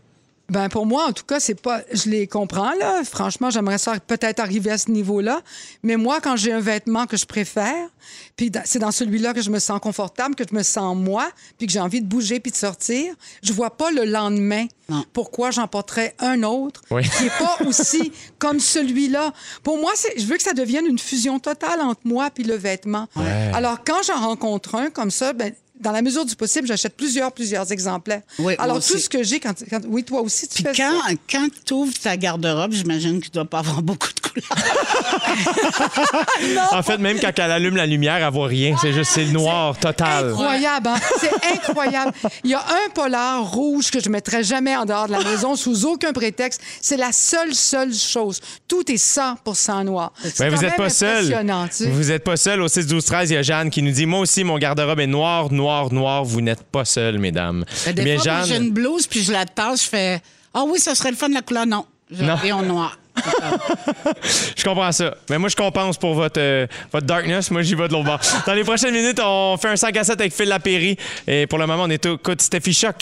Ben 0.50 0.68
pour 0.68 0.84
moi, 0.84 1.06
en 1.08 1.12
tout 1.12 1.24
cas, 1.24 1.40
c'est 1.40 1.58
pas. 1.60 1.80
Je 1.90 2.10
les 2.10 2.26
comprends 2.26 2.72
là. 2.74 3.02
Franchement, 3.04 3.48
j'aimerais 3.48 3.78
ça 3.78 3.98
peut-être 3.98 4.40
arriver 4.40 4.70
à 4.72 4.76
ce 4.78 4.90
niveau-là. 4.90 5.40
Mais 5.82 5.96
moi, 5.96 6.20
quand 6.20 6.36
j'ai 6.36 6.52
un 6.52 6.60
vêtement 6.60 7.06
que 7.06 7.16
je 7.16 7.24
préfère, 7.24 7.88
puis 8.36 8.52
c'est 8.66 8.78
dans 8.78 8.90
celui-là 8.90 9.32
que 9.32 9.40
je 9.40 9.48
me 9.48 9.58
sens 9.58 9.80
confortable, 9.80 10.34
que 10.34 10.44
je 10.48 10.54
me 10.54 10.62
sens 10.62 10.94
moi, 10.96 11.26
puis 11.56 11.66
que 11.66 11.72
j'ai 11.72 11.80
envie 11.80 12.02
de 12.02 12.06
bouger 12.06 12.40
puis 12.40 12.52
de 12.52 12.56
sortir, 12.56 13.14
je 13.42 13.52
vois 13.54 13.70
pas 13.70 13.90
le 13.90 14.04
lendemain 14.04 14.66
Non. 14.90 15.02
pourquoi 15.14 15.50
j'en 15.50 15.66
porterais 15.66 16.14
un 16.18 16.42
autre 16.42 16.82
Oui. 16.90 17.02
qui 17.08 17.24
est 17.24 17.38
pas 17.38 17.56
aussi 17.66 18.12
comme 18.38 18.60
celui-là. 18.60 19.32
Pour 19.62 19.78
moi, 19.78 19.92
c'est, 19.94 20.18
je 20.18 20.26
veux 20.26 20.36
que 20.36 20.42
ça 20.42 20.52
devienne 20.52 20.84
une 20.84 20.98
fusion 20.98 21.38
totale 21.38 21.80
entre 21.80 22.02
moi 22.04 22.28
puis 22.30 22.44
le 22.44 22.54
vêtement. 22.56 23.08
Alors 23.54 23.78
quand 23.82 24.02
j'en 24.06 24.20
rencontre 24.20 24.74
un 24.74 24.90
comme 24.90 25.10
ça, 25.10 25.32
ben 25.32 25.54
dans 25.80 25.92
la 25.92 26.02
mesure 26.02 26.24
du 26.24 26.36
possible, 26.36 26.66
j'achète 26.66 26.96
plusieurs, 26.96 27.32
plusieurs 27.32 27.70
exemplaires. 27.72 28.22
Oui, 28.38 28.54
Alors, 28.58 28.76
tout 28.84 28.96
ce 28.98 29.08
que 29.08 29.22
j'ai, 29.22 29.40
quand, 29.40 29.54
quand- 29.68 29.82
Oui, 29.88 30.04
toi 30.04 30.20
aussi, 30.22 30.46
tu 30.48 30.62
Puis 30.62 30.72
fais 30.74 30.82
quand, 30.82 31.00
ça. 31.02 31.14
quand 31.30 31.48
tu 31.64 31.74
ouvres 31.74 31.98
ta 31.98 32.16
garde-robe, 32.16 32.72
j'imagine 32.72 33.20
qu'il 33.20 33.30
ne 33.30 33.34
doit 33.34 33.44
pas 33.44 33.58
avoir 33.58 33.82
beaucoup 33.82 34.08
de. 34.08 34.23
En 36.72 36.82
fait, 36.82 36.98
même 36.98 37.18
quand 37.20 37.30
elle 37.36 37.50
allume 37.50 37.76
la 37.76 37.86
lumière, 37.86 38.16
elle 38.24 38.32
voit 38.32 38.46
rien. 38.48 38.76
C'est 38.80 38.92
juste, 38.92 39.10
c'est 39.12 39.24
le 39.24 39.30
noir 39.32 39.76
total. 39.78 40.30
Incroyable, 40.30 40.88
hein? 40.88 40.96
C'est 41.20 41.30
incroyable. 41.52 42.12
Il 42.42 42.50
y 42.50 42.54
a 42.54 42.60
un 42.60 42.90
polar 42.92 43.42
rouge 43.44 43.90
que 43.90 44.00
je 44.00 44.08
mettrais 44.08 44.42
jamais 44.42 44.76
en 44.76 44.84
dehors 44.84 45.06
de 45.06 45.12
la 45.12 45.22
maison 45.22 45.56
sous 45.64 45.86
aucun 45.86 46.12
prétexte. 46.12 46.60
C'est 46.80 46.96
la 46.96 47.12
seule, 47.12 47.54
seule 47.54 47.94
chose. 47.94 48.40
Tout 48.68 48.90
est 48.90 48.96
100% 49.02 49.84
noir. 49.84 50.12
C'est 50.22 50.38
Ben, 50.38 50.50
quand 50.50 50.56
vous 50.56 50.62
n'êtes 50.62 50.70
même 50.72 50.76
pas 50.86 50.90
seul. 50.90 51.24
impressionnant, 51.26 51.66
tu 51.68 51.74
sais. 51.74 51.86
Vous 51.90 52.04
n'êtes 52.04 52.24
pas 52.24 52.36
seul. 52.36 52.62
Au 52.62 52.68
6 52.68 52.86
12 52.86 53.04
13 53.04 53.30
il 53.30 53.34
y 53.34 53.36
a 53.36 53.42
Jeanne 53.42 53.70
qui 53.70 53.82
nous 53.82 53.92
dit 53.92 54.06
Moi 54.06 54.20
aussi, 54.20 54.44
mon 54.44 54.58
garde-robe 54.58 55.00
est 55.00 55.06
noir, 55.06 55.52
noir, 55.52 55.92
noir. 55.92 56.24
Vous 56.24 56.40
n'êtes 56.40 56.62
pas 56.62 56.84
seul, 56.84 57.18
mesdames. 57.18 57.64
Des 57.86 57.92
Bien, 57.92 58.18
fois, 58.18 58.32
moi, 58.32 58.42
j'ai 58.44 58.54
Jeanne, 58.54 58.64
une 58.64 58.70
blouse, 58.72 59.06
puis 59.06 59.22
je 59.22 59.32
la 59.32 59.44
tasse, 59.46 59.84
je 59.84 59.88
fais 59.88 60.20
Ah 60.52 60.64
oui, 60.66 60.78
ça 60.78 60.94
serait 60.94 61.10
le 61.10 61.16
fun 61.16 61.28
de 61.28 61.34
la 61.34 61.42
couleur. 61.42 61.66
Non. 61.66 61.86
Je 62.10 62.22
Non. 62.24 62.36
vais 62.36 62.52
en 62.52 62.62
noir. 62.62 62.98
je 64.56 64.64
comprends 64.64 64.92
ça. 64.92 65.14
Mais 65.30 65.38
moi, 65.38 65.48
je 65.48 65.56
compense 65.56 65.96
pour 65.98 66.14
votre, 66.14 66.40
euh, 66.40 66.66
votre 66.92 67.06
darkness. 67.06 67.50
Moi, 67.50 67.62
j'y 67.62 67.74
vais 67.74 67.88
de 67.88 67.92
l'autre 67.92 68.04
bord. 68.04 68.20
Dans 68.46 68.54
les 68.54 68.64
prochaines 68.64 68.94
minutes, 68.94 69.20
on 69.22 69.56
fait 69.56 69.68
un 69.68 69.76
5 69.76 69.96
à 69.96 70.04
7 70.04 70.20
avec 70.20 70.34
Phil 70.34 70.48
Lapéry. 70.48 70.96
Et 71.26 71.46
pour 71.46 71.58
le 71.58 71.66
moment, 71.66 71.84
on 71.84 71.90
est 71.90 72.06
au 72.06 72.16
de 72.16 72.40
Steffi 72.40 72.72
Choc. 72.72 72.96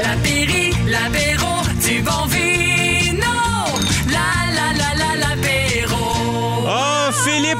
La 0.00 0.16
Péri, 0.22 0.70
l'apéro, 0.86 1.62
du 1.86 2.00
bon 2.00 2.26
vino. 2.26 3.26
La 4.10 4.43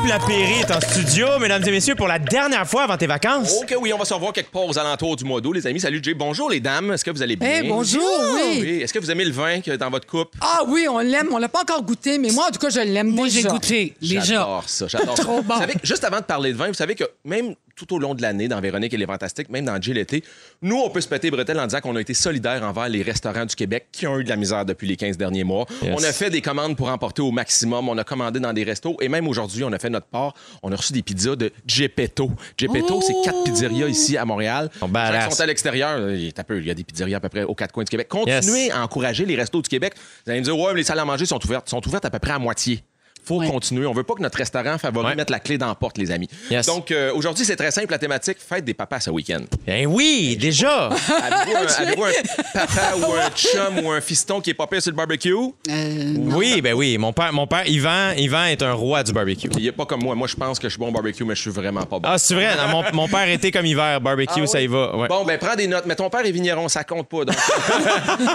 Philippe 0.05 0.21
Lapéry 0.21 0.61
est 0.61 0.71
en 0.71 0.81
studio, 0.83 1.38
mesdames 1.40 1.62
et 1.67 1.71
messieurs, 1.71 1.95
pour 1.95 2.09
la 2.09 2.19
dernière 2.19 2.69
fois 2.69 2.83
avant 2.83 2.99
tes 2.99 3.07
vacances. 3.07 3.55
OK, 3.62 3.75
oui, 3.81 3.90
on 3.90 3.97
va 3.97 4.05
se 4.05 4.12
revoir 4.12 4.35
quelque 4.35 4.51
part 4.51 4.67
aux 4.67 4.79
alentours 4.79 5.17
du 5.17 5.25
mois 5.25 5.40
d'août, 5.40 5.55
les 5.55 5.67
amis. 5.67 5.81
Salut, 5.81 6.01
Jay. 6.03 6.12
Bonjour, 6.12 6.51
les 6.51 6.61
dames. 6.61 6.93
Est-ce 6.93 7.03
que 7.03 7.11
vous 7.11 7.23
allez 7.23 7.37
bien? 7.37 7.62
Eh, 7.64 7.69
bonjour, 7.69 8.03
oui. 8.35 8.59
Oui. 8.61 8.69
Est-ce 8.83 8.93
que 8.93 8.99
vous 8.99 9.11
aimez 9.11 9.25
le 9.25 9.33
vin 9.33 9.62
que 9.62 9.71
dans 9.77 9.88
votre 9.88 10.07
coupe? 10.07 10.35
Ah 10.43 10.61
oui, 10.69 10.87
on 10.90 10.99
l'aime. 10.99 11.29
On 11.33 11.38
l'a 11.38 11.49
pas 11.49 11.62
encore 11.62 11.83
goûté, 11.83 12.19
mais 12.19 12.31
moi, 12.33 12.49
en 12.49 12.51
tout 12.51 12.59
cas, 12.59 12.69
je 12.69 12.81
l'aime 12.81 13.09
Moi, 13.12 13.29
j'ai 13.29 13.37
déjà. 13.45 13.49
goûté, 13.49 13.95
déjà. 14.03 14.21
J'adore 14.21 14.64
ça, 14.67 14.88
j'adore 14.88 15.17
ça. 15.17 15.23
Trop 15.23 15.40
bon. 15.43 15.55
Vous 15.55 15.61
savez, 15.61 15.75
juste 15.83 16.05
avant 16.05 16.19
de 16.19 16.25
parler 16.25 16.53
de 16.53 16.59
vin, 16.59 16.69
vous 16.69 16.75
savez 16.75 16.97
que 16.97 17.05
même 17.25 17.55
tout 17.77 17.93
au 17.95 17.99
long 17.99 18.15
de 18.15 18.23
l'année, 18.23 18.49
dans 18.49 18.61
Véronique 18.61 18.93
et 18.95 18.97
les 18.97 19.07
Fantastiques, 19.07 19.49
même 19.51 19.65
dans 19.65 19.81
Jill 19.81 19.95
l'été, 19.95 20.23
nous, 20.63 20.77
on 20.77 20.91
peut 20.91 21.01
se 21.01 21.09
péter 21.09 21.29
les 21.29 21.31
bretelles 21.33 21.59
en 21.61 21.67
disant 21.67 21.81
qu'on 21.81 21.97
a 21.97 22.01
été 22.01 22.15
solidaires 22.15 22.63
envers 22.63 22.89
les 22.89 23.03
restaurants 23.03 23.45
du 23.47 23.55
Québec 23.55 23.87
qui 23.93 24.07
ont 24.07 24.19
eu 24.19 24.25
de 24.25 24.29
la 24.29 24.37
misère 24.37 24.65
depuis 24.65 24.87
les 24.89 24.97
15 24.97 25.17
derniers 25.17 25.45
mois. 25.45 25.67
Yes. 25.83 25.95
On 25.99 26.03
a 26.03 26.13
fait 26.13 26.31
des 26.31 26.41
commandes 26.43 26.77
pour 26.77 26.89
emporter 26.89 27.23
au 27.23 27.31
maximum. 27.31 27.89
On 27.89 27.99
a 27.99 28.05
commandé 28.05 28.41
dans 28.41 28.53
des 28.53 28.65
restos. 28.65 28.97
Et 29.01 29.09
même 29.09 29.27
aujourd'hui, 29.29 29.65
on 29.65 29.73
a 29.73 29.79
fait 29.79 29.91
notre 29.91 30.07
part. 30.07 30.35
On 30.63 30.73
a 30.73 30.77
reçu 30.77 30.93
des 30.93 31.03
pizzas 31.03 31.37
de 31.37 31.51
Geppetto. 31.67 32.31
Geppetto, 32.57 33.01
c'est 33.01 33.15
quatre 33.25 33.43
pizzerias 33.45 33.89
ici 33.89 34.17
à 34.17 34.25
Montréal. 34.25 34.71
Oh, 34.81 34.87
qui 35.29 35.37
sont 35.37 35.43
à 35.43 35.47
l'extérieur. 35.47 36.11
Il 36.11 36.25
y 36.27 36.33
a 36.37 36.45
peu- 36.45 36.59
il 36.61 36.67
y 36.67 36.71
a 36.71 36.75
des 36.75 36.85
pizzerias 36.85 37.17
à 37.17 37.21
peu 37.21 37.29
près 37.29 37.43
aux 37.45 37.55
quatre 37.55 37.73
coins 37.73 37.85
du 37.85 37.91
Québec. 37.91 38.09
Continuez 38.09 38.71
à 38.71 38.83
encourager 38.83 39.25
les 39.27 39.37
restos 39.37 39.63
du 39.63 39.69
Québec. 39.69 39.95
Vous 40.25 40.31
allez 40.31 40.41
me 40.41 40.45
dire, 40.45 40.59
ouais, 40.59 40.73
mais 40.73 40.79
les 40.79 40.85
salles 40.85 40.99
à 40.99 41.05
manger 41.05 41.27
sont 41.27 41.45
ouvertes. 41.45 41.69
sont 41.69 41.87
ouvertes 41.87 42.05
à 42.05 42.11
peu 42.11 42.19
près 42.19 42.33
à 42.33 42.39
moitié. 42.39 42.83
Faut 43.25 43.39
Ouais. 43.41 43.49
continuer. 43.49 43.87
On 43.87 43.93
veut 43.93 44.03
pas 44.03 44.15
que 44.15 44.23
notre 44.23 44.39
restaurant 44.39 44.77
favori 44.79 45.07
Ouais. 45.07 45.15
mette 45.17 45.31
la 45.31 45.41
clé 45.41 45.59
dans 45.59 45.69
la 45.69 45.75
porte, 45.75 45.99
les 45.99 46.11
amis. 46.11 46.29
Yes. 46.51 46.67
Donc, 46.67 46.91
euh, 46.91 47.13
aujourd'hui, 47.15 47.45
c'est 47.45 47.57
très 47.57 47.71
simple. 47.71 47.91
La 47.91 47.99
thématique, 47.99 48.39
fête 48.39 48.65
des 48.65 48.75
papas 48.75 49.01
ce 49.01 49.11
week-end. 49.11 49.41
Eh 49.67 49.87
oui, 49.87 50.37
déjà. 50.41 50.87
Avez-vous 50.89 52.05
un, 52.05 52.11
papa 52.53 52.97
ou 52.99 53.13
un 53.15 53.31
chum 53.35 53.85
ou 53.85 53.91
un 53.91 54.01
fiston 54.01 54.41
qui 54.41 54.51
est 54.51 54.55
pas 54.55 54.67
pire 54.67 54.83
sur 54.83 54.91
le 54.93 54.97
barbecue? 54.97 55.33
Euh, 55.35 56.15
Oui, 56.19 56.61
ben 56.61 56.75
oui. 56.75 56.97
Mon 56.99 57.13
père, 57.13 57.33
mon 57.33 57.47
père 57.47 57.67
Yvan, 57.67 58.13
Yvan 58.17 58.45
est 58.47 58.63
un 58.63 58.73
roi 58.73 59.03
du 59.03 59.13
barbecue. 59.13 59.49
Il 59.57 59.67
est 59.67 59.73
pas 59.73 59.87
comme 59.87 60.03
moi. 60.03 60.15
Moi, 60.15 60.29
je 60.29 60.37
pense 60.37 60.59
que 60.59 60.69
je 60.69 60.75
suis 60.75 60.81
bon 60.81 60.89
au 60.89 60.93
barbecue, 60.93 61.25
mais 61.25 61.35
je 61.35 61.41
suis 61.41 61.51
vraiment 61.51 61.83
pas 61.85 61.99
bon. 61.99 62.09
Ah, 62.09 62.19
c'est 62.19 62.35
vrai. 62.35 62.51
Non, 62.57 62.69
mon, 62.69 62.85
mon 62.93 63.09
père 63.09 63.29
était 63.29 63.51
comme 63.51 63.67
hiver. 63.67 64.01
Barbecue, 64.01 64.43
Ah 64.43 64.47
ça 64.47 64.59
oui? 64.59 64.65
y 64.65 64.67
va. 64.67 64.97
Ouais. 64.97 65.09
Bon, 65.09 65.25
ben 65.25 65.39
prends 65.39 65.57
des 65.57 65.67
notes. 65.67 65.85
Mais 65.87 65.95
ton 65.97 66.11
père 66.11 66.25
est 66.27 66.31
vigneron, 66.33 66.69
ça 66.69 66.85
compte 66.85 67.09
pas. 67.09 67.25
donc. 67.25 67.37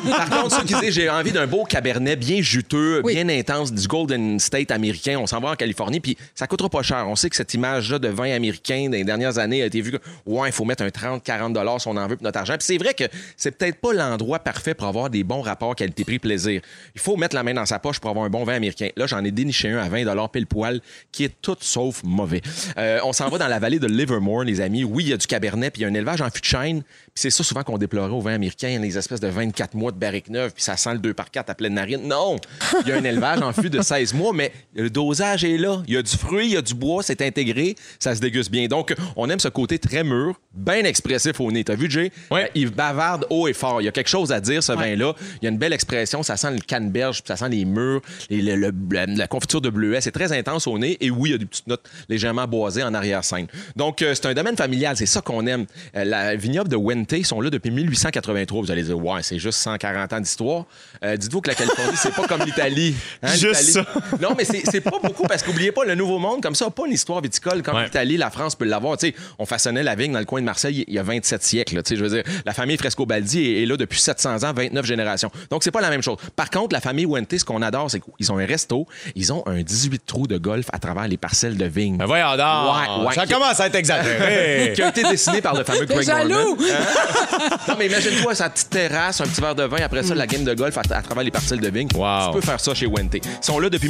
Par 0.09 0.29
contre, 0.29 0.55
ceux 0.59 0.63
qui 0.65 0.73
disent 0.75 0.93
j'ai 0.93 1.09
envie 1.09 1.31
d'un 1.31 1.47
beau 1.47 1.63
cabernet 1.63 2.15
bien 2.15 2.41
juteux, 2.41 3.01
Oui. 3.03 3.13
bien 3.13 3.29
intense, 3.29 3.71
du 3.71 3.87
Golden 3.87 4.39
State 4.39 4.71
à 4.71 4.77
américain. 4.79 5.17
On 5.19 5.27
s'en 5.27 5.39
va 5.39 5.51
en 5.51 5.55
Californie, 5.55 5.99
puis 5.99 6.17
ça 6.35 6.47
coûtera 6.47 6.69
pas 6.69 6.81
cher. 6.81 7.05
On 7.07 7.15
sait 7.15 7.29
que 7.29 7.35
cette 7.35 7.53
image-là 7.53 7.99
de 7.99 8.07
vin 8.07 8.33
américain 8.33 8.85
dans 8.85 8.97
les 8.97 9.03
dernières 9.03 9.37
années 9.37 9.61
a 9.61 9.65
été 9.65 9.81
vue 9.81 9.91
que, 9.91 9.97
ouais, 10.25 10.49
il 10.49 10.51
faut 10.51 10.65
mettre 10.65 10.83
un 10.83 10.89
30, 10.89 11.23
40 11.23 11.53
dollars 11.53 11.81
si 11.81 11.87
on 11.87 11.97
en 11.97 12.07
veut 12.07 12.15
pour 12.15 12.23
notre 12.23 12.39
argent. 12.39 12.53
Puis 12.57 12.65
c'est 12.65 12.77
vrai 12.77 12.93
que 12.93 13.03
c'est 13.37 13.51
peut-être 13.51 13.79
pas 13.79 13.93
l'endroit 13.93 14.39
parfait 14.39 14.73
pour 14.73 14.87
avoir 14.87 15.09
des 15.09 15.23
bons 15.23 15.41
rapports 15.41 15.75
qualité-prix-plaisir. 15.75 16.61
Il 16.95 17.01
faut 17.01 17.17
mettre 17.17 17.35
la 17.35 17.43
main 17.43 17.53
dans 17.53 17.65
sa 17.65 17.79
poche 17.79 17.99
pour 17.99 18.09
avoir 18.09 18.25
un 18.25 18.29
bon 18.29 18.43
vin 18.43 18.55
américain. 18.55 18.89
Là, 18.95 19.07
j'en 19.07 19.23
ai 19.23 19.31
déniché 19.31 19.69
un 19.69 19.77
à 19.79 19.89
20 19.89 20.05
dollars 20.05 20.29
pile 20.29 20.47
poil, 20.47 20.81
qui 21.11 21.23
est 21.23 21.41
tout 21.41 21.57
sauf 21.59 22.03
mauvais. 22.03 22.41
Euh, 22.77 22.99
on 23.03 23.13
s'en 23.13 23.29
va 23.29 23.37
dans 23.37 23.47
la 23.47 23.59
vallée 23.59 23.79
de 23.79 23.87
Livermore, 23.87 24.43
les 24.43 24.61
amis. 24.61 24.83
Oui, 24.83 25.03
il 25.05 25.09
y 25.09 25.13
a 25.13 25.17
du 25.17 25.27
cabernet, 25.27 25.71
puis 25.71 25.81
il 25.81 25.83
y 25.83 25.87
a 25.87 25.89
un 25.89 25.93
élevage 25.93 26.21
en 26.21 26.29
fût 26.29 26.41
de. 26.41 26.49
Puis 26.49 26.83
c'est 27.13 27.29
ça 27.29 27.43
souvent 27.43 27.63
qu'on 27.63 27.77
déplorait 27.77 28.11
au 28.11 28.21
vin 28.21 28.33
américain, 28.33 28.79
les 28.79 28.97
espèces 28.97 29.19
de 29.19 29.27
24 29.27 29.75
mois 29.75 29.91
de 29.91 29.97
barrique 29.97 30.29
neuve, 30.29 30.51
puis 30.53 30.63
ça 30.63 30.77
sent 30.77 30.93
le 30.93 30.99
2 30.99 31.13
par 31.13 31.31
4 31.31 31.49
à 31.49 31.55
pleine 31.55 31.73
narine. 31.73 32.07
Non! 32.07 32.37
Il 32.81 32.89
y 32.89 32.91
a 32.91 32.97
un 32.97 33.03
élevage 33.03 33.41
en 33.41 33.53
fût 33.53 33.69
de 33.69 33.81
16 33.81 34.13
mois, 34.13 34.31
mais 34.33 34.51
le 34.75 34.89
dosage 34.89 35.43
est 35.43 35.57
là. 35.57 35.81
Il 35.87 35.93
y 35.93 35.97
a 35.97 36.01
du 36.01 36.15
fruit, 36.15 36.45
il 36.47 36.53
y 36.53 36.57
a 36.57 36.61
du 36.61 36.73
bois, 36.73 37.01
c'est 37.03 37.21
intégré, 37.21 37.75
ça 37.99 38.15
se 38.15 38.21
déguste 38.21 38.51
bien. 38.51 38.67
Donc, 38.67 38.93
on 39.15 39.29
aime 39.29 39.39
ce 39.39 39.47
côté 39.47 39.79
très 39.79 40.03
mûr, 40.03 40.39
bien 40.53 40.83
expressif 40.83 41.39
au 41.39 41.51
nez. 41.51 41.63
T'as 41.63 41.75
vu, 41.75 41.89
Jay? 41.89 42.11
Ouais. 42.29 42.45
Euh, 42.45 42.47
Il 42.55 42.69
bavarde 42.69 43.25
haut 43.29 43.47
et 43.47 43.53
fort. 43.53 43.81
Il 43.81 43.85
y 43.85 43.87
a 43.87 43.91
quelque 43.91 44.09
chose 44.09 44.31
à 44.31 44.39
dire, 44.39 44.61
ce 44.61 44.71
vin-là. 44.71 45.13
Il 45.41 45.45
y 45.45 45.47
a 45.47 45.49
une 45.49 45.57
belle 45.57 45.73
expression, 45.73 46.21
ça 46.23 46.37
sent 46.37 46.51
le 46.51 46.59
canneberge, 46.59 47.23
puis 47.23 47.27
ça 47.27 47.35
sent 47.37 47.49
les 47.49 47.65
murs, 47.65 48.01
les- 48.29 48.41
le- 48.41 48.55
le- 48.71 48.71
la, 49.17 49.27
confiture 49.27 49.61
de 49.61 49.69
bleuet. 49.69 50.01
C'est 50.01 50.11
très 50.11 50.31
intense 50.31 50.67
au 50.67 50.77
nez. 50.77 50.97
Et 51.01 51.09
oui, 51.09 51.29
il 51.29 51.31
y 51.33 51.35
a 51.35 51.37
des 51.39 51.45
petites 51.45 51.67
notes 51.67 51.89
légèrement 52.07 52.45
boisées 52.47 52.83
en 52.83 52.93
arrière-scène. 52.93 53.47
Donc, 53.75 54.01
euh, 54.01 54.13
c'est 54.13 54.27
un 54.27 54.33
domaine 54.33 54.55
familial, 54.57 54.95
c'est 54.97 55.05
ça 55.05 55.21
qu'on 55.21 55.45
aime. 55.47 55.65
Euh, 55.95 56.03
la 56.03 56.35
vignoble 56.35 56.69
de 56.69 56.75
Wente, 56.75 57.11
ils 57.13 57.25
sont 57.25 57.41
là 57.41 57.49
depuis 57.49 57.71
1883. 57.71 58.61
Vous 58.61 58.71
allez 58.71 58.83
dire, 58.83 58.97
ouais, 58.97 59.23
c'est 59.23 59.39
juste 59.39 59.59
140 59.59 60.13
ans 60.13 60.19
d'histoire. 60.19 60.65
Euh, 61.03 61.17
Dites-vous 61.17 61.41
que 61.41 61.49
la 61.49 61.55
Californie, 61.55 61.97
c'est 61.97 62.13
pas 62.13 62.27
comme 62.27 62.43
l'Italie. 62.45 62.93
Hein, 63.21 63.35
Juste 63.35 63.61
ça. 63.71 63.85
Non, 64.21 64.33
mais 64.37 64.45
c'est 64.45 64.58
c'est 64.65 64.81
pas 64.81 64.99
beaucoup 65.03 65.23
parce 65.23 65.43
qu'oubliez 65.43 65.71
pas, 65.71 65.85
le 65.85 65.95
Nouveau 65.95 66.19
Monde, 66.19 66.41
comme 66.41 66.55
ça, 66.55 66.65
n'a 66.65 66.71
pas 66.71 66.83
une 66.87 66.93
histoire 66.93 67.21
viticole 67.21 67.61
comme 67.63 67.75
Ouais. 67.75 67.85
l'Italie, 67.85 68.17
la 68.17 68.29
France 68.29 68.55
peut 68.55 68.65
l'avoir. 68.65 68.97
Tu 68.97 69.07
sais, 69.07 69.15
on 69.37 69.45
façonnait 69.45 69.83
la 69.83 69.95
vigne 69.95 70.11
dans 70.11 70.19
le 70.19 70.25
coin 70.25 70.39
de 70.41 70.45
Marseille 70.45 70.83
il 70.87 70.93
y 70.93 70.99
a 70.99 71.03
27 71.03 71.43
siècles. 71.43 71.75
là. 71.75 71.83
Tu 71.83 71.89
sais, 71.89 71.95
je 71.95 72.03
veux 72.03 72.09
dire, 72.09 72.23
la 72.45 72.53
famille 72.53 72.77
Frescobaldi 72.77 73.45
est, 73.45 73.63
est 73.63 73.65
là 73.65 73.77
depuis 73.77 73.99
700 73.99 74.43
ans, 74.43 74.53
29 74.53 74.85
générations. 74.85 75.31
Donc, 75.49 75.63
c'est 75.63 75.71
pas 75.71 75.81
la 75.81 75.89
même 75.89 76.01
chose. 76.01 76.17
Par 76.35 76.49
contre, 76.49 76.73
la 76.73 76.81
famille 76.81 77.05
Wente, 77.05 77.37
ce 77.37 77.45
qu'on 77.45 77.61
adore, 77.61 77.89
c'est 77.91 77.99
qu'ils 78.01 78.31
ont 78.31 78.37
un 78.37 78.45
resto, 78.45 78.85
ils 79.15 79.31
ont 79.33 79.43
un 79.47 79.61
18 79.61 80.01
trous 80.05 80.27
de 80.27 80.37
golf 80.37 80.67
à 80.73 80.79
travers 80.79 81.07
les 81.07 81.17
parcelles 81.17 81.57
de 81.57 81.65
vigne. 81.65 81.97
Ben 81.97 82.05
voyons 82.05 82.35
donc. 82.37 82.39
Ouais, 82.39 83.07
ouais. 83.07 83.13
Ça 83.15 83.25
commence 83.27 83.59
à 83.59 83.67
être 83.67 83.75
exagéré. 83.75 84.73
qui 84.75 84.81
a 84.81 84.89
été 84.89 85.03
dessiné 85.03 85.41
par 85.41 85.55
le 85.55 85.63
fameux 85.63 85.85
jaloux! 86.01 86.57
Hein? 86.59 87.49
Non, 87.67 87.75
mais 87.77 87.87
imagine-toi 87.87 88.35
sa 88.35 88.49
petite 88.49 88.69
terrasse, 88.69 89.21
un 89.21 89.25
petit 89.25 89.41
verre 89.41 89.55
de 89.55 89.63
vin, 89.63 89.77
après 89.83 90.03
ça, 90.03 90.15
la 90.15 90.27
game 90.27 90.43
de 90.43 90.53
golf 90.53 90.77
à, 90.77 90.81
à 90.95 91.01
travers 91.01 91.23
les 91.23 91.31
parcelles 91.31 91.59
de 91.59 91.69
vigne. 91.69 91.89
Wow. 91.95 92.27
Tu 92.27 92.39
peux 92.39 92.41
faire 92.45 92.59
ça 92.59 92.73
chez 92.73 92.85
Wente. 92.87 93.15
Ils 93.15 93.21
sont 93.41 93.59
là 93.59 93.69
depuis 93.69 93.89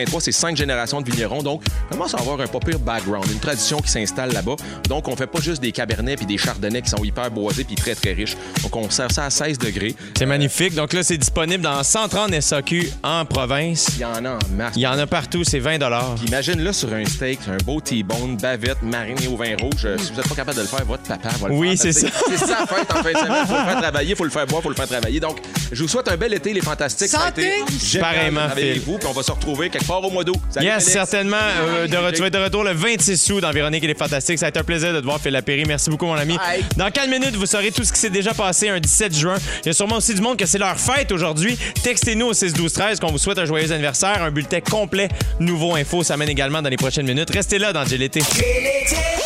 1883, 0.00 0.20
c'est 0.20 0.32
cinq 0.32 0.56
générations 0.56 1.00
de 1.00 1.10
vignerons, 1.10 1.42
donc 1.42 1.62
commence 1.90 2.14
à 2.14 2.18
avoir 2.18 2.40
un 2.40 2.46
pas 2.46 2.58
pire 2.60 2.78
background, 2.78 3.26
une 3.30 3.38
tradition 3.40 3.78
qui 3.80 3.90
s'installe 3.90 4.32
là-bas. 4.32 4.56
Donc, 4.88 5.08
on 5.08 5.16
fait 5.16 5.26
pas 5.26 5.40
juste 5.40 5.60
des 5.62 5.72
cabernets 5.72 6.16
puis 6.16 6.26
des 6.26 6.38
chardonnays 6.38 6.82
qui 6.82 6.90
sont 6.90 7.02
hyper 7.04 7.30
boisés 7.30 7.64
puis 7.64 7.74
très, 7.74 7.94
très 7.94 8.12
riches. 8.12 8.36
Donc, 8.62 8.74
on 8.76 8.88
sert 8.90 9.10
ça 9.10 9.24
à 9.26 9.30
16 9.30 9.58
degrés. 9.58 9.94
C'est 10.16 10.26
magnifique. 10.26 10.74
Donc 10.74 10.92
là, 10.92 11.02
c'est 11.02 11.16
disponible 11.18 11.62
dans 11.62 11.82
130 11.82 12.40
SAQ 12.40 12.90
en 13.02 13.24
province. 13.24 13.88
Il 13.96 14.00
y 14.00 14.04
en 14.04 14.24
a 14.24 14.30
en 14.32 14.38
masse. 14.56 14.72
Il 14.76 14.82
y 14.82 14.86
en 14.86 14.98
a 14.98 15.06
partout, 15.06 15.44
c'est 15.44 15.58
20 15.58 15.78
Puis 16.16 16.26
imagine-là 16.28 16.72
sur 16.72 16.92
un 16.92 17.04
steak, 17.04 17.40
un 17.48 17.56
beau 17.64 17.80
T-bone, 17.80 18.36
bavette, 18.36 18.82
mariné 18.82 19.26
au 19.28 19.36
vin 19.36 19.56
rouge. 19.60 19.84
Euh, 19.84 19.96
Si 19.98 20.10
vous 20.10 20.16
n'êtes 20.16 20.28
pas 20.28 20.34
capable 20.34 20.56
de 20.56 20.62
le 20.62 20.68
faire, 20.68 20.84
votre 20.84 21.02
papa 21.02 21.28
va 21.40 21.48
le 21.48 21.54
Oui, 21.54 21.76
faire. 21.76 21.92
c'est 21.92 22.06
que 22.06 22.12
C'est 22.30 22.36
ça, 22.38 22.60
la 22.60 22.66
fête 22.76 22.90
en 22.90 23.02
fin 23.02 23.12
de 23.12 23.16
semaine. 23.18 23.46
Faut 23.46 23.54
le 23.54 23.64
faire 23.64 23.80
travailler, 23.80 24.14
faut 24.14 24.24
le 24.24 24.30
faire 24.30 24.46
boire, 24.46 24.62
faut 24.62 24.68
le 24.68 24.74
faire 24.74 24.88
travailler. 24.88 25.20
Donc, 25.20 25.38
je 25.72 25.82
vous 25.82 25.88
souhaite 25.88 26.08
un 26.08 26.16
bel 26.16 26.32
été, 26.34 26.52
les 26.52 26.60
fantastiques. 26.60 27.08
Ça 27.08 27.26
Santé! 27.26 27.50
Pareillement, 28.00 28.40
avec 28.42 28.84
vous, 28.84 28.98
puis 28.98 29.06
on 29.08 29.12
va 29.12 29.22
se 29.22 29.32
retrouver 29.32 29.70
quelque 29.70 29.86
part 29.90 30.04
au 30.04 30.10
mois 30.10 30.22
d'août. 30.22 30.36
Salut, 30.50 30.66
Yes, 30.66 30.74
Félix. 30.84 30.92
certainement. 30.92 31.36
Euh, 31.36 31.86
de 31.88 31.96
re- 31.96 32.12
tu 32.12 32.20
vas 32.20 32.28
être 32.28 32.34
de 32.34 32.38
retour 32.38 32.62
le 32.62 32.72
26 32.72 33.30
août 33.32 33.40
dans 33.40 33.50
Véronique 33.50 33.82
et 33.82 33.88
les 33.88 33.94
Fantastiques. 33.96 34.38
Ça 34.38 34.46
a 34.46 34.48
été 34.50 34.60
un 34.60 34.64
plaisir 34.64 34.92
de 34.94 35.00
te 35.00 35.04
voir, 35.04 35.20
Phil 35.20 35.32
Lapéry. 35.32 35.64
Merci 35.66 35.90
beaucoup, 35.90 36.06
mon 36.06 36.14
ami. 36.14 36.36
Bye. 36.36 36.64
Dans 36.76 36.90
quelques 36.92 37.08
minutes, 37.10 37.34
vous 37.34 37.46
saurez 37.46 37.72
tout 37.72 37.82
ce 37.82 37.92
qui 37.92 37.98
s'est 37.98 38.08
déjà 38.10 38.32
passé 38.32 38.68
un 38.68 38.78
17 38.78 39.16
juin? 39.16 39.34
Il 39.64 39.66
y 39.66 39.70
a 39.70 39.72
sûrement 39.72 39.96
aussi 39.96 40.14
du 40.14 40.20
monde 40.20 40.36
que 40.38 40.46
c'est 40.46 40.58
leur 40.58 40.78
fête 40.78 41.10
aujourd'hui. 41.10 41.58
Textez-nous 41.82 42.26
au 42.26 42.32
6 42.32 42.52
12 42.52 42.72
13 42.72 43.00
qu'on 43.00 43.10
vous 43.10 43.18
souhaite 43.18 43.38
un 43.38 43.46
joyeux 43.46 43.72
anniversaire. 43.72 44.22
Un 44.22 44.30
bulletin 44.30 44.60
complet 44.60 45.08
Nouveau 45.40 45.74
Info 45.74 46.04
s'amène 46.04 46.28
également 46.28 46.62
dans 46.62 46.68
les 46.70 46.76
prochaines 46.76 47.06
minutes. 47.06 47.30
Restez 47.34 47.58
là 47.58 47.72
dans 47.72 47.82
GLT. 47.84 48.20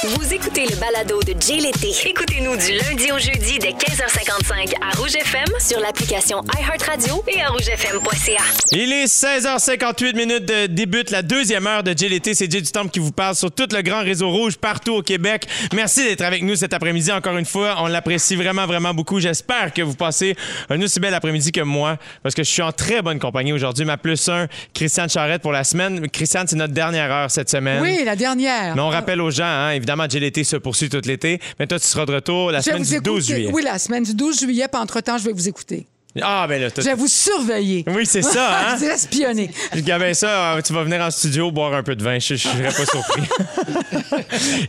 Vous 0.07 0.33
écoutez 0.35 0.67
le 0.67 0.77
balado 0.77 1.21
de 1.23 1.35
Jay 1.41 1.57
l'été. 1.57 1.91
Écoutez-nous 2.07 2.57
du 2.57 2.73
lundi 2.73 3.11
au 3.13 3.19
jeudi 3.19 3.59
dès 3.59 3.71
15h55 3.71 4.75
à 4.83 4.97
Rouge 4.97 5.15
FM 5.15 5.45
sur 5.59 5.81
l'application 5.81 6.43
iHeartRadio 6.59 7.23
et 7.29 7.41
à 7.43 7.49
rougefm.ca. 7.49 8.43
Il 8.73 8.93
est 8.93 9.07
16h58 9.07 10.15
minutes 10.17 10.45
de 10.47 10.54
débute 10.69 11.11
la 11.11 11.23
deuxième 11.23 11.67
heure 11.67 11.83
de 11.83 11.93
GLT. 11.93 12.35
C'est 12.35 12.51
Jay 12.51 12.61
du 12.61 12.71
Temple 12.71 12.91
qui 12.91 12.99
vous 12.99 13.13
parle 13.13 13.35
sur 13.35 13.51
tout 13.51 13.67
le 13.73 13.83
grand 13.83 14.01
réseau 14.03 14.31
rouge 14.31 14.57
partout 14.57 14.93
au 14.95 15.03
Québec. 15.03 15.47
Merci 15.75 16.05
d'être 16.05 16.23
avec 16.23 16.43
nous 16.43 16.57
cet 16.57 16.73
après-midi 16.73 17.13
encore 17.13 17.37
une 17.37 17.45
fois. 17.45 17.77
On 17.81 17.87
l'apprécie 17.87 18.37
vraiment, 18.37 18.67
vraiment 18.67 18.95
beaucoup. 18.95 19.21
J'espère 19.21 19.73
que 19.73 19.83
vous 19.83 19.95
passez 19.95 20.37
un 20.71 20.81
aussi 20.83 21.01
bel 21.01 21.15
après-midi 21.15 21.53
que 21.53 21.61
moi 21.61 21.99
parce 22.23 22.35
que 22.35 22.43
je 22.43 22.51
suis 22.51 22.63
en 22.63 22.73
très 22.73 23.03
bonne 23.03 23.19
compagnie 23.19 23.53
aujourd'hui. 23.53 23.85
Ma 23.85 23.97
plus 23.97 24.29
un, 24.29 24.47
Christiane 24.73 25.09
Charrette 25.09 25.43
pour 25.43 25.53
la 25.53 25.65
semaine. 25.65 26.09
Christiane, 26.09 26.47
c'est 26.47 26.57
notre 26.57 26.75
dernière 26.75 27.11
heure 27.11 27.31
cette 27.31 27.51
semaine. 27.51 27.83
Oui, 27.83 28.03
la 28.05 28.17
dernière. 28.17 28.75
Mais 28.75 28.83
on 28.83 28.89
rappelle 28.89 29.21
aux 29.21 29.31
gens, 29.31 29.45
hein, 29.45 29.71
évidemment, 29.71 30.07
GLT 30.07 30.45
se 30.45 30.57
poursuit 30.57 30.89
tout 30.89 31.01
l'été. 31.05 31.41
Mais 31.59 31.67
toi, 31.67 31.79
tu 31.79 31.87
seras 31.87 32.07
de 32.07 32.15
retour 32.15 32.51
la 32.51 32.61
Je 32.61 32.65
semaine 32.65 32.83
du 32.83 33.01
12 33.01 33.01
écouter. 33.01 33.21
juillet. 33.23 33.51
Oui, 33.53 33.63
la 33.63 33.79
semaine 33.79 34.05
du 34.05 34.15
12 34.15 34.41
juillet, 34.41 34.67
puis 34.71 34.81
entre-temps, 34.81 35.19
je 35.19 35.25
vais 35.25 35.33
vous 35.33 35.49
écouter. 35.49 35.87
Ah, 36.23 36.47
ben 36.49 36.61
là, 36.63 36.71
t'as- 36.71 36.83
Je 36.83 36.87
vais 36.89 36.95
vous 36.95 37.09
surveiller. 37.09 37.85
Oui, 37.89 38.07
c'est 38.07 38.23
ça, 38.23 38.49
hein? 38.71 38.77
Je 38.77 38.85
vais 38.85 38.93
espionner. 38.95 39.51
Je 39.75 39.81
gavais 39.81 40.15
ça, 40.15 40.55
euh, 40.55 40.63
tu 40.63 40.73
vas 40.73 40.85
venir 40.85 41.01
en 41.01 41.11
studio 41.11 41.51
boire 41.51 41.75
un 41.75 41.83
peu 41.83 41.97
de 41.97 42.05
vin. 42.05 42.19
Je 42.21 42.35
ne 42.35 42.39
serais 42.39 42.63
pas 42.73 42.87
surpris. 42.87 43.23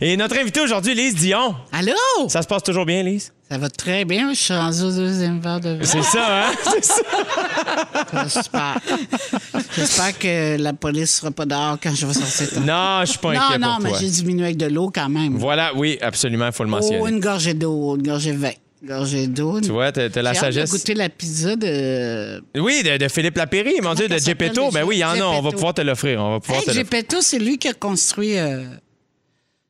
Et 0.00 0.16
notre 0.16 0.36
invité 0.38 0.60
aujourd'hui, 0.60 0.94
Lise 0.94 1.14
Dion. 1.14 1.54
Allô? 1.72 1.92
Ça 2.28 2.42
se 2.42 2.48
passe 2.48 2.62
toujours 2.64 2.84
bien, 2.84 3.02
Lise? 3.02 3.32
Ça 3.48 3.58
va 3.58 3.68
très 3.68 4.04
bien. 4.04 4.32
Je 4.34 4.40
suis 4.40 4.54
rendue 4.54 4.82
au 4.82 4.90
deuxième 4.90 5.38
verre 5.40 5.60
de 5.60 5.74
vin. 5.74 5.84
C'est 5.84 6.02
ça, 6.02 6.46
hein? 6.48 6.52
C'est 6.80 6.84
ça. 6.84 8.42
Super. 8.42 8.80
J'espère 9.76 10.18
que 10.18 10.56
la 10.60 10.72
police 10.72 11.14
sera 11.16 11.30
pas 11.30 11.44
dehors 11.46 11.78
quand 11.80 11.94
je 11.94 12.06
vais 12.06 12.12
sortir. 12.14 12.60
Non, 12.62 13.00
je 13.02 13.10
suis 13.10 13.18
pas 13.18 13.32
non, 13.34 13.40
inquiet 13.40 13.58
non, 13.58 13.74
pour 13.76 13.84
mais 13.84 13.90
j'ai 14.00 14.08
diminué 14.10 14.44
avec 14.46 14.56
de 14.56 14.66
l'eau 14.66 14.90
quand 14.92 15.08
même. 15.08 15.36
Voilà, 15.36 15.70
oui, 15.76 15.96
absolument, 16.02 16.46
il 16.46 16.52
faut 16.52 16.64
le 16.64 16.70
mentionner. 16.70 16.98
Oh, 17.00 17.06
une 17.06 17.20
gorgée 17.20 17.54
d'eau, 17.54 17.94
une 17.96 18.02
gorgée 18.02 18.32
de 18.32 18.38
vin. 18.38 18.50
Gorgée 18.84 19.26
d'eau. 19.26 19.60
Tu 19.60 19.70
vois, 19.70 19.90
t'as 19.90 20.10
t'as 20.10 20.22
la 20.22 20.32
J'ai 20.34 20.40
sagesse. 20.40 20.70
goûter 20.70 20.94
la 20.94 21.08
pizza 21.08 21.56
de. 21.56 22.42
Oui, 22.60 22.82
de, 22.82 22.98
de 22.98 23.08
Philippe 23.08 23.36
Lapéry, 23.36 23.74
mon 23.82 23.94
Dieu, 23.94 24.06
de 24.08 24.14
déjà? 24.14 24.24
Ben 24.70 24.84
oui, 24.84 24.96
il 24.96 25.00
y 25.00 25.04
en 25.04 25.12
a, 25.12 25.22
on 25.22 25.30
va 25.30 25.36
Geppetto? 25.36 25.50
pouvoir 25.52 25.74
te 25.74 25.80
l'offrir. 25.80 26.20
On 26.20 26.32
va 26.32 26.40
pouvoir 26.40 26.58
Hey, 26.60 26.64
te 26.66 26.70
l'offrir. 26.70 26.84
Gepetto, 26.84 27.16
c'est 27.22 27.38
lui 27.38 27.58
qui 27.58 27.68
a 27.68 27.72
construit. 27.74 28.36
euh, 28.38 28.64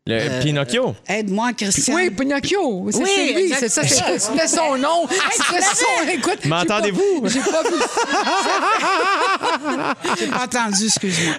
Le 0.09 0.40
Pinocchio. 0.40 0.95
Aide-moi, 1.09 1.53
Christian. 1.55 1.97
Oui, 1.97 2.11
Pinocchio. 2.11 2.87
C'est 2.92 2.99
Oui, 2.99 3.11
c'est 3.16 3.33
lui. 3.33 3.53
C'est 3.59 3.69
ça. 3.69 3.83
c'est- 3.83 4.19
C'était 4.21 4.47
son 4.47 4.77
nom. 4.79 5.09
C'était 5.33 5.61
son. 5.62 6.09
Écoute. 6.12 6.45
M'entendez-vous? 6.45 7.23
J'ai 7.25 7.40
pas 7.40 7.62
vu. 7.64 7.75
J'ai 10.19 10.27
pas 10.29 10.45
entendu, 10.45 10.87
excuse-moi. 10.87 11.35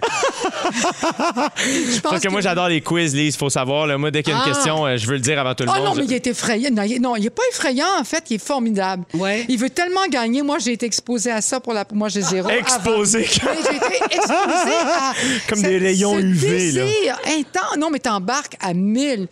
Je 1.56 2.00
pense 2.02 2.12
Parce 2.12 2.22
que 2.24 2.30
moi, 2.30 2.42
j'adore 2.42 2.68
les 2.68 2.82
quiz, 2.82 3.16
Lise, 3.16 3.36
il 3.36 3.38
faut 3.38 3.50
savoir. 3.50 3.88
là. 3.88 3.98
moi, 3.98 4.12
dès 4.12 4.24
qu'il 4.24 4.34
y 4.34 4.36
a 4.36 4.40
une 4.40 4.44
Ah. 4.46 4.50
question, 4.54 4.86
euh, 4.86 4.98
je 4.98 5.08
veux 5.08 5.14
le 5.14 5.20
dire 5.20 5.40
avant 5.40 5.54
tout 5.56 5.64
le 5.64 5.70
Ah 5.74 5.78
monde. 5.80 5.86
non, 5.86 5.96
mais 5.96 6.06
il 6.06 6.14
est 6.14 6.28
effrayant. 6.28 6.70
Non, 6.72 6.84
il- 6.84 7.02
non, 7.02 7.16
il 7.16 7.26
est 7.26 7.30
pas 7.30 7.44
effrayant, 7.52 7.86
en 8.00 8.04
fait. 8.04 8.24
Il 8.30 8.36
est 8.36 8.46
formidable. 8.46 9.04
Ouais. 9.14 9.46
Il 9.48 9.58
veut 9.58 9.70
tellement 9.70 10.06
gagner. 10.10 10.42
Moi, 10.42 10.58
j'ai 10.60 10.74
été 10.74 10.86
exposée 10.86 11.32
à 11.32 11.42
ça 11.42 11.60
pour 11.60 11.74
la. 11.74 11.86
Moi, 11.94 12.10
j'ai 12.10 12.22
zéro. 12.22 12.50
Exposé. 12.50 13.26
j'ai 13.26 13.76
été 13.76 13.86
exposée 14.12 14.34
à. 14.36 15.14
Comme 15.50 15.60
ce- 15.60 15.64
des 15.68 15.78
rayons 15.78 16.16
ce 16.16 16.20
UV, 16.22 16.72
là. 16.74 16.84
intense. 17.28 17.78
Non, 17.78 17.90
mais 17.90 18.00
t'embarques 18.00 18.57
à 18.62 18.74
1000 18.74 19.28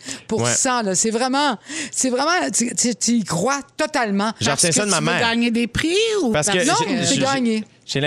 là. 0.82 0.94
C'est 0.94 1.10
vraiment. 1.10 1.58
C'est 1.90 2.10
vraiment. 2.10 2.50
Tu, 2.56 2.74
tu- 2.74 2.94
tu 2.94 3.10
y 3.12 3.24
crois 3.24 3.60
totalement. 3.76 4.32
J'en 4.40 4.52
retiens 4.52 4.72
ça 4.72 4.84
de 4.84 4.90
ma 4.90 4.98
tu 4.98 5.04
veux 5.04 5.10
mère. 5.10 5.20
gagner 5.20 5.50
des 5.50 5.66
prix 5.66 5.94
ou 6.22 6.32
Parce 6.32 6.48
que 6.48 6.66
Non, 6.66 6.74
j'ai- 6.86 6.96
j'ai 7.04 7.14
j'ai- 7.16 7.20
gagné. 7.20 7.64
J'ai 7.88 8.00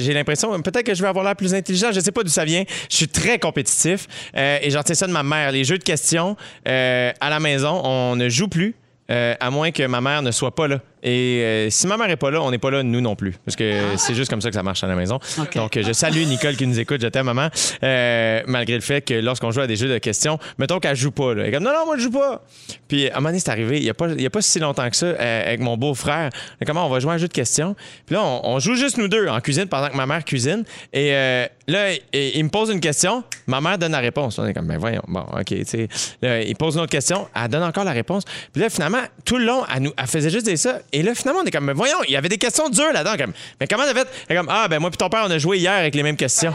j'ai 0.00 0.12
l'impression, 0.12 0.60
peut-être 0.60 0.82
que 0.86 0.94
je 0.94 1.00
vais 1.00 1.08
avoir 1.08 1.24
l'air 1.24 1.36
plus 1.36 1.54
intelligent, 1.54 1.92
je 1.92 2.00
sais 2.00 2.10
pas 2.10 2.24
d'où 2.24 2.30
ça 2.30 2.44
vient. 2.44 2.64
Je 2.90 2.96
suis 2.96 3.06
très 3.08 3.38
compétitif 3.38 4.08
euh, 4.36 4.58
et 4.60 4.70
j'en 4.70 4.80
retiens 4.80 4.96
ça 4.96 5.06
de 5.06 5.12
ma 5.12 5.22
mère. 5.22 5.52
Les 5.52 5.62
jeux 5.62 5.78
de 5.78 5.84
questions 5.84 6.36
euh, 6.66 7.12
à 7.20 7.30
la 7.30 7.38
maison, 7.38 7.80
on 7.84 8.16
ne 8.16 8.28
joue 8.28 8.48
plus. 8.48 8.74
euh, 9.10 9.34
à 9.38 9.50
moins 9.50 9.70
que 9.70 9.82
ma 9.86 10.00
mère 10.00 10.22
ne 10.22 10.30
soit 10.30 10.54
pas 10.54 10.66
là. 10.66 10.80
Et 11.04 11.42
euh, 11.42 11.70
si 11.70 11.86
ma 11.86 11.96
mère 11.98 12.08
n'est 12.08 12.16
pas 12.16 12.30
là, 12.30 12.40
on 12.42 12.50
n'est 12.50 12.58
pas 12.58 12.70
là, 12.70 12.82
nous 12.82 13.00
non 13.02 13.14
plus. 13.14 13.34
Parce 13.44 13.56
que 13.56 13.80
c'est 13.96 14.14
juste 14.14 14.30
comme 14.30 14.40
ça 14.40 14.48
que 14.48 14.54
ça 14.54 14.62
marche 14.62 14.82
à 14.82 14.86
la 14.86 14.94
maison. 14.96 15.18
Donc, 15.54 15.78
je 15.80 15.92
salue 15.92 16.24
Nicole 16.24 16.56
qui 16.56 16.66
nous 16.66 16.80
écoute. 16.80 17.00
Je 17.02 17.06
t'aime, 17.08 17.26
maman. 17.26 17.48
Euh, 17.82 18.42
malgré 18.46 18.74
le 18.74 18.80
fait 18.80 19.02
que 19.02 19.14
lorsqu'on 19.14 19.50
joue 19.50 19.60
à 19.60 19.66
des 19.66 19.76
jeux 19.76 19.88
de 19.88 19.98
questions, 19.98 20.38
mettons 20.58 20.80
qu'elle 20.80 20.96
joue 20.96 21.10
pas. 21.10 21.34
Là. 21.34 21.42
Elle 21.42 21.48
est 21.50 21.52
comme, 21.52 21.62
non, 21.64 21.72
non, 21.72 21.84
moi, 21.86 21.96
je 21.98 22.04
joue 22.04 22.10
pas. 22.10 22.42
Puis, 22.88 23.08
à 23.08 23.12
un 23.12 23.16
moment 23.16 23.28
donné, 23.28 23.38
c'est 23.40 23.50
arrivé, 23.50 23.76
il 23.78 23.82
n'y 23.84 23.90
a, 23.90 23.94
pas- 23.94 24.08
y 24.12 24.24
a 24.26 24.30
pas 24.30 24.40
si 24.42 24.58
longtemps 24.58 24.88
que 24.88 24.96
ça, 24.96 25.06
euh, 25.06 25.46
avec 25.46 25.60
mon 25.60 25.76
beau-frère. 25.76 26.30
Comment 26.66 26.86
on 26.86 26.90
va 26.90 27.00
jouer 27.00 27.12
à 27.12 27.14
un 27.14 27.18
jeu 27.18 27.28
de 27.28 27.32
questions. 27.34 27.76
Puis 28.06 28.14
là, 28.14 28.22
on, 28.24 28.40
on 28.44 28.58
joue 28.58 28.74
juste 28.74 28.96
nous 28.96 29.08
deux 29.08 29.28
en 29.28 29.40
cuisine 29.40 29.66
pendant 29.66 29.88
que 29.90 29.96
ma 29.96 30.06
mère 30.06 30.24
cuisine. 30.24 30.64
Et 30.94 31.12
euh, 31.12 31.46
là, 31.68 31.92
il, 31.92 32.00
il 32.36 32.44
me 32.44 32.48
pose 32.50 32.70
une 32.70 32.80
question. 32.80 33.22
Ma 33.46 33.60
mère 33.60 33.76
donne 33.76 33.92
la 33.92 33.98
réponse. 34.00 34.38
On 34.38 34.46
est 34.46 34.54
comme, 34.54 34.66
ben 34.68 34.78
voyons, 34.78 35.02
bon, 35.06 35.20
OK, 35.38 35.44
tu 35.44 35.64
sais. 35.66 35.88
Là, 36.22 36.40
il 36.40 36.56
pose 36.56 36.76
une 36.76 36.80
autre 36.80 36.90
question. 36.92 37.28
Elle 37.34 37.48
donne 37.48 37.62
encore 37.62 37.84
la 37.84 37.92
réponse. 37.92 38.24
Puis 38.52 38.62
là, 38.62 38.70
finalement, 38.70 39.02
tout 39.26 39.36
le 39.36 39.44
long, 39.44 39.64
elle, 39.74 39.82
nous, 39.82 39.92
elle 39.96 40.06
faisait 40.06 40.30
juste 40.30 40.46
dire 40.46 40.58
ça. 40.58 40.78
Et 40.94 41.02
là, 41.02 41.12
finalement, 41.12 41.40
on 41.42 41.44
est 41.44 41.50
comme, 41.50 41.64
mais 41.64 41.72
voyons, 41.72 41.96
il 42.06 42.12
y 42.12 42.16
avait 42.16 42.28
des 42.28 42.38
questions 42.38 42.68
dures 42.68 42.92
là-dedans. 42.92 43.16
Comme, 43.18 43.32
mais 43.60 43.66
comment 43.66 43.82
t'as 43.82 43.94
fait? 43.94 44.06
Est 44.28 44.36
comme, 44.36 44.46
ah, 44.48 44.68
ben 44.68 44.78
moi 44.78 44.90
puis 44.90 44.96
ton 44.96 45.08
père, 45.08 45.24
on 45.26 45.30
a 45.30 45.38
joué 45.38 45.58
hier 45.58 45.72
avec 45.72 45.92
les 45.92 46.04
mêmes 46.04 46.16
questions. 46.16 46.54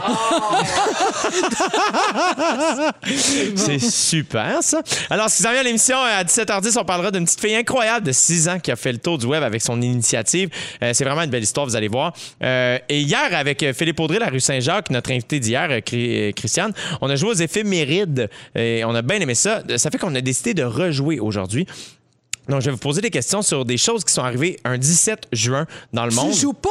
C'est 3.54 3.78
super, 3.78 4.62
ça. 4.62 4.80
Alors, 5.10 5.26
qui 5.26 5.42
s'en 5.42 5.50
vient 5.50 5.60
à 5.60 5.62
l'émission, 5.62 5.98
euh, 5.98 6.20
à 6.20 6.24
17h10, 6.24 6.78
on 6.78 6.86
parlera 6.86 7.10
d'une 7.10 7.26
petite 7.26 7.42
fille 7.42 7.54
incroyable 7.54 8.06
de 8.06 8.12
6 8.12 8.48
ans 8.48 8.58
qui 8.58 8.70
a 8.70 8.76
fait 8.76 8.92
le 8.92 8.98
tour 8.98 9.18
du 9.18 9.26
web 9.26 9.42
avec 9.42 9.60
son 9.60 9.82
initiative. 9.82 10.48
Euh, 10.82 10.92
c'est 10.94 11.04
vraiment 11.04 11.20
une 11.20 11.30
belle 11.30 11.42
histoire, 11.42 11.66
vous 11.66 11.76
allez 11.76 11.88
voir. 11.88 12.14
Euh, 12.42 12.78
et 12.88 13.00
hier, 13.00 13.28
avec 13.34 13.62
Philippe 13.74 14.00
Audrey, 14.00 14.18
la 14.18 14.28
rue 14.28 14.40
Saint-Jacques, 14.40 14.88
notre 14.88 15.12
invité 15.12 15.38
d'hier, 15.38 15.82
Christiane, 15.84 16.72
on 17.02 17.10
a 17.10 17.16
joué 17.16 17.28
aux 17.28 17.34
éphémérides 17.34 18.30
et 18.54 18.84
on 18.86 18.94
a 18.94 19.02
bien 19.02 19.20
aimé 19.20 19.34
ça. 19.34 19.62
Ça 19.76 19.90
fait 19.90 19.98
qu'on 19.98 20.14
a 20.14 20.22
décidé 20.22 20.54
de 20.54 20.62
rejouer 20.62 21.20
aujourd'hui. 21.20 21.66
Donc, 22.48 22.60
je 22.60 22.66
vais 22.66 22.72
vous 22.72 22.76
poser 22.78 23.00
des 23.00 23.10
questions 23.10 23.42
sur 23.42 23.64
des 23.64 23.76
choses 23.76 24.04
qui 24.04 24.12
sont 24.12 24.22
arrivées 24.24 24.58
un 24.64 24.76
17 24.78 25.28
juin 25.32 25.66
dans 25.92 26.04
le 26.06 26.12
monde. 26.12 26.32
Tu 26.32 26.40
joues 26.40 26.52
pas? 26.52 26.68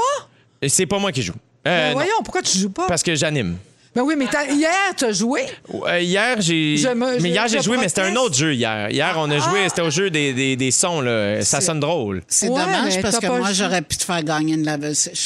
Et 0.62 0.68
C'est 0.70 0.86
pas 0.86 1.00
moi 1.00 1.12
qui 1.12 1.22
joue. 1.22 1.34
Euh, 1.68 1.90
non, 1.90 1.94
voyons, 1.94 2.14
pourquoi 2.24 2.42
tu 2.42 2.58
joues 2.58 2.70
pas? 2.70 2.88
parce 2.88 3.04
que 3.04 3.16
j'anime. 3.16 3.58
Ben 3.96 4.04
oui, 4.04 4.14
mais 4.18 4.28
t'as- 4.28 4.46
hier, 4.46 4.70
tu 4.96 5.06
as 5.06 5.12
joué? 5.12 5.42
Euh, 5.74 6.00
hier, 6.00 6.40
j'ai. 6.40 6.78
Je 6.78 6.90
me- 6.90 7.14
mais 7.16 7.20
je- 7.20 7.26
hier, 7.28 7.48
j'ai 7.48 7.58
je 7.58 7.64
joué, 7.64 7.78
mais 7.78 7.88
c'était 7.90 8.02
un 8.02 8.12
proteste. 8.14 8.26
autre 8.26 8.36
jeu 8.36 8.54
hier. 8.54 8.90
Hier, 8.92 9.16
on 9.18 9.30
a 9.32 9.40
joué, 9.40 9.68
c'était 9.68 9.82
au 9.82 9.90
jeu 9.90 10.10
des, 10.12 10.32
des, 10.34 10.56
des 10.56 10.72
sons, 10.72 11.02
là. 11.02 11.42
Ça 11.44 11.60
sonne 11.60 11.80
drôle. 11.80 12.22
C'est 12.28 12.48
Ouais, 12.50 12.60
dommage 12.64 12.96
mais 12.96 13.02
parce 13.02 13.16
t'as 13.16 13.22
que 13.22 13.28
pas 13.28 13.38
moi, 13.40 13.52
j'aurais 13.52 13.82
pu 13.82 13.98
te 13.98 14.04
faire 14.04 14.24
gagner 14.24 14.54
une 14.54 14.64
laveuse 14.64 14.98
sèche. 14.98 15.26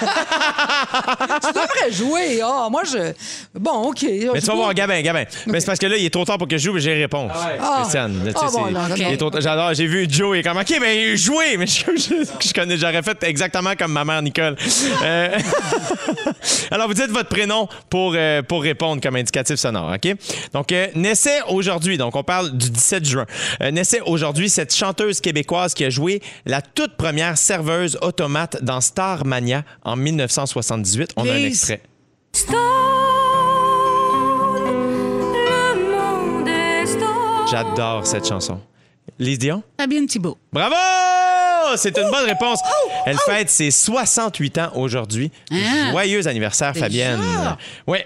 Tu 0.00 1.52
devrais 1.52 1.92
jouer. 1.92 2.40
Ah, 2.42 2.68
moi, 2.70 2.82
je. 2.84 3.12
Bon, 3.54 3.88
OK. 3.88 4.02
Mais 4.02 4.40
tu 4.40 4.46
vas 4.46 4.54
voir, 4.54 4.74
Gabin, 4.74 5.00
Gabin. 5.02 5.24
Mais 5.46 5.60
c'est 5.60 5.66
parce 5.66 5.78
que 5.78 5.86
là, 5.86 5.96
il 5.96 6.04
est 6.04 6.10
trop 6.10 6.24
tard 6.24 6.38
pour 6.38 6.48
que 6.48 6.56
je 6.58 6.64
joue, 6.64 6.72
mais 6.74 6.80
j'ai 6.80 6.94
réponse. 6.94 7.32
Christiane. 7.80 8.20
tu 8.24 8.30
sais, 8.30 8.36
Ah, 8.40 8.44
bon, 8.44 8.50
c'est- 8.50 8.76
alors, 8.76 8.96
il 8.96 9.02
est 9.14 9.16
trop 9.16 9.30
tard. 9.30 9.40
J'adore. 9.40 9.74
J'ai 9.74 9.86
vu 9.86 10.06
Joe, 10.08 10.36
il 10.36 10.40
est 10.40 10.42
comme, 10.42 10.58
OK, 10.58 10.74
mais 10.80 11.16
jouez. 11.16 11.56
Mais 11.56 11.66
je, 11.66 11.82
je- 11.96 12.48
je 12.48 12.52
connais, 12.52 12.76
j'aurais 12.76 13.02
fait 13.02 13.22
exactement 13.24 13.74
comme 13.78 13.92
ma 13.92 14.04
mère 14.04 14.22
Nicole. 14.22 14.56
Euh, 15.02 15.38
Alors, 16.70 16.86
vous 16.88 16.94
dites 16.94 17.10
votre 17.10 17.28
prénom 17.28 17.68
pour, 17.90 18.12
euh, 18.16 18.42
pour 18.42 18.62
répondre 18.62 19.00
comme 19.02 19.16
indicatif 19.16 19.56
sonore, 19.56 19.92
OK? 19.94 20.14
Donc, 20.52 20.72
euh, 20.72 20.88
naissait 20.94 21.40
aujourd'hui, 21.48 21.98
donc 21.98 22.16
on 22.16 22.22
parle 22.22 22.50
du 22.56 22.70
17 22.70 23.04
juin, 23.04 23.26
euh, 23.62 23.70
naissait 23.70 24.00
aujourd'hui 24.02 24.48
cette 24.48 24.74
chanteuse 24.74 25.20
québécoise 25.20 25.74
qui 25.74 25.84
a 25.84 25.90
joué 25.90 26.20
la 26.46 26.60
toute 26.62 26.96
première 26.96 27.36
serveuse 27.38 27.98
automate 28.02 28.62
dans 28.62 28.80
Starmania 28.80 29.62
en 29.88 29.96
1978. 29.96 31.12
On 31.16 31.26
a 31.26 31.32
un 31.32 31.36
extrait. 31.36 31.80
J'adore 37.50 38.06
cette 38.06 38.26
chanson. 38.28 38.60
Lise 39.18 39.38
Dion? 39.38 39.62
Fabienne 39.80 40.06
Thibault. 40.06 40.36
Bravo! 40.52 40.74
C'est 41.76 41.96
une 41.96 42.10
bonne 42.10 42.26
réponse. 42.26 42.60
Elle 43.06 43.16
fête 43.18 43.48
ses 43.48 43.70
68 43.70 44.58
ans 44.58 44.72
aujourd'hui. 44.74 45.30
Hein? 45.50 45.90
Joyeux 45.90 46.26
anniversaire? 46.28 46.76
Fabienne. 46.76 47.20
Oui. 47.86 47.98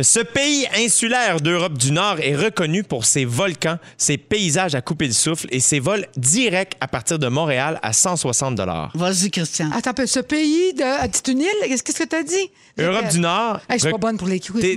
Ce 0.00 0.20
pays 0.20 0.66
insulaire 0.76 1.40
d'Europe 1.40 1.74
du 1.74 1.92
Nord 1.92 2.16
est 2.20 2.34
reconnu 2.34 2.82
pour 2.82 3.04
ses 3.04 3.24
volcans, 3.24 3.78
ses 3.96 4.18
paysages 4.18 4.74
à 4.74 4.80
couper 4.80 5.06
le 5.06 5.12
souffle 5.12 5.46
et 5.50 5.60
ses 5.60 5.78
vols 5.80 6.06
directs 6.16 6.74
à 6.80 6.88
partir 6.88 7.18
de 7.18 7.28
Montréal 7.28 7.78
à 7.82 7.92
160 7.92 8.52
Vas-y, 8.94 9.30
Christian. 9.30 9.70
Attends 9.72 9.90
un 9.90 9.94
peu. 9.94 10.06
Ce 10.06 10.20
pays 10.20 10.72
de. 10.74 10.82
ah, 10.82 11.06
C'est 11.12 11.28
une 11.28 11.40
île? 11.40 11.48
Qu'est-ce 11.62 11.82
que 11.82 12.04
tu 12.04 12.16
as 12.16 12.22
dit? 12.22 12.50
Europe 12.78 13.08
du 13.08 13.20
Nord. 13.20 13.60
Hey, 13.68 13.78
je 13.78 13.82
suis 13.84 13.90
pas 13.92 13.98
bonne 13.98 14.16
pour 14.16 14.28
les 14.28 14.40
quiz, 14.40 14.64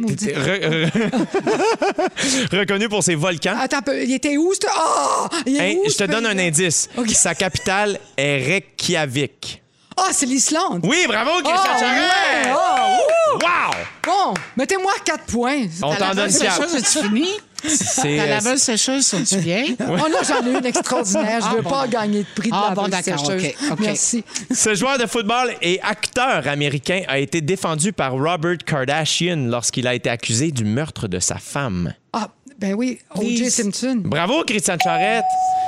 reconnu 2.51 2.89
pour 2.89 3.03
ses 3.03 3.15
volcans. 3.15 3.55
Attends 3.59 3.77
un 3.77 3.81
peu. 3.81 4.03
Il 4.03 4.13
était 4.13 4.37
où? 4.37 4.51
Ah! 4.69 5.29
Il 5.45 5.55
est 5.57 5.77
où, 5.77 5.89
je 5.89 5.95
te 5.95 6.03
donne 6.03 6.25
un 6.25 6.37
indice. 6.37 6.89
Sa 7.13 7.33
capitale 7.35 7.99
est 8.17 8.37
Reykjavik. 8.45 9.61
Ah, 9.97 10.09
c'est 10.11 10.25
l'Islande. 10.25 10.81
Oui, 10.83 11.05
bravo, 11.07 11.31
Christian 11.41 11.79
ouais! 11.79 12.51
Wouh! 12.51 13.24
Wow! 13.41 13.73
Bon, 14.05 14.33
mettez-moi 14.57 14.91
4 15.03 15.23
points. 15.25 15.65
On 15.81 15.93
t'en 15.93 15.99
donne 15.99 16.17
laveuse 16.17 16.39
quatre. 16.39 16.67
sécheuse, 16.69 16.75
as-tu 16.97 17.07
fini? 17.07 17.27
C'est, 17.67 18.17
Ta 18.17 18.23
euh, 18.23 18.27
laveuse 18.27 18.61
sécheuse, 18.61 19.05
sont-tu 19.07 19.37
vieille? 19.39 19.75
Oh 19.81 20.07
non, 20.09 20.19
j'en 20.27 20.45
ai 20.45 20.57
une 20.57 20.65
extraordinaire. 20.65 21.41
Je 21.41 21.47
ne 21.49 21.53
veux 21.55 21.63
Ah, 21.65 21.69
pas 21.69 21.83
bon. 21.85 21.89
gagner 21.89 22.19
de 22.19 22.27
prix 22.35 22.49
de 22.49 22.55
Ah, 22.55 22.65
la 22.69 22.75
bon, 22.75 22.87
d'accord, 22.87 23.25
sécheuse. 23.25 23.43
OK, 23.45 23.71
OK. 23.71 23.79
Merci. 23.79 24.23
Ce 24.51 24.75
joueur 24.75 24.97
de 24.99 25.05
football 25.07 25.53
et 25.61 25.79
acteur 25.81 26.47
américain 26.47 27.01
a 27.07 27.17
été 27.17 27.41
défendu 27.41 27.91
par 27.91 28.11
Robert 28.13 28.57
Kardashian 28.65 29.47
lorsqu'il 29.47 29.87
a 29.87 29.95
été 29.95 30.09
accusé 30.09 30.51
du 30.51 30.63
meurtre 30.63 31.07
de 31.07 31.19
sa 31.19 31.37
femme. 31.37 31.93
Ah, 32.13 32.29
ben 32.59 32.73
oui, 32.75 32.99
O.J. 33.15 33.49
Simpson. 33.49 34.01
Bravo, 34.05 34.43
Christian 34.45 34.77
Charette. 34.83 35.23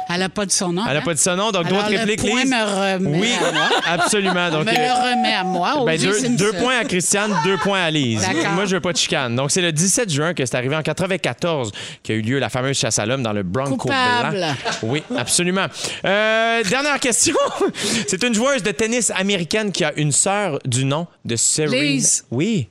Elle 0.09 0.19
n'a 0.19 0.29
pas 0.29 0.45
de 0.45 0.51
son 0.51 0.71
nom. 0.71 0.83
Elle 0.87 0.93
n'a 0.93 0.99
hein? 0.99 1.03
pas 1.03 1.13
dit 1.13 1.21
son 1.21 1.35
nom, 1.35 1.51
donc 1.51 1.67
d'autres 1.67 1.91
le 1.91 1.97
répliques, 1.97 2.21
point 2.21 2.43
Lise? 2.43 2.51
me 2.51 2.95
remet 2.95 3.19
Oui, 3.19 3.31
à 3.33 3.51
moi. 3.51 3.69
absolument. 3.85 4.49
Donc, 4.49 4.65
me 4.65 4.71
euh, 4.71 4.73
le 4.73 5.15
remet 5.15 5.33
à 5.33 5.43
moi. 5.43 5.83
ben, 5.85 5.99
deux, 6.37 6.53
points 6.53 6.77
à 6.79 6.85
Christiane, 6.85 7.33
deux 7.43 7.57
points 7.57 7.81
à 7.81 7.91
Lise. 7.91 8.27
Moi, 8.53 8.65
je 8.65 8.75
veux 8.75 8.81
pas 8.81 8.93
de 8.93 8.97
chicane. 8.97 9.35
Donc, 9.35 9.51
c'est 9.51 9.61
le 9.61 9.71
17 9.71 10.09
juin 10.11 10.33
que 10.33 10.45
c'est 10.45 10.55
arrivé 10.55 10.75
en 10.75 10.81
94 10.81 11.71
qu'a 12.03 12.13
eu 12.13 12.21
lieu 12.21 12.39
la 12.39 12.49
fameuse 12.49 12.77
chasse 12.77 12.99
à 12.99 13.05
l'homme 13.05 13.23
dans 13.23 13.33
le 13.33 13.43
Bronco 13.43 13.75
Coupable. 13.75 14.37
blanc. 14.37 14.53
Oui, 14.83 15.03
absolument. 15.17 15.65
Euh, 16.05 16.63
dernière 16.63 16.99
question. 16.99 17.35
c'est 18.07 18.23
une 18.23 18.33
joueuse 18.33 18.63
de 18.63 18.71
tennis 18.71 19.11
américaine 19.11 19.71
qui 19.71 19.83
a 19.83 19.93
une 19.95 20.11
sœur 20.11 20.59
du 20.65 20.85
nom 20.85 21.07
de 21.25 21.35
Serena. 21.35 21.81
Lise. 21.81 22.25
Oui. 22.31 22.69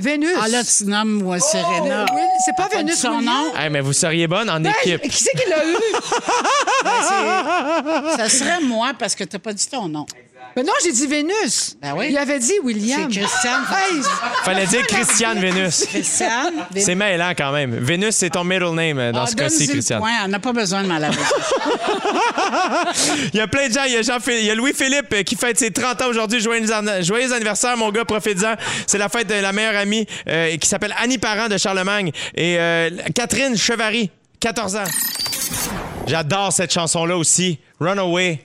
Vénus. 0.00 0.30
Ah 0.40 0.48
là, 0.48 0.62
tu 0.64 0.84
nommes 0.86 1.22
moi 1.22 1.38
Serena. 1.40 2.06
Oui, 2.14 2.20
c'est 2.44 2.56
pas 2.56 2.68
Vénus 2.68 2.96
son 2.96 3.08
Williams? 3.18 3.26
nom? 3.26 3.54
Hey, 3.56 3.70
mais 3.70 3.80
vous 3.80 3.92
seriez 3.92 4.26
bonne 4.26 4.48
en 4.50 4.62
Hey, 4.64 4.72
équipe. 4.92 5.02
qui 5.02 5.22
c'est 5.22 5.32
qui 5.32 5.48
l'a 5.48 5.64
eu? 5.64 5.76
Ça 8.16 8.28
serait 8.28 8.60
moi 8.62 8.92
parce 8.98 9.14
que 9.14 9.24
t'as 9.24 9.38
pas 9.38 9.52
dit 9.52 9.66
ton 9.68 9.88
nom. 9.88 10.06
Mais 10.56 10.62
non, 10.64 10.72
j'ai 10.82 10.90
dit 10.92 11.06
Vénus. 11.06 11.76
Ben 11.80 11.94
oui. 11.96 12.08
Il 12.10 12.18
avait 12.18 12.38
dit 12.40 12.54
William. 12.62 13.08
C'est 13.10 13.20
Christiane. 13.20 13.62
Hey, 13.70 14.00
Fallait 14.44 14.66
dire 14.66 14.86
Christiane 14.86 15.38
Vénus. 15.38 15.86
Christiane. 15.86 16.54
C'est 16.76 16.94
mêlant 16.96 17.32
quand 17.38 17.52
même. 17.52 17.76
Vénus, 17.76 18.16
c'est 18.16 18.30
ton 18.30 18.42
middle 18.44 18.74
name 18.74 19.12
dans 19.12 19.22
Ah, 19.22 19.26
ce 19.26 19.36
cas-ci, 19.36 19.68
Christiane. 19.68 20.00
point. 20.00 20.10
Elle 20.24 20.30
n'a 20.30 20.40
pas 20.40 20.52
besoin 20.52 20.82
de 20.82 20.88
ma 20.88 20.98
laveuse. 20.98 21.18
Il 23.32 23.38
y 23.38 23.40
a 23.40 23.46
plein 23.46 23.68
de 23.68 23.72
gens. 23.72 23.84
Il 23.86 23.92
y 23.92 23.96
a, 23.96 24.02
Jean 24.02 24.18
il 24.28 24.44
y 24.44 24.50
a 24.50 24.54
Louis-Philippe 24.54 25.12
euh, 25.12 25.22
qui 25.22 25.36
fête 25.36 25.58
ses 25.58 25.70
30 25.70 26.02
ans 26.02 26.06
aujourd'hui. 26.08 26.40
Joyeux, 26.40 26.72
an- 26.72 27.02
joyeux 27.02 27.32
anniversaire, 27.32 27.76
mon 27.76 27.90
gars, 27.90 28.04
profites-en. 28.04 28.54
C'est 28.86 28.98
la 28.98 29.08
fête 29.08 29.28
de 29.28 29.34
la 29.34 29.52
meilleure 29.52 29.76
amie 29.76 30.06
euh, 30.28 30.56
qui 30.56 30.68
s'appelle 30.68 30.94
Annie 30.98 31.18
Parent 31.18 31.48
de 31.48 31.58
Charlemagne. 31.58 32.10
Et 32.34 32.56
euh, 32.58 32.90
Catherine 33.14 33.56
Chevary, 33.56 34.10
14 34.40 34.76
ans. 34.76 34.84
J'adore 36.06 36.52
cette 36.52 36.72
chanson-là 36.72 37.16
aussi. 37.16 37.58
Runaway. 37.80 38.40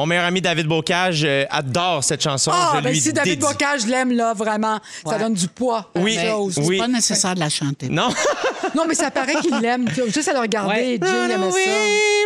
Mon 0.00 0.06
meilleur 0.06 0.24
ami 0.24 0.40
David 0.40 0.66
Bocage 0.66 1.24
euh, 1.26 1.44
adore 1.50 2.02
cette 2.02 2.22
chanson. 2.22 2.50
Ah, 2.54 2.72
Je 2.76 2.80
ben 2.80 2.88
lui 2.90 2.98
si 2.98 3.12
David 3.12 3.38
dédie. 3.38 3.46
Bocage 3.46 3.84
l'aime, 3.86 4.12
là, 4.12 4.32
vraiment, 4.32 4.78
ça 5.04 5.18
donne 5.18 5.34
du 5.34 5.46
poids. 5.46 5.90
à 5.94 5.98
Oui. 6.00 6.14
la 6.16 6.30
chose. 6.30 6.58
Oui. 6.62 6.76
C'est 6.78 6.78
pas 6.78 6.88
nécessaire 6.88 7.34
de 7.34 7.40
la 7.40 7.50
chanter. 7.50 7.90
Non? 7.90 8.08
Non, 8.74 8.84
mais 8.88 8.94
ça 8.94 9.10
paraît 9.10 9.34
qu'il 9.36 9.56
l'aime. 9.60 9.86
Juste 10.06 10.28
à 10.28 10.32
le 10.32 10.40
regarder, 10.40 10.98
aimait 11.34 11.50
ça. 11.50 11.70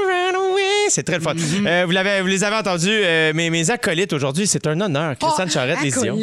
Runaway. 0.07 0.63
C'est 0.89 1.03
très 1.03 1.17
le 1.17 1.23
fun. 1.23 1.33
Euh, 1.67 1.85
vous, 1.87 1.93
l'avez- 1.93 2.21
vous 2.21 2.27
les 2.27 2.45
avez 2.45 2.57
entendus, 2.57 2.89
euh, 2.91 3.33
mes, 3.35 3.49
mes 3.51 3.71
acolytes 3.71 4.13
aujourd'hui. 4.13 4.47
C'est 4.47 4.67
un 4.67 4.79
honneur. 4.81 5.17
Christiane 5.19 5.49
Ah, 5.51 5.53
Charette, 5.53 5.79
les 5.83 5.91
Dion. 5.91 6.15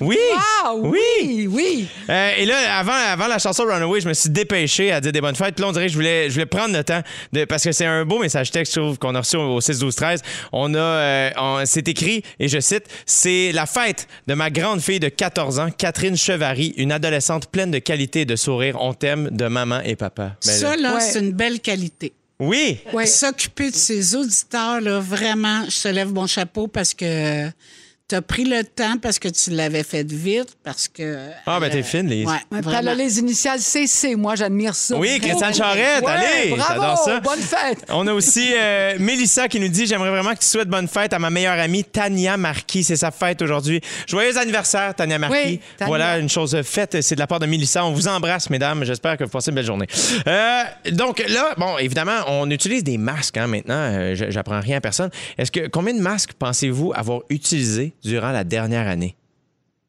Oui. 0.00 0.16
Wow, 0.64 0.80
Oui. 0.90 0.98
oui, 1.22 1.48
oui. 1.50 1.88
Euh, 2.08 2.30
et 2.38 2.46
là, 2.46 2.56
avant, 2.78 2.92
avant 2.92 3.26
la 3.26 3.38
chanson 3.38 3.64
Runaway, 3.64 4.00
je 4.00 4.08
me 4.08 4.14
suis 4.14 4.30
dépêché 4.30 4.90
à 4.92 5.00
dire 5.00 5.12
des 5.12 5.20
bonnes 5.20 5.34
fêtes. 5.36 5.54
Puis 5.54 5.62
là, 5.62 5.68
on 5.68 5.72
dirait 5.72 5.86
que 5.86 5.92
je 5.92 5.96
voulais, 5.96 6.28
je 6.28 6.34
voulais 6.34 6.46
prendre 6.46 6.74
le 6.74 6.82
temps, 6.82 7.02
de, 7.32 7.44
parce 7.44 7.62
que 7.64 7.72
c'est 7.72 7.84
un 7.86 8.04
beau 8.04 8.18
message 8.18 8.50
texte, 8.50 8.74
je 8.74 8.80
trouve, 8.80 8.98
qu'on 8.98 9.14
a 9.14 9.20
reçu 9.20 9.36
au 9.36 9.60
6 9.60 9.78
12 9.78 9.94
13 9.94 10.22
On 10.52 10.72
a, 10.74 10.78
euh, 10.78 11.30
on- 11.36 11.62
c'est 11.66 11.86
écrit, 11.88 12.22
et 12.40 12.48
je 12.48 12.58
cite, 12.60 12.84
c'est 13.04 13.52
la 13.52 13.66
fête 13.66 14.08
de 14.26 14.34
ma 14.34 14.50
grande 14.50 14.80
fille 14.80 15.00
de 15.00 15.08
14 15.08 15.58
ans, 15.58 15.68
Catherine 15.76 16.16
Chevary, 16.16 16.72
une 16.78 16.92
adolescente 16.92 17.48
pleine 17.50 17.70
de 17.70 17.78
qualité 17.78 18.22
et 18.22 18.24
de 18.24 18.36
sourire. 18.36 18.76
On 18.80 18.94
t'aime 18.94 19.28
de 19.30 19.46
maman 19.46 19.65
et 19.84 19.96
papa. 19.96 20.36
Ben, 20.44 20.52
Ça, 20.52 20.76
là, 20.76 20.94
Ouais. 20.94 21.00
c'est 21.00 21.20
une 21.20 21.32
belle 21.32 21.60
qualité. 21.60 22.12
oui. 22.38 22.78
Ouais. 22.92 23.06
S'occuper 23.06 23.70
de 23.70 23.76
ses 23.76 24.14
auditeurs, 24.14 24.80
là, 24.80 25.00
vraiment, 25.00 25.64
je 25.68 25.82
te 25.82 25.88
lève 25.88 26.12
mon 26.12 26.26
chapeau 26.26 26.66
parce 26.68 26.92
que 26.94 27.48
tu 28.08 28.14
as 28.14 28.22
pris 28.22 28.44
le 28.44 28.62
temps, 28.62 28.98
parce 29.02 29.18
que 29.18 29.26
tu 29.28 29.50
l'avais 29.50 29.82
fait 29.82 30.04
vite, 30.08 30.56
parce 30.62 30.86
que. 30.86 31.26
Ah, 31.44 31.58
ben, 31.58 31.68
t'es 31.70 31.82
fine, 31.82 32.08
Lise. 32.08 32.26
Ouais, 32.26 32.32
Ouais, 32.34 32.38
puis 32.50 32.56
elle 32.58 32.62
vraiment. 32.62 32.90
a 32.92 32.94
les 32.94 33.18
initiales 33.18 33.58
CC. 33.58 34.14
Moi, 34.14 34.36
j'admire 34.36 34.76
ça. 34.76 34.96
Oui, 34.96 35.18
Christiane 35.20 35.52
Charette, 35.52 36.04
Ouais, 36.04 36.10
allez, 36.12 36.50
bravo, 36.50 36.72
j'adore 36.80 36.98
ça. 36.98 37.18
Bonne 37.20 37.40
fête. 37.40 37.84
On 37.88 38.06
a 38.06 38.12
aussi 38.12 38.50
euh, 38.54 38.96
Mélissa 39.00 39.48
qui 39.48 39.58
nous 39.58 39.66
dit 39.68 39.86
J'aimerais 39.86 40.10
vraiment 40.10 40.34
que 40.34 40.38
tu 40.38 40.46
souhaites 40.46 40.68
bonne 40.68 40.86
fête 40.86 41.12
à 41.14 41.18
ma 41.18 41.30
meilleure 41.30 41.58
amie 41.58 41.82
Tania 41.82 42.36
Marquis. 42.36 42.84
C'est 42.84 42.94
sa 42.96 43.10
fête 43.10 43.42
aujourd'hui. 43.42 43.80
Joyeux 44.06 44.38
anniversaire, 44.38 44.94
Tania 44.94 45.18
Marquis. 45.18 45.36
Oui, 45.44 45.60
Tania. 45.76 45.88
Voilà 45.88 46.18
une 46.18 46.28
chose 46.28 46.56
faite. 46.62 47.00
C'est 47.02 47.16
de 47.16 47.20
la 47.20 47.26
part 47.26 47.40
de 47.40 47.46
Mélissa. 47.46 47.84
On 47.84 47.92
vous 47.92 48.06
embrasse, 48.06 48.50
mesdames. 48.50 48.84
J'espère 48.84 49.16
que 49.16 49.24
vous 49.24 49.30
passez 49.30 49.50
une 49.50 49.56
belle 49.56 49.66
journée. 49.66 49.86
Euh, 50.28 50.62
donc 50.92 51.24
là, 51.28 51.54
bon, 51.56 51.76
évidemment, 51.78 52.18
on 52.28 52.48
utilise 52.50 52.84
des 52.84 52.98
masques 52.98 53.36
hein, 53.36 53.48
maintenant. 53.48 53.74
Euh, 53.74 54.14
j- 54.14 54.26
J'apprends 54.28 54.60
rien 54.60 54.76
à 54.76 54.80
personne. 54.80 55.10
Est-ce 55.38 55.50
que 55.50 55.66
combien 55.66 55.92
de 55.94 56.00
masques 56.00 56.34
pensez-vous 56.38 56.92
avoir 56.94 57.20
utilisé 57.30 57.94
durant 58.06 58.32
la 58.32 58.44
dernière 58.44 58.86
année? 58.88 59.16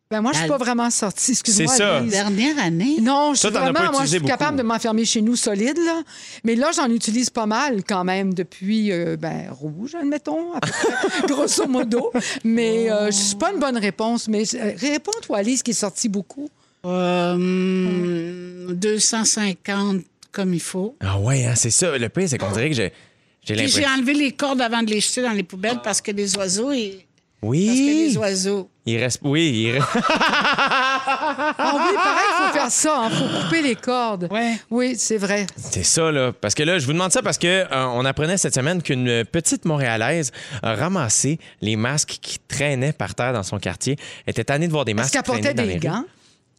Ben 0.10 0.22
moi, 0.22 0.32
je 0.32 0.38
suis 0.40 0.48
pas 0.48 0.58
vraiment 0.58 0.90
sortie, 0.90 1.32
excuse-moi. 1.32 1.70
C'est 1.74 1.80
ça. 1.80 2.00
Dernière 2.00 2.58
année? 2.60 2.96
Non, 3.02 3.34
je 3.34 3.40
suis 3.40 3.50
vraiment, 3.50 3.92
moi, 3.92 4.06
je 4.06 4.12
suis 4.12 4.22
capable 4.22 4.58
de 4.58 4.64
m'enfermer 4.64 5.04
chez 5.04 5.22
nous 5.22 5.36
solide, 5.36 5.78
là. 5.86 6.02
Mais 6.46 6.56
là, 6.56 6.72
j'en 6.74 6.90
utilise 6.90 7.30
pas 7.30 7.46
mal 7.46 7.84
quand 7.84 8.06
même 8.06 8.34
depuis, 8.34 8.94
euh, 8.94 9.18
ben, 9.18 9.50
rouge, 9.52 9.96
admettons, 9.96 10.54
à 10.54 10.62
peu 10.62 10.70
près, 10.72 11.28
grosso 11.28 11.68
modo. 11.68 12.14
Mais 12.46 12.90
euh, 12.90 13.08
je 13.08 13.12
suis 13.18 13.36
pas 13.36 13.52
une 13.52 13.60
bonne 13.60 13.78
réponse. 13.78 14.30
Mais 14.30 14.44
euh, 14.56 14.72
réponds-toi, 14.78 15.42
Lise, 15.42 15.62
qui 15.62 15.72
est 15.72 15.74
sortie 15.74 16.08
beaucoup. 16.08 16.50
Euh, 16.86 17.34
hum, 17.34 18.74
250 18.74 20.04
comme 20.32 20.54
il 20.54 20.62
faut. 20.62 20.96
Ah 21.02 21.20
ouais, 21.20 21.46
hein, 21.46 21.54
c'est 21.56 21.70
ça. 21.72 21.98
Le 21.98 22.08
pire, 22.08 22.30
c'est 22.30 22.38
qu'on 22.38 22.52
dirait 22.52 22.70
que 22.70 22.76
j'ai 22.76 22.94
j'ai 23.44 23.68
j'ai 23.68 23.86
enlevé 23.88 24.14
les 24.14 24.32
cordes 24.34 24.62
avant 24.62 24.84
de 24.84 24.90
les 24.90 25.00
jeter 25.02 25.22
dans 25.22 25.32
les 25.32 25.44
poubelles 25.44 25.80
parce 25.84 26.00
que 26.02 26.12
les 26.12 26.36
oiseaux, 26.38 26.72
ils- 26.72 27.00
parce 27.42 27.42
que 27.42 27.48
Oui. 27.48 28.08
les 28.10 28.18
oiseaux. 28.18 28.70
Il 28.86 28.98
reste. 28.98 29.20
Oui, 29.24 29.52
il 29.52 29.72
reste. 29.80 29.88
Ah 31.10 31.74
oui, 31.76 31.96
pareil, 31.96 32.26
il 32.30 32.48
faut 32.48 32.54
faire 32.54 32.72
ça. 32.72 33.10
Il 33.10 33.16
faut 33.18 33.44
couper 33.44 33.62
les 33.62 33.76
cordes. 33.76 34.28
Ouais. 34.32 34.56
Oui, 34.70 34.96
c'est 34.98 35.18
vrai. 35.18 35.48
C'est 35.56 35.84
ça, 35.84 36.12
là. 36.12 36.32
Parce 36.34 36.54
que 36.54 36.64
là, 36.64 36.80
je 36.80 36.86
vous 36.86 36.94
demande 36.94 37.12
ça 37.12 37.22
parce 37.22 37.38
que 37.38 37.48
euh, 37.48 37.66
on 37.94 38.04
apprenait 38.06 38.38
cette 38.38 38.54
semaine 38.54 38.82
qu'une 38.82 39.24
petite 39.26 39.66
Montréalaise 39.66 40.32
a 40.64 40.76
ramassé 40.76 41.40
les 41.62 41.76
masques 41.76 42.18
qui 42.22 42.40
traînaient 42.48 42.92
par 42.94 43.16
terre 43.16 43.34
dans 43.34 43.44
son 43.44 43.58
quartier. 43.60 43.96
Elle 44.26 44.32
était 44.32 44.44
tannée 44.44 44.68
de 44.68 44.72
voir 44.72 44.86
des 44.86 44.92
Est-ce 44.92 44.98
masques 44.98 45.14
qu'elle 45.14 45.24
traîner 45.24 45.42
portait 45.42 45.54
des 45.54 45.74
rues. 45.74 45.80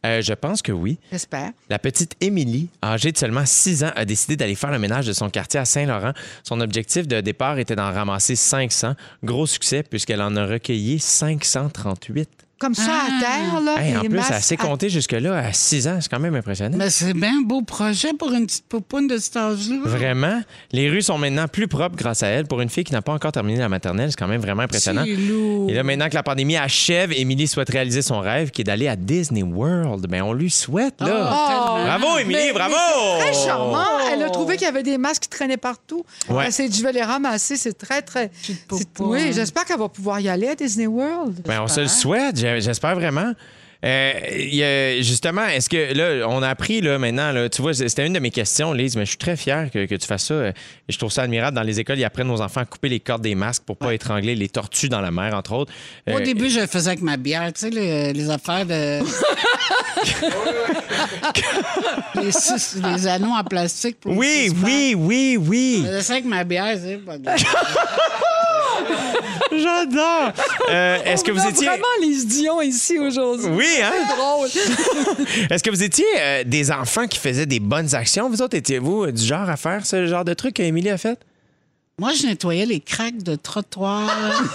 Euh, 0.05 0.21
je 0.21 0.33
pense 0.33 0.61
que 0.61 0.71
oui. 0.71 0.97
J'espère. 1.11 1.51
La 1.69 1.79
petite 1.79 2.15
Émilie, 2.21 2.69
âgée 2.83 3.11
de 3.11 3.17
seulement 3.17 3.45
6 3.45 3.83
ans, 3.83 3.91
a 3.95 4.05
décidé 4.05 4.37
d'aller 4.37 4.55
faire 4.55 4.71
le 4.71 4.79
ménage 4.79 5.05
de 5.05 5.13
son 5.13 5.29
quartier 5.29 5.59
à 5.59 5.65
Saint-Laurent. 5.65 6.13
Son 6.43 6.61
objectif 6.61 7.07
de 7.07 7.19
départ 7.21 7.59
était 7.59 7.75
d'en 7.75 7.91
ramasser 7.91 8.35
500. 8.35 8.95
Gros 9.23 9.45
succès 9.45 9.83
puisqu'elle 9.83 10.21
en 10.21 10.35
a 10.35 10.45
recueilli 10.45 10.99
538. 10.99 12.29
Comme 12.59 12.75
ça, 12.75 12.91
Ah. 12.91 13.05
à 13.05 13.19
terre, 13.21 13.61
là. 13.61 13.81
Hey, 13.81 13.95
en 13.97 14.01
plus, 14.01 14.19
elle 14.31 14.41
s'est 14.41 14.59
à- 14.59 14.63
comptée 14.65 14.89
jusque-là 14.89 15.37
à 15.37 15.53
6 15.53 15.87
ans. 15.87 15.99
C'est 16.01 16.09
quand 16.09 16.19
même 16.19 16.35
impressionnant. 16.35 16.75
Mais 16.77 16.89
c'est 16.89 17.13
bien 17.13 17.37
un 17.39 17.41
beau 17.41 17.61
projet 17.61 18.11
pour 18.13 18.31
une 18.33 18.45
petite 18.45 18.65
poupoune 18.67 19.07
de 19.07 19.17
cet 19.17 19.37
âge-là. 19.37 19.77
Vraiment. 19.85 20.41
Les 20.73 20.89
rues 20.89 21.01
sont 21.01 21.17
maintenant 21.17 21.47
plus 21.47 21.67
propres 21.69 21.95
grâce 21.95 22.21
à 22.21 22.27
elle. 22.27 22.45
Pour 22.47 22.59
une 22.61 22.69
fille 22.69 22.83
qui 22.83 22.91
n'a 22.91 23.01
pas 23.01 23.13
encore 23.13 23.31
terminé 23.31 23.57
la 23.59 23.69
maternelle, 23.69 24.09
c'est 24.11 24.17
quand 24.19 24.27
même 24.27 24.41
vraiment 24.41 24.63
impressionnant. 24.63 25.03
C'est 25.05 25.15
lourd. 25.15 25.69
Et 25.69 25.73
là, 25.73 25.83
maintenant 25.83 26.09
que 26.09 26.15
la 26.15 26.23
pandémie 26.23 26.57
achève, 26.57 27.13
Émilie 27.13 27.47
souhaite 27.47 27.69
réaliser 27.69 28.01
son 28.01 28.19
rêve 28.19 28.51
qui 28.51 28.61
est 28.61 28.65
d'aller 28.65 28.87
à 28.89 28.95
Disney 28.97 29.41
World. 29.43 30.05
Ben, 30.09 30.21
on 30.23 30.33
lui 30.33 30.49
souhaite, 30.49 30.99
là. 30.99 31.07
Oh, 31.31 31.83
Bravo, 31.85 32.17
Émilie, 32.19 32.39
mais- 32.47 32.53
bravo! 32.53 32.75
mais 33.19 33.31
Très 33.31 33.45
charmant. 33.45 33.85
Elle 34.11 34.23
a 34.23 34.29
trouvé 34.29 34.57
qu'il 34.57 34.65
y 34.65 34.69
avait 34.69 34.83
des 34.83 34.97
masques 34.97 35.23
qui 35.23 35.29
traînaient 35.29 35.55
partout. 35.57 36.03
Ouais. 36.27 36.43
Elle 36.47 36.51
s'est 36.51 36.67
dit, 36.67 36.77
je 36.79 36.83
vais 36.83 36.91
les 36.91 37.03
ramasser. 37.03 37.55
C'est 37.55 37.77
très, 37.77 38.01
très. 38.01 38.31
Oui, 38.99 39.31
j'espère 39.33 39.63
qu'elle 39.65 39.79
va 39.79 39.87
pouvoir 39.89 40.19
y 40.19 40.27
aller 40.27 40.47
à 40.49 40.55
Disney 40.55 40.87
World. 40.87 41.41
Ben, 41.45 41.61
on 41.61 41.67
se 41.67 41.81
le 41.81 41.87
souhaite, 41.87 42.35
j'espère 42.59 42.95
vraiment. 42.95 43.33
Euh, 43.85 44.11
il 44.37 44.55
y 44.55 44.61
a- 44.61 45.01
justement, 45.01 45.45
est-ce 45.45 45.69
que 45.69 45.93
là, 45.93 46.27
on 46.27 46.43
a 46.43 46.49
appris 46.49 46.81
là, 46.81 46.99
maintenant, 46.99 47.31
là, 47.31 47.47
tu 47.47 47.61
vois, 47.61 47.73
c'était 47.73 48.05
une 48.05 48.11
de 48.11 48.19
mes 48.19 48.29
questions, 48.29 48.73
Lise, 48.73 48.97
mais 48.97 49.05
je 49.05 49.11
suis 49.11 49.17
très 49.17 49.37
fier 49.37 49.69
que, 49.71 49.85
que 49.85 49.95
tu 49.95 50.05
fasses 50.05 50.25
ça. 50.25 50.33
euh, 50.33 50.51
je 50.89 50.97
trouve 50.97 51.13
ça 51.13 51.21
admirable. 51.21 51.55
Dans 51.55 51.63
les 51.63 51.79
écoles, 51.79 51.97
ils 51.97 52.03
apprennent 52.03 52.29
aux 52.29 52.41
enfants 52.41 52.59
à 52.59 52.65
couper 52.65 52.89
les 52.89 52.99
cordes 52.99 53.21
des 53.21 53.35
masques 53.35 53.63
pour 53.65 53.77
pas 53.77 53.93
étrangler 53.93 54.35
les 54.35 54.49
tortues 54.49 54.89
dans 54.89 54.99
la 54.99 55.11
mer, 55.11 55.33
entre 55.33 55.53
autres. 55.53 55.71
Au 56.07 56.17
Euh, 56.17 56.19
début, 56.19 56.49
je 56.49 56.59
faisais 56.67 56.89
avec 56.89 57.01
ma 57.01 57.15
bière, 57.15 57.53
tu 57.53 57.61
sais, 57.61 57.69
les, 57.69 58.11
les 58.11 58.29
affaires 58.29 58.65
de. 58.65 58.99
les, 62.21 63.07
anneaux 63.07 63.31
en 63.31 63.43
plastique 63.45 63.97
pour 64.01 64.11
oui, 64.17 64.51
oui, 64.61 64.93
oui, 64.97 65.37
oui. 65.39 65.83
Je 65.85 65.87
faisais 65.87 66.01
ça 66.01 66.13
avec 66.13 66.25
ma 66.25 66.43
bière, 66.43 66.77
c'est 66.83 66.97
pas 66.97 67.17
grave. 67.17 67.37
J'adore. 69.51 70.31
Euh, 70.69 70.97
est-ce 71.05 71.23
que 71.23 71.31
vous 71.31 71.45
étiez. 71.47 71.67
vraiment 71.67 71.83
les 72.01 72.23
Dion 72.25 72.61
ici 72.61 72.99
aujourd'hui. 72.99 73.47
Oui, 73.51 73.65
hein? 73.81 73.91
C'est 73.93 74.15
drôle. 74.15 74.49
Est-ce 75.49 75.63
que 75.63 75.69
vous 75.69 75.83
étiez 75.83 76.05
euh, 76.19 76.43
des 76.45 76.71
enfants 76.71 77.07
qui 77.07 77.17
faisaient 77.19 77.45
des 77.45 77.59
bonnes 77.59 77.95
actions? 77.95 78.29
Vous 78.29 78.41
autres, 78.41 78.55
étiez-vous 78.57 79.05
euh, 79.05 79.11
du 79.11 79.23
genre 79.25 79.49
à 79.49 79.57
faire 79.57 79.85
ce 79.85 80.05
genre 80.07 80.25
de 80.25 80.33
truc 80.33 80.55
qu'Émilie 80.55 80.89
a 80.89 80.97
fait? 80.97 81.19
Moi, 81.99 82.13
je 82.13 82.27
nettoyais 82.27 82.65
les 82.65 82.79
craques 82.79 83.23
de 83.23 83.35
trottoir 83.35 84.09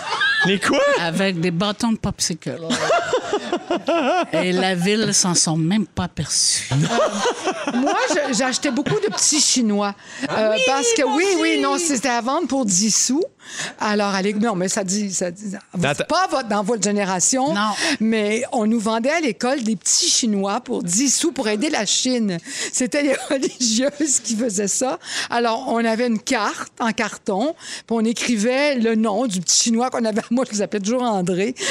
Les 0.46 0.58
quoi? 0.58 0.78
avec 1.00 1.40
des 1.40 1.50
bâtons 1.50 1.92
de 1.92 1.98
popsicle. 1.98 2.58
Et 4.32 4.52
la 4.52 4.74
ville 4.74 5.12
s'en 5.12 5.34
sont 5.34 5.56
même 5.56 5.86
pas 5.86 6.04
aperçus. 6.04 6.68
Moi, 7.74 7.96
je- 8.10 8.34
j'achetais 8.34 8.70
beaucoup 8.70 8.98
de 9.00 9.06
petits 9.12 9.40
Chinois. 9.40 9.94
Ah 10.28 10.38
Euh, 10.52 10.56
parce 10.66 10.86
que, 10.96 11.02
oui, 11.16 11.24
oui, 11.40 11.60
non, 11.60 11.76
c'était 11.78 12.08
à 12.08 12.20
vendre 12.20 12.46
pour 12.46 12.64
10 12.64 12.90
sous. 13.06 13.22
Alors, 13.80 14.14
allez, 14.14 14.34
non, 14.34 14.54
mais 14.54 14.68
ça 14.68 14.84
dit, 14.84 15.12
ça 15.12 15.30
dit 15.30 15.52
pas 16.08 16.26
votre, 16.30 16.48
dans 16.48 16.62
votre 16.62 16.82
génération. 16.82 17.54
Non. 17.54 17.70
Mais 18.00 18.42
on 18.52 18.66
nous 18.66 18.80
vendait 18.80 19.10
à 19.10 19.20
l'école 19.20 19.62
des 19.62 19.76
petits 19.76 20.08
Chinois 20.08 20.60
pour 20.60 20.82
10 20.82 21.14
sous 21.14 21.32
pour 21.32 21.48
aider 21.48 21.70
la 21.70 21.86
Chine. 21.86 22.38
C'était 22.72 23.02
les 23.02 23.14
religieuses 23.30 24.20
qui 24.22 24.36
faisaient 24.36 24.68
ça. 24.68 24.98
Alors, 25.30 25.66
on 25.68 25.84
avait 25.84 26.06
une 26.06 26.20
carte 26.20 26.72
en 26.80 26.92
carton, 26.92 27.54
puis 27.86 27.96
on 27.96 28.04
écrivait 28.04 28.76
le 28.76 28.94
nom 28.94 29.26
du 29.26 29.40
petit 29.40 29.64
Chinois 29.64 29.90
qu'on 29.90 30.04
avait. 30.04 30.22
Moi, 30.30 30.44
je 30.50 30.58
l'appelais 30.58 30.80
toujours 30.80 31.02
André. 31.02 31.54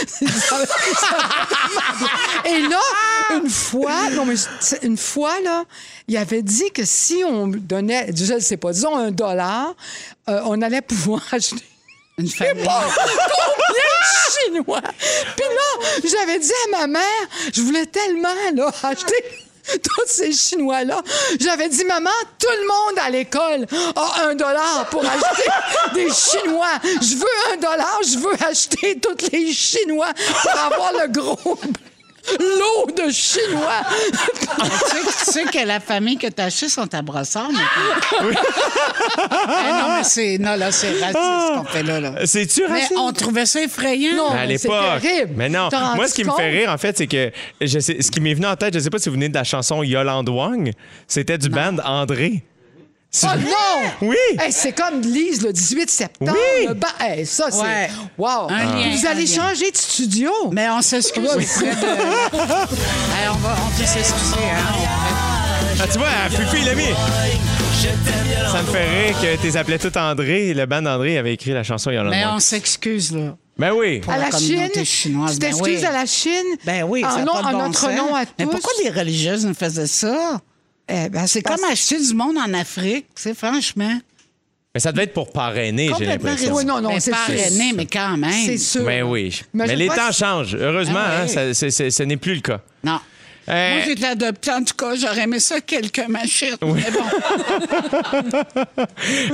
Et 2.46 2.60
là, 2.62 2.80
une 3.36 3.50
fois, 3.50 4.10
non, 4.12 4.26
mais 4.26 4.36
une 4.82 4.98
fois, 4.98 5.40
là, 5.44 5.64
il 6.08 6.18
avait 6.18 6.42
dit 6.42 6.72
que 6.74 6.84
si 6.86 7.24
on 7.26 7.48
donnait, 7.48 8.10
je 8.14 8.34
ne 8.34 8.40
sais 8.40 8.58
pas, 8.58 8.72
disons 8.74 8.96
un 8.96 9.12
dollar, 9.12 9.76
euh, 10.30 10.42
on 10.46 10.62
allait 10.62 10.82
pouvoir 10.82 11.22
acheter 11.32 11.63
Une 12.18 12.30
famille. 12.30 12.64
pas 12.64 12.84
combien 12.96 13.84
de 13.84 14.54
Chinois. 14.56 14.82
Puis 15.36 15.46
là, 15.46 16.00
j'avais 16.04 16.40
dit 16.40 16.52
à 16.66 16.80
ma 16.80 16.88
mère, 16.88 17.28
je 17.54 17.62
voulais 17.62 17.88
tellement 17.88 18.30
là, 18.56 18.72
acheter 18.84 19.24
tous 19.84 20.08
ces 20.08 20.32
Chinois-là. 20.32 21.02
J'avais 21.40 21.70
dit, 21.70 21.86
maman, 21.86 22.12
tout 22.38 22.48
le 22.52 22.68
monde 22.68 23.00
à 23.02 23.10
l'école 23.10 23.66
a 23.96 24.26
un 24.28 24.36
dollar 24.36 24.88
pour 24.92 25.04
acheter 25.04 25.50
des 25.94 26.10
Chinois. 26.12 26.80
Je 26.84 27.16
veux 27.16 27.54
un 27.54 27.58
dollar, 27.58 28.00
je 28.04 28.18
veux 28.20 28.46
acheter 28.46 29.00
tous 29.00 29.30
les 29.32 29.52
Chinois 29.52 30.14
pour 30.42 30.60
avoir 30.60 30.94
le 30.94 31.08
gros 31.08 31.60
lot 32.40 32.92
de 32.96 33.12
Chinois. 33.12 33.82
tu, 33.92 34.18
sais, 34.68 35.26
tu 35.26 35.32
sais 35.32 35.44
que 35.46 35.66
la 35.68 35.80
famille 35.80 36.18
que 36.18 36.28
t'as 36.28 36.46
achetée 36.46 36.70
sont 36.70 36.94
à 36.94 37.02
brossard 37.02 37.50
maintenant. 37.52 38.30
Eh 38.32 39.72
non, 39.72 39.98
mais 39.98 40.04
c'est. 40.04 40.38
Non, 40.38 40.56
là, 40.56 40.72
c'est 40.72 40.92
raciste 41.00 41.14
ce 41.18 41.58
qu'on 41.58 41.64
fait 41.66 41.84
là. 41.84 42.00
là. 42.00 42.26
C'est-tu 42.26 42.64
Mais 42.70 42.88
on 42.98 43.12
trouvait 43.12 43.46
ça 43.46 43.62
effrayant. 43.62 44.16
Non. 44.16 44.30
À 44.32 44.46
mais 44.48 44.58
c'est 44.58 44.68
l'époque. 44.70 45.02
terrible. 45.02 45.34
Mais 45.36 45.50
non. 45.50 45.70
T'en 45.70 45.96
Moi, 45.96 46.08
ce 46.08 46.14
qui 46.14 46.24
me 46.24 46.32
fait 46.32 46.50
rire, 46.50 46.70
en 46.72 46.78
fait, 46.78 46.98
c'est 46.98 47.08
que 47.08 47.32
je 47.62 47.80
sais, 47.80 48.02
ce 48.02 48.10
qui 48.12 48.20
m'est 48.22 48.34
venu 48.34 48.46
en 48.48 48.56
tête, 48.56 48.74
je 48.74 48.80
sais 48.80 48.90
pas 48.90 49.00
si 49.00 49.10
vous 49.10 49.16
venez 49.16 49.30
de 49.30 49.34
la 49.36 49.44
chanson 49.44 49.84
Yolande 49.84 50.30
Wang, 50.30 50.72
c'était 51.08 51.38
du 51.38 51.50
band 51.50 51.78
André. 51.84 52.44
Oh 53.22 53.28
non! 53.38 54.08
Oui! 54.10 54.16
Hey, 54.40 54.52
c'est 54.52 54.72
comme 54.72 55.00
Lise 55.02 55.44
le 55.44 55.54
18 55.54 55.90
septembre. 55.90 56.32
Oui. 56.34 56.66
Le 56.68 56.74
ba- 56.74 56.88
hey, 57.00 57.26
ça, 57.28 57.52
c'est. 57.52 57.60
Ouais. 57.62 57.90
Wow! 58.18 58.48
Un 58.50 58.64
lien, 58.66 58.90
Vous 58.96 59.06
un 59.06 59.10
allez 59.12 59.26
lien. 59.26 59.36
changer 59.50 59.70
de 59.70 59.78
studio? 59.78 60.32
Mais 60.52 60.68
on 60.70 60.82
s'excuse 60.82 61.24
auprès 61.30 61.36
de. 61.76 61.86
Hey, 61.86 63.28
on 63.30 63.36
va 63.38 63.56
on 63.66 63.78
peut 63.80 63.86
s'excuser. 63.86 64.36
Hein, 64.36 65.78
Ah, 65.80 65.88
tu 65.92 65.98
vois, 66.00 66.08
Fufu, 66.32 66.58
il 66.60 66.66
l'a 66.66 66.74
mis. 66.76 66.86
Ça 68.52 68.62
me 68.64 68.68
fait 68.72 69.08
rire 69.08 69.16
que 69.22 69.36
tu 69.42 69.48
les 69.48 69.58
appelais 69.58 69.78
tout 69.80 69.96
André. 69.98 70.54
Le 70.56 70.66
band 70.66 70.86
André 70.86 71.18
avait 71.18 71.34
écrit 71.34 71.52
la 71.52 71.64
chanson 71.64 71.92
Yolande 71.92 72.12
Mais 72.12 72.26
on 72.26 72.40
s'excuse, 72.40 73.12
là. 73.16 73.36
Ben 73.58 73.72
oui. 73.74 74.02
à 74.08 74.18
la 74.18 74.30
la 74.30 74.38
Chine? 74.40 74.70
chinoise, 74.84 75.34
Tu 75.34 75.40
ben 75.40 75.48
t'excuses 75.52 75.80
oui. 75.82 75.86
à 75.86 75.92
la 75.92 76.06
Chine? 76.08 76.56
Ben 76.66 76.84
oui, 76.84 77.06
en, 77.06 77.10
ça 77.12 77.16
a 77.18 77.20
nom- 77.26 77.34
pas 77.34 77.42
de 77.42 77.48
en 77.48 77.52
bon 77.52 77.58
notre 77.68 77.80
sens. 77.80 77.96
nom 77.96 78.16
à 78.16 78.26
tous. 78.26 78.32
Mais 78.40 78.46
pourquoi 78.48 78.72
les 78.84 78.90
religieuses 78.90 79.46
nous 79.46 79.54
faisaient 79.54 79.86
ça? 79.88 80.40
Eh 80.88 81.10
ben, 81.10 81.28
C'est 81.28 81.42
parce- 81.42 81.62
comme 81.62 81.70
acheter 81.72 82.00
du 82.00 82.14
monde 82.14 82.38
en 82.38 82.54
Afrique, 82.54 83.08
tu 83.16 83.22
sais, 83.22 83.34
franchement. 83.34 84.00
Mais 84.74 84.80
ça 84.80 84.92
devait 84.92 85.04
être 85.04 85.14
pour 85.14 85.32
parrainer, 85.32 85.86
j'ai 85.88 85.92
Complètement 85.94 86.30
l'impression. 86.32 86.56
Oui, 86.56 86.66
non, 86.66 86.82
non, 86.82 86.90
Mais 86.90 87.00
c'est. 87.00 87.12
René, 87.12 87.74
mais 87.74 87.86
quand 87.86 88.18
même. 88.18 88.32
C'est 88.46 88.58
sûr. 88.58 88.84
Ben 88.84 89.04
oui. 89.04 89.42
Mais 89.54 89.76
les 89.76 89.88
temps 89.88 90.12
si- 90.12 90.20
changent. 90.20 90.56
Heureusement, 90.56 91.00
Ah 91.00 91.22
hein, 91.22 91.28
ça- 91.28 91.54
ce 91.54 92.04
n'est 92.04 92.18
plus 92.18 92.36
le 92.36 92.42
cas. 92.42 92.60
Non. 92.84 93.00
Euh, 93.50 93.74
Moi, 93.74 93.82
j'ai 93.86 93.92
été 93.92 94.06
adoptée. 94.06 94.52
En 94.52 94.64
tout 94.64 94.74
cas, 94.76 94.96
j'aurais 94.96 95.24
aimé 95.24 95.40
ça 95.40 95.60
que 95.60 95.66
quelqu'un 95.66 96.08
m'achète. 96.08 96.58
Mais 96.62 96.84
bon. 96.92 97.04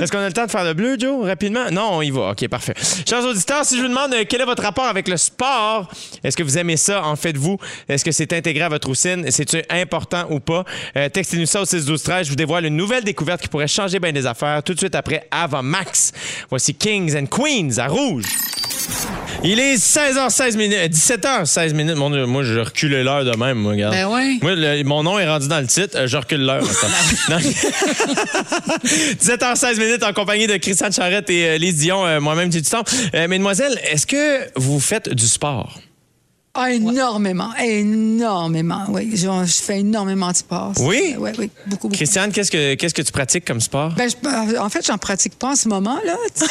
Est-ce 0.00 0.10
qu'on 0.10 0.18
a 0.18 0.26
le 0.26 0.32
temps 0.32 0.46
de 0.46 0.50
faire 0.50 0.64
le 0.64 0.74
bleu, 0.74 0.96
Joe, 0.98 1.26
rapidement? 1.26 1.70
Non, 1.70 1.90
on 1.92 2.02
y 2.02 2.10
va. 2.10 2.30
OK, 2.30 2.48
parfait. 2.48 2.74
Chers 3.08 3.24
auditeurs, 3.24 3.64
si 3.64 3.76
je 3.76 3.82
vous 3.82 3.88
demande 3.88 4.12
euh, 4.14 4.24
quel 4.28 4.40
est 4.40 4.44
votre 4.44 4.62
rapport 4.62 4.86
avec 4.86 5.08
le 5.08 5.16
sport, 5.16 5.90
est-ce 6.24 6.36
que 6.36 6.42
vous 6.42 6.58
aimez 6.58 6.76
ça? 6.76 7.04
En 7.04 7.16
faites-vous? 7.16 7.58
Est-ce 7.88 8.04
que 8.04 8.12
c'est 8.12 8.32
intégré 8.32 8.64
à 8.64 8.68
votre 8.68 8.88
routine? 8.88 9.30
C'est-tu 9.30 9.62
important 9.70 10.26
ou 10.30 10.40
pas? 10.40 10.64
Euh, 10.96 11.08
Textez-nous 11.08 11.46
ça 11.46 11.62
au 11.62 11.64
6 11.64 11.84
12 11.84 12.02
13 12.02 12.26
Je 12.26 12.30
vous 12.30 12.36
dévoile 12.36 12.64
une 12.66 12.76
nouvelle 12.76 13.04
découverte 13.04 13.42
qui 13.42 13.48
pourrait 13.48 13.68
changer 13.68 14.00
bien 14.00 14.12
des 14.12 14.26
affaires 14.26 14.62
tout 14.62 14.74
de 14.74 14.78
suite 14.78 14.94
après 14.94 15.26
Avant 15.30 15.62
Max. 15.62 16.12
Voici 16.48 16.74
Kings 16.74 17.16
and 17.16 17.26
Queens 17.26 17.78
à 17.78 17.86
Rouge. 17.86 18.24
Il 19.42 19.58
est 19.58 19.76
16h16 19.76 20.56
minutes, 20.56 20.78
17h16 20.92 21.72
minutes. 21.72 21.96
Mon 21.96 22.10
Dieu, 22.10 22.26
moi, 22.26 22.42
je 22.42 22.58
recule 22.58 22.90
l'heure 23.02 23.24
de 23.24 23.34
même, 23.36 23.58
moi, 23.58 23.72
regarde. 23.72 23.94
Ben 23.94 24.06
oui. 24.10 24.38
Moi, 24.42 24.54
le- 24.54 24.82
mon 24.84 25.02
nom 25.02 25.18
est 25.18 25.26
rendu 25.26 25.48
dans 25.48 25.60
le 25.60 25.66
titre, 25.66 25.96
euh, 25.96 26.06
je 26.06 26.16
recule 26.16 26.44
l'heure. 26.44 26.62
Attends. 26.62 26.92
Non. 27.30 27.38
17h16 28.84 29.78
minutes 29.78 30.02
en 30.02 30.12
compagnie 30.12 30.46
de 30.46 30.56
Christiane 30.56 30.92
Charrette 30.92 31.30
et 31.30 31.46
euh, 31.50 31.58
Lise 31.58 31.76
Dion, 31.76 32.04
euh, 32.06 32.20
moi-même, 32.20 32.48
du 32.50 32.60
temps. 32.62 32.82
Euh, 33.14 33.28
mesdemoiselles, 33.28 33.78
est-ce 33.90 34.06
que 34.06 34.40
vous 34.56 34.80
faites 34.80 35.08
du 35.08 35.26
sport? 35.26 35.78
Ah, 36.52 36.72
énormément, 36.72 37.50
énormément. 37.62 38.84
Oui, 38.88 39.10
je, 39.14 39.28
je 39.46 39.52
fais 39.62 39.78
énormément 39.80 40.32
de 40.32 40.36
sport. 40.36 40.72
Oui? 40.80 41.14
Oui, 41.16 41.30
oui, 41.38 41.50
beaucoup, 41.66 41.86
beaucoup. 41.86 41.94
Christiane, 41.94 42.32
qu'est-ce 42.32 42.50
que, 42.50 42.74
qu'est-ce 42.74 42.92
que 42.92 43.02
tu 43.02 43.12
pratiques 43.12 43.44
comme 43.44 43.60
sport? 43.60 43.92
Ben, 43.96 44.10
je- 44.10 44.56
en 44.58 44.68
fait, 44.68 44.84
j'en 44.84 44.98
pratique 44.98 45.38
pas 45.38 45.50
en 45.50 45.54
ce 45.54 45.68
moment, 45.68 45.96
là. 46.04 46.16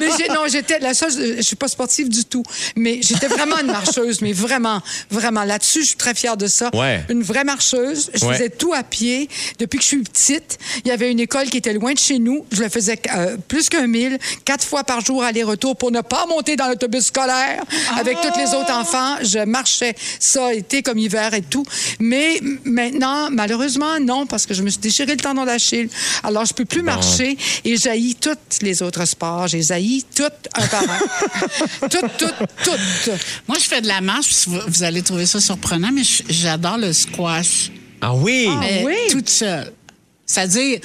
mais 0.00 0.08
non, 0.34 0.42
j'étais 0.48 0.80
la 0.80 0.94
seule, 0.94 1.12
je 1.36 1.42
suis 1.42 1.54
pas 1.54 1.68
sportive 1.68 2.08
du 2.08 2.24
tout, 2.24 2.42
mais 2.74 2.98
j'étais 3.02 3.28
vraiment 3.28 3.56
une 3.60 3.68
marcheuse, 3.68 4.20
mais 4.20 4.32
vraiment, 4.32 4.80
vraiment. 5.10 5.44
Là-dessus, 5.44 5.82
je 5.82 5.86
suis 5.88 5.96
très 5.96 6.14
fière 6.14 6.36
de 6.36 6.48
ça. 6.48 6.70
Ouais. 6.74 7.04
Une 7.08 7.22
vraie 7.22 7.44
marcheuse. 7.44 8.10
Je 8.14 8.24
Ouais. 8.26 8.34
faisais 8.34 8.50
tout 8.50 8.72
à 8.74 8.82
pied. 8.82 9.28
Depuis 9.60 9.78
que 9.78 9.82
je 9.84 9.88
suis 9.88 10.02
petite, 10.02 10.58
il 10.84 10.88
y 10.88 10.90
avait 10.90 11.10
une 11.12 11.20
école 11.20 11.48
qui 11.50 11.58
était 11.58 11.72
loin 11.72 11.92
de 11.92 11.98
chez 11.98 12.18
nous. 12.18 12.44
Je 12.50 12.62
le 12.64 12.68
faisais 12.68 13.00
euh, 13.14 13.36
plus 13.48 13.68
qu'un 13.68 13.86
mille, 13.86 14.18
quatre 14.44 14.64
fois 14.64 14.82
par 14.82 15.00
jour 15.04 15.22
aller-retour 15.22 15.76
pour 15.76 15.92
ne 15.92 16.00
pas 16.00 16.26
monter 16.26 16.56
dans 16.56 16.66
l'autobus 16.68 17.06
scolaire 17.06 17.62
avec 17.98 18.18
tous 18.20 18.38
les 18.38 18.39
autres 18.48 18.72
enfants. 18.72 19.16
Je 19.22 19.44
marchais 19.44 19.94
ça, 20.18 20.52
été 20.54 20.82
comme 20.82 20.98
hiver 20.98 21.34
et 21.34 21.42
tout. 21.42 21.64
Mais 21.98 22.40
maintenant, 22.64 23.28
malheureusement, 23.30 24.00
non, 24.00 24.26
parce 24.26 24.46
que 24.46 24.54
je 24.54 24.62
me 24.62 24.70
suis 24.70 24.80
déchiré 24.80 25.12
le 25.12 25.20
tendon 25.20 25.44
d'Achille. 25.44 25.88
Alors, 26.22 26.44
je 26.44 26.54
peux 26.54 26.64
plus 26.64 26.82
marcher 26.82 27.36
et 27.64 27.76
j'haïs 27.76 28.14
tous 28.14 28.36
les 28.62 28.82
autres 28.82 29.04
sports. 29.04 29.48
J'ai 29.48 29.70
haïs 29.70 30.04
tout 30.14 30.22
un 30.54 30.66
par 30.66 30.82
un. 30.82 31.88
tout, 31.88 32.06
tout, 32.18 32.26
tout. 32.64 32.70
Moi, 33.48 33.58
je 33.58 33.64
fais 33.64 33.80
de 33.80 33.88
la 33.88 34.00
marche, 34.00 34.28
puis 34.28 34.58
vous, 34.66 34.82
allez 34.82 35.02
trouver 35.02 35.26
ça 35.26 35.40
surprenant, 35.40 35.90
mais 35.92 36.02
j'adore 36.28 36.78
le 36.78 36.92
squash. 36.92 37.70
Ah 38.00 38.14
oui! 38.14 38.48
Mais 38.60 38.82
oui? 38.84 38.94
toute 39.10 39.28
seule. 39.28 39.72
C'est-à-dire, 40.24 40.80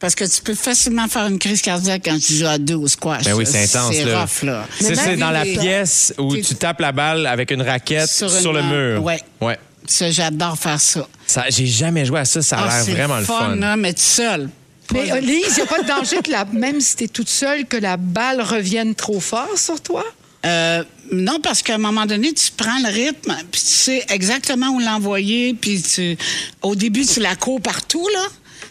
parce 0.00 0.14
que 0.14 0.24
tu 0.24 0.40
peux 0.42 0.54
facilement 0.54 1.08
faire 1.08 1.26
une 1.26 1.38
crise 1.38 1.60
cardiaque 1.62 2.02
quand 2.04 2.18
tu 2.18 2.34
joues 2.34 2.46
à 2.46 2.58
deux 2.58 2.74
au 2.76 2.86
squash. 2.88 3.24
Ben 3.24 3.34
oui, 3.34 3.44
c'est 3.46 3.64
intense, 3.64 3.94
C'est 3.94 4.04
là. 4.04 4.20
rough, 4.22 4.42
là. 4.42 4.66
C'est, 4.80 4.94
c'est 4.94 5.16
dans 5.16 5.30
la 5.30 5.42
pièce 5.44 6.14
où 6.18 6.36
tu 6.36 6.54
tapes 6.54 6.80
la 6.80 6.92
balle 6.92 7.26
avec 7.26 7.50
une 7.50 7.62
raquette 7.62 8.08
sur, 8.08 8.30
Sur 8.30 8.52
le 8.52 8.62
mur. 8.62 9.02
ouais. 9.02 9.20
Ouais. 9.40 9.58
Ça, 9.86 10.10
j'adore 10.10 10.58
faire 10.58 10.80
ça. 10.80 11.08
Ça, 11.26 11.44
j'ai 11.48 11.66
jamais 11.66 12.04
joué 12.04 12.20
à 12.20 12.24
ça. 12.26 12.42
Ça 12.42 12.58
a 12.58 12.62
Ah, 12.62 12.68
l'air 12.76 12.84
c'est 12.84 12.92
vraiment 12.92 13.18
le 13.18 13.24
fun. 13.24 13.56
là, 13.56 13.76
mais 13.76 13.94
tout 13.94 14.00
seul. 14.02 14.50
Mais 14.92 15.10
euh, 15.12 15.20
Lise, 15.20 15.46
il 15.48 15.54
n'y 15.54 15.60
a 15.62 15.66
pas 15.66 15.82
de 15.82 15.86
danger 15.88 16.18
que 16.22 16.30
la, 16.30 16.44
même 16.46 16.80
si 16.80 16.96
tu 16.96 17.04
es 17.04 17.08
toute 17.08 17.28
seule, 17.28 17.64
que 17.66 17.76
la 17.78 17.96
balle 17.96 18.40
revienne 18.42 18.94
trop 18.94 19.18
fort 19.20 19.48
sur 19.56 19.80
toi? 19.80 20.04
Euh, 20.46 20.84
non, 21.10 21.40
parce 21.40 21.62
qu'à 21.62 21.74
un 21.74 21.78
moment 21.78 22.06
donné, 22.06 22.32
tu 22.34 22.50
prends 22.56 22.78
le 22.82 22.88
rythme, 22.92 23.34
puis 23.50 23.60
tu 23.60 23.66
sais 23.66 24.04
exactement 24.10 24.68
où 24.68 24.78
l'envoyer, 24.78 25.54
puis 25.54 25.82
tu, 25.82 26.16
au 26.62 26.74
début, 26.74 27.04
tu 27.06 27.20
la 27.20 27.34
cours 27.34 27.60
partout, 27.60 28.06
là. 28.14 28.26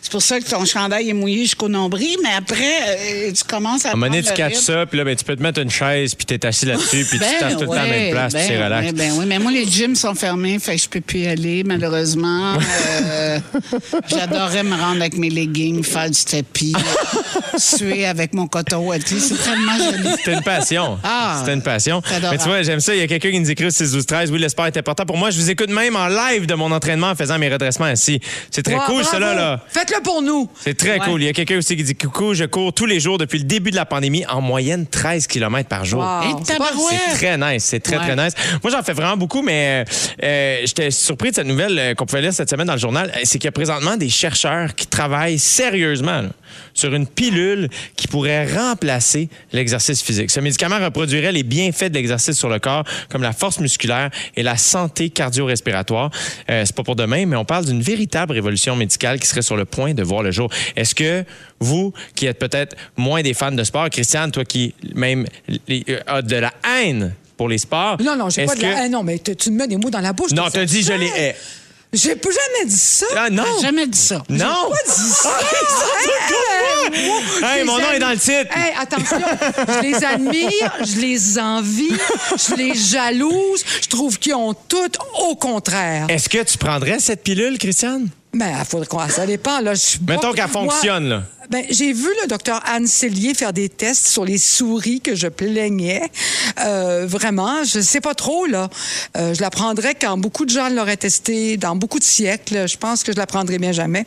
C'est 0.08 0.12
pour 0.12 0.22
ça 0.22 0.40
que 0.40 0.50
ton 0.50 0.64
chandail 0.64 1.10
est 1.10 1.14
mouillé 1.14 1.42
jusqu'au 1.42 1.68
nombril, 1.68 2.16
mais 2.24 2.30
après, 2.38 3.28
euh, 3.28 3.32
tu 3.34 3.44
commences 3.44 3.86
à 3.86 3.90
À 3.90 3.92
un 3.92 3.96
moment 3.98 4.10
donné, 4.10 4.24
tu 4.24 4.56
ça, 4.56 4.86
puis 4.86 4.98
là, 4.98 5.04
ben, 5.04 5.14
tu 5.18 5.26
peux 5.26 5.36
te 5.36 5.44
mettre 5.44 5.60
une 5.60 5.70
chaise, 5.70 6.16
puis 6.16 6.26
t'es 6.26 6.46
assis 6.46 6.66
là-dessus, 6.66 7.04
puis 7.10 7.20
tu 7.20 7.26
tapes 7.42 7.56
tout 7.56 7.60
le 7.60 7.66
temps 7.66 7.74
à 7.74 7.76
la 7.76 7.84
même 7.84 8.04
ouais, 8.04 8.12
place, 8.12 8.34
puis 8.34 8.42
ben 8.42 8.48
c'est 8.48 8.64
relax. 8.64 8.86
ouais, 8.86 8.94
ben 8.94 9.12
oui, 9.18 9.26
mais 9.28 9.38
moi, 9.38 9.52
les 9.52 9.66
gyms 9.66 9.96
sont 9.96 10.16
fermés, 10.16 10.60
fait 10.60 10.78
que 10.78 10.82
je 10.84 10.88
peux 10.88 11.02
plus 11.02 11.20
y 11.20 11.28
aller, 11.28 11.64
malheureusement. 11.66 12.54
Euh, 13.00 13.40
J'adorerais 14.08 14.64
me 14.64 14.76
rendre 14.76 15.02
avec 15.02 15.18
mes 15.18 15.30
leggings, 15.30 15.84
faire 15.84 16.10
du 16.10 16.24
tapis, 16.24 16.74
suer 17.58 18.06
avec 18.06 18.34
mon 18.34 18.48
coton 18.48 18.78
ouaté. 18.88 19.20
C'est 19.20 19.36
tellement 19.44 19.78
joli. 19.78 20.10
C'était 20.18 20.34
une 20.34 20.42
passion. 20.44 20.98
Ah, 21.04 21.38
C'était 21.40 21.54
une 21.54 21.62
passion. 21.62 22.02
Mais 22.32 22.38
tu 22.38 22.46
vois, 22.48 22.62
j'aime 22.64 22.80
ça. 22.80 22.94
Il 22.96 23.00
y 23.00 23.04
a 23.04 23.08
quelqu'un 23.08 23.32
qui 23.32 23.40
nous 23.40 23.50
écrit 23.52 23.66
au 23.66 23.70
6 23.70 23.92
12 23.92 24.06
13 24.06 24.32
Oui, 24.32 24.40
le 24.40 24.50
sport 24.50 24.66
est 24.68 24.78
important 24.78 25.06
pour 25.06 25.18
moi. 25.18 25.30
Je 25.32 25.40
vous 25.40 25.50
écoute 25.50 25.70
même 25.70 25.96
en 25.96 26.08
live 26.08 26.46
de 26.46 26.54
mon 26.56 26.72
entraînement 26.72 27.10
en 27.12 27.16
faisant 27.16 27.38
mes 27.40 27.50
redressements 27.50 27.86
assis. 27.86 28.20
C'est 28.52 28.64
très 28.64 28.76
Wow, 28.76 28.82
cool, 28.86 29.04
cela, 29.06 29.34
là. 29.34 29.60
Faites-le 29.68 30.02
pour 30.04 30.22
nous. 30.22 30.50
C'est 30.60 30.78
très 30.78 31.00
Ouais. 31.00 31.06
cool. 31.06 31.22
Il 31.22 31.26
y 31.26 31.30
a 31.30 31.34
quelqu'un 31.34 31.58
aussi 31.58 31.76
qui 31.76 31.84
dit 31.84 31.96
Coucou, 31.96 32.34
je 32.34 32.44
cours 32.46 32.74
tous 32.74 32.86
les 32.86 33.00
jours 33.00 33.18
depuis 33.18 33.40
le 33.40 33.46
début 33.46 33.72
de 33.72 33.76
la 33.76 33.86
pandémie, 33.86 34.26
en 34.28 34.42
moyenne 34.42 34.86
13 34.88 35.28
km 35.28 35.68
par 35.68 35.86
jour. 35.86 36.02
Wow. 36.02 36.22
Et 36.30 36.44
C'est 36.46 37.18
très 37.18 37.38
nice, 37.38 37.64
c'est 37.64 37.80
très, 37.80 37.98
Ouais. 37.98 38.14
très 38.14 38.16
nice. 38.16 38.34
Moi, 38.64 38.72
j'en 38.72 38.84
fais 38.84 38.94
vraiment 38.94 39.18
beaucoup, 39.18 39.42
mais 39.42 39.84
euh, 39.88 40.24
euh, 40.24 40.58
j'étais 40.66 40.92
surpris 40.92 41.32
de 41.32 41.36
cette 41.36 41.48
nouvelle 41.48 41.78
euh, 41.80 41.94
qu'on 41.96 42.06
pouvait 42.06 42.22
lire 42.22 42.34
cette 42.34 42.50
semaine 42.50 42.68
dans 42.68 42.74
le 42.74 42.80
journal. 42.80 43.12
C'est 43.24 43.40
qu'il 43.40 43.46
y 43.46 43.50
a 43.50 43.52
présentement 43.52 43.98
des 43.98 44.10
chercheurs 44.10 44.76
qui 44.76 44.88
travaillent 44.88 45.40
sérieusement 45.40 46.22
là, 46.22 46.30
sur 46.78 46.94
une 46.94 47.08
pilule 47.08 47.70
qui 47.96 48.08
pourrait 48.08 48.46
remplacer 48.54 49.30
l'exercice 49.52 50.02
physique. 50.02 50.32
Ce 50.32 50.40
médicament 50.40 50.80
reproduirait 50.80 51.32
les 51.32 51.44
bienfaits 51.44 51.90
de 51.90 51.96
l'exercice 51.96 52.38
sur 52.38 52.50
le 52.50 52.60
corps, 52.60 52.84
comme 53.10 53.24
la 53.24 53.34
force 53.34 53.60
musculaire 53.60 54.12
et 54.36 54.44
la 54.44 54.58
santé 54.58 55.10
cardio-respiratoire. 55.10 56.12
Euh, 56.50 56.64
c'est 56.66 56.76
pas 56.76 56.84
pour 56.84 56.96
demain, 56.96 57.26
mais 57.26 57.36
on 57.36 57.46
parle 57.46 57.66
d'une 57.66 57.82
véritable 57.82 58.34
révolution 58.34 58.76
médicale 58.76 59.20
qui 59.20 59.28
serait 59.28 59.42
sur 59.42 59.58
le 59.58 59.66
point 59.66 59.94
de 59.94 60.04
voir 60.04 60.22
le 60.22 60.32
jour. 60.32 60.50
Est-ce 60.76 60.94
que 60.94 61.26
vous, 61.60 61.94
qui 62.16 62.28
êtes 62.28 62.40
peut-être 62.40 62.76
moins 62.96 63.24
des 63.24 63.34
fans 63.34 63.52
de 63.52 63.64
sport, 63.64 63.90
Christiane, 63.90 64.32
toi 64.32 64.46
qui 64.46 64.76
même 64.94 65.26
euh, 65.70 66.00
a 66.06 66.22
de 66.22 66.36
la 66.36 66.54
haine 66.64 67.14
pour 67.36 67.50
les 67.50 67.58
sports, 67.58 67.98
Non, 68.02 68.16
non, 68.16 68.30
j'ai 68.30 68.46
pas 68.46 68.56
de 68.56 68.62
la... 68.62 68.84
Ah, 68.84 68.90
non, 68.90 69.04
mais 69.04 69.20
tu 69.20 69.52
me 69.52 69.58
mets 69.58 69.68
des 69.68 69.78
mots 69.78 69.90
dans 69.90 70.02
la 70.02 70.14
bouche. 70.14 70.32
Non, 70.32 70.46
t'as 70.52 70.66
dit 70.66 70.84
je 70.84 70.94
les 70.94 71.08
hais. 71.08 71.36
J'ai 71.94 72.16
pas 72.16 72.30
jamais 72.30 72.70
dit 72.70 72.76
ça. 72.76 73.06
Ah 73.16 73.30
non! 73.30 73.44
J'ai 73.56 73.68
jamais 73.68 73.88
dit 73.88 73.98
ça. 73.98 74.22
Non! 74.30 74.70
pas 74.70 74.76
dit 74.86 75.10
ça. 75.10 75.30
Hey, 77.44 77.64
mon 77.64 77.78
nom 77.80 77.92
est 77.92 78.00
dans 78.00 78.10
le 78.12 78.18
titre. 78.18 78.56
Hey, 78.56 78.74
attention, 78.80 79.18
je 79.68 79.82
les 79.82 80.04
admire, 80.04 80.74
je 80.82 81.00
les 81.00 81.40
envie, 81.40 81.98
je 82.36 82.56
les 82.56 82.74
jalouse. 82.76 83.64
Je 83.82 83.88
trouve 83.88 84.18
qu'ils 84.20 84.36
ont 84.36 84.54
tout 84.54 84.92
au 85.20 85.36
contraire. 85.36 86.08
Est-ce 86.10 86.30
que 86.30 86.44
tu 86.44 86.58
prendrais 86.58 87.00
cette 87.00 87.24
pilule, 87.24 87.58
Christiane? 87.58 88.10
Mais 88.34 88.54
il 88.58 88.66
faudrait 88.66 88.88
qu'on... 88.88 89.08
Ça 89.10 89.26
dépend, 89.26 89.60
là. 89.62 89.74
Je 89.74 89.98
Mettons 90.08 90.32
qu'elle 90.34 90.48
fonctionne, 90.48 91.10
là. 91.10 91.24
Ben, 91.50 91.64
j'ai 91.70 91.94
vu 91.94 92.10
le 92.22 92.28
docteur 92.28 92.62
Anne 92.66 92.88
Cellier 92.88 93.34
faire 93.34 93.54
des 93.54 93.70
tests 93.70 94.08
sur 94.08 94.26
les 94.26 94.38
souris 94.38 95.00
que 95.00 95.16
je 95.16 95.28
plaignais. 95.28 96.04
Euh, 96.66 97.06
vraiment, 97.08 97.64
je 97.64 97.80
sais 97.80 98.02
pas 98.02 98.14
trop, 98.14 98.46
là. 98.46 98.70
Euh, 99.16 99.34
je 99.34 99.40
la 99.40 99.50
prendrais 99.50 99.96
quand 99.96 100.18
beaucoup 100.18 100.46
de 100.46 100.50
gens 100.50 100.68
l'auraient 100.68 100.98
testé 100.98 101.56
dans 101.56 101.76
beaucoup 101.78 102.00
de 102.00 102.04
siècles. 102.04 102.68
Je 102.68 102.78
pense 102.78 103.04
que 103.04 103.14
je 103.14 103.18
la 103.18 103.26
prendrai 103.26 103.60
bien 103.60 103.72
jamais. 103.72 104.06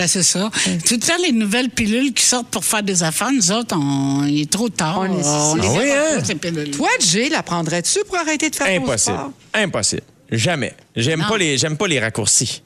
Ben, 0.00 0.08
c'est 0.08 0.22
ça. 0.22 0.50
Tout 0.86 0.94
le 0.94 0.98
temps, 0.98 1.12
les 1.22 1.30
nouvelles 1.32 1.68
pilules 1.68 2.14
qui 2.14 2.24
sortent 2.24 2.48
pour 2.48 2.64
faire 2.64 2.82
des 2.82 3.02
affaires, 3.02 3.30
nous 3.30 3.52
autres, 3.52 3.76
on, 3.78 4.24
il 4.24 4.40
est 4.40 4.50
trop 4.50 4.70
tard. 4.70 4.98
On 5.00 5.04
est- 5.04 5.18
les 5.18 5.22
Ah 5.26 5.52
oui, 5.78 5.90
hein? 5.92 6.18
pas, 6.18 6.24
ces 6.24 6.34
pilules. 6.36 6.70
Toi, 6.70 6.88
Jay, 7.06 7.28
la 7.28 7.42
prendrais-tu 7.42 7.98
pour 8.06 8.16
arrêter 8.16 8.48
de 8.48 8.56
faire 8.56 8.66
Impossible. 8.68 9.16
sport? 9.16 9.32
Impossible. 9.52 10.02
Jamais. 10.32 10.72
J'aime 10.96 11.22
pas 11.28 11.36
les 11.36 11.58
j'aime 11.58 11.76
pas 11.76 11.86
les 11.86 12.00
raccourcis. 12.00 12.62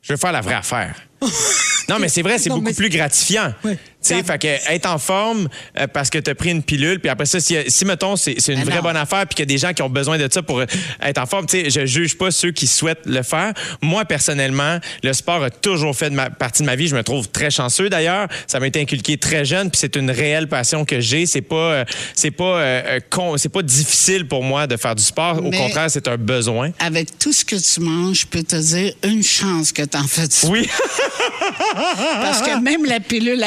Je 0.00 0.14
veux 0.14 0.16
faire 0.16 0.32
la 0.32 0.40
vraie 0.40 0.54
affaire. 0.54 0.94
non, 1.90 1.98
mais 2.00 2.08
c'est 2.08 2.22
vrai, 2.22 2.38
c'est 2.38 2.48
Non, 2.48 2.58
beaucoup 2.60 2.72
plus 2.74 2.88
gratifiant. 2.88 3.52
Oui. 3.62 3.72
Tu 4.02 4.14
sais, 4.14 4.22
fait 4.22 4.38
que 4.40 4.72
être 4.72 4.86
en 4.86 4.98
forme 4.98 5.48
euh, 5.78 5.86
parce 5.86 6.08
que 6.08 6.18
tu 6.18 6.30
as 6.30 6.34
pris 6.34 6.50
une 6.50 6.62
pilule, 6.62 7.00
puis 7.00 7.10
après 7.10 7.26
ça, 7.26 7.38
si, 7.38 7.56
si 7.68 7.84
mettons, 7.84 8.16
c'est 8.16 8.32
une 8.48 8.54
Ben 8.56 8.64
vraie 8.64 8.76
non. 8.76 8.82
bonne 8.82 8.96
affaire, 8.96 9.26
puis 9.26 9.34
qu'il 9.34 9.40
y 9.40 9.48
a 9.52 9.52
des 9.54 9.58
gens 9.58 9.72
qui 9.74 9.82
ont 9.82 9.90
besoin 9.90 10.16
de 10.16 10.26
ça 10.32 10.42
pour 10.42 10.60
euh, 10.60 10.66
être 11.02 11.18
en 11.18 11.26
forme, 11.26 11.44
tu 11.46 11.60
sais, 11.60 11.70
je 11.70 11.84
juge 11.84 12.16
pas 12.16 12.30
ceux 12.30 12.50
qui 12.50 12.66
souhaitent 12.66 13.04
le 13.04 13.22
faire. 13.22 13.52
Moi, 13.82 14.06
personnellement, 14.06 14.78
le 15.02 15.12
sport 15.12 15.42
a 15.44 15.50
toujours 15.50 15.94
fait 15.94 16.08
de 16.08 16.14
ma, 16.14 16.30
partie 16.30 16.62
de 16.62 16.66
ma 16.66 16.76
vie. 16.76 16.88
Je 16.88 16.96
me 16.96 17.02
trouve 17.02 17.28
très 17.28 17.50
chanceux 17.50 17.90
d'ailleurs. 17.90 18.26
Ça 18.46 18.58
m'a 18.58 18.68
été 18.68 18.80
inculqué 18.80 19.18
très 19.18 19.44
jeune, 19.44 19.70
puis 19.70 19.78
c'est 19.78 19.96
une 19.96 20.10
réelle 20.10 20.48
passion 20.48 20.84
que 20.86 20.98
j'ai. 21.00 21.26
C'est 21.26 21.42
pas, 21.42 21.56
euh, 21.56 21.84
c'est 22.14 22.30
pas, 22.30 22.44
euh, 22.44 22.82
euh, 22.86 23.00
con- 23.10 23.36
c'est 23.36 23.48
pas 23.50 23.62
difficile 23.62 24.26
pour 24.26 24.42
moi 24.42 24.66
de 24.66 24.76
faire 24.78 24.94
du 24.94 25.02
sport. 25.02 25.38
Au 25.44 25.50
Mais- 25.50 25.58
contraire, 25.58 25.90
c'est 25.90 26.08
un 26.08 26.16
besoin. 26.16 26.70
Avec 26.78 27.18
tout 27.18 27.32
ce 27.32 27.44
que 27.44 27.56
tu 27.56 27.80
manges, 27.80 28.20
je 28.20 28.26
peux 28.26 28.42
te 28.42 28.56
dire 28.56 28.94
une 29.04 29.22
chance 29.22 29.72
que 29.72 29.82
t'en 29.82 30.04
fais 30.06 30.26
du 30.26 30.34
sport. 30.34 30.50
Oui. 30.52 30.68
Parce 32.22 32.42
que 32.42 32.60
même 32.60 32.84
la 32.84 33.00
pilule 33.00 33.42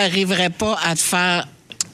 pas 0.50 0.78
à 0.86 0.96
te 0.96 1.00
faire 1.02 1.48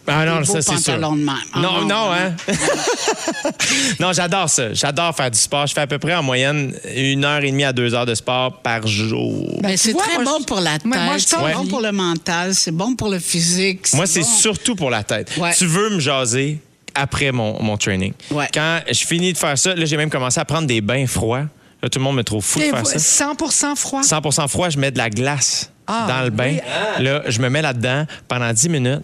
Ah 0.08 0.26
non, 0.26 0.44
ça 0.44 0.62
c'est 0.62 0.78
sûr. 0.78 0.94
pantalons 0.96 1.16
de 1.16 1.24
même. 1.24 1.36
Ah 1.54 1.60
Non, 1.60 1.86
non, 1.86 2.12
hein? 2.12 2.34
non, 4.00 4.14
j'adore 4.14 4.50
ça. 4.50 4.74
J'adore 4.74 5.16
faire 5.16 5.32
du 5.32 5.38
sport. 5.40 5.68
Je 5.68 5.74
fais 5.74 5.82
à 5.82 5.88
peu 5.88 6.00
près 6.00 6.16
en 6.16 6.24
moyenne 6.24 6.74
une 6.96 7.26
heure 7.26 7.44
et 7.44 7.52
demie 7.52 7.64
à 7.64 7.74
deux 7.74 7.94
heures 7.94 8.06
de 8.06 8.16
sport 8.16 8.62
par 8.62 8.86
jour. 8.88 9.60
Ben, 9.62 9.78
c'est 9.78 9.94
très 9.94 10.16
moi, 10.16 10.24
bon 10.26 10.38
je- 10.42 10.46
pour 10.46 10.60
la 10.60 10.74
tête, 10.74 10.86
Moi, 10.86 10.98
moi, 10.98 11.18
je 11.18 11.26
c'est 11.26 11.36
t'envie. 11.36 11.54
bon 11.54 11.68
pour 11.68 11.82
le 11.82 11.92
mental, 11.92 12.56
c'est 12.56 12.72
bon 12.72 12.96
pour 12.96 13.10
le 13.10 13.20
physique. 13.20 13.94
Moi, 13.94 14.08
c'est 14.08 14.22
bon. 14.22 14.26
surtout 14.28 14.76
pour 14.76 14.90
la 14.90 15.04
tête. 15.04 15.32
Ouais. 15.38 15.54
Tu 15.54 15.66
veux 15.66 15.90
me 15.92 16.00
jaser 16.00 16.60
après 16.96 17.32
mon, 17.32 17.62
mon 17.62 17.78
training. 17.78 18.14
Ouais. 18.32 18.48
Quand 18.54 18.80
je 18.90 19.06
finis 19.06 19.34
de 19.34 19.38
faire 19.38 19.58
ça, 19.58 19.76
là, 19.76 19.86
j'ai 19.86 19.98
même 19.98 20.10
commencé 20.10 20.40
à 20.40 20.46
prendre 20.46 20.68
des 20.68 20.82
bains 20.82 21.06
froids. 21.08 21.46
Là, 21.82 21.88
tout 21.90 22.00
le 22.00 22.04
monde 22.04 22.18
me 22.18 22.24
trouve 22.24 22.44
fou 22.44 22.60
de 22.60 22.66
faire 22.66 22.86
ça. 22.86 23.00
100 23.00 23.76
froid? 23.76 24.02
100% 24.02 24.48
froid, 24.50 24.70
je 24.70 24.78
mets 24.78 24.92
de 24.92 24.98
la 24.98 25.10
glace 25.10 25.72
Ah, 25.92 26.06
dans 26.08 26.24
le 26.24 26.30
bain. 26.30 26.58
oui. 27.00 27.04
Là, 27.04 27.24
je 27.28 27.40
me 27.42 27.50
mets 27.50 27.62
là-dedans 27.62 28.06
pendant 28.28 28.54
10 28.54 28.70
minutes. 28.70 29.02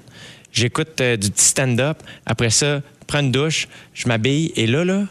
J'écoute 0.54 1.02
euh, 1.02 1.18
du 1.18 1.32
petit 1.32 1.46
stand-up. 1.46 1.98
Après 2.26 2.50
ça, 2.50 2.78
je 2.78 3.06
prends 3.08 3.20
une 3.20 3.32
douche, 3.32 3.68
je 3.94 4.08
m'habille. 4.08 4.54
Et 4.56 4.68
là, 4.68 4.86
là, 4.86 5.04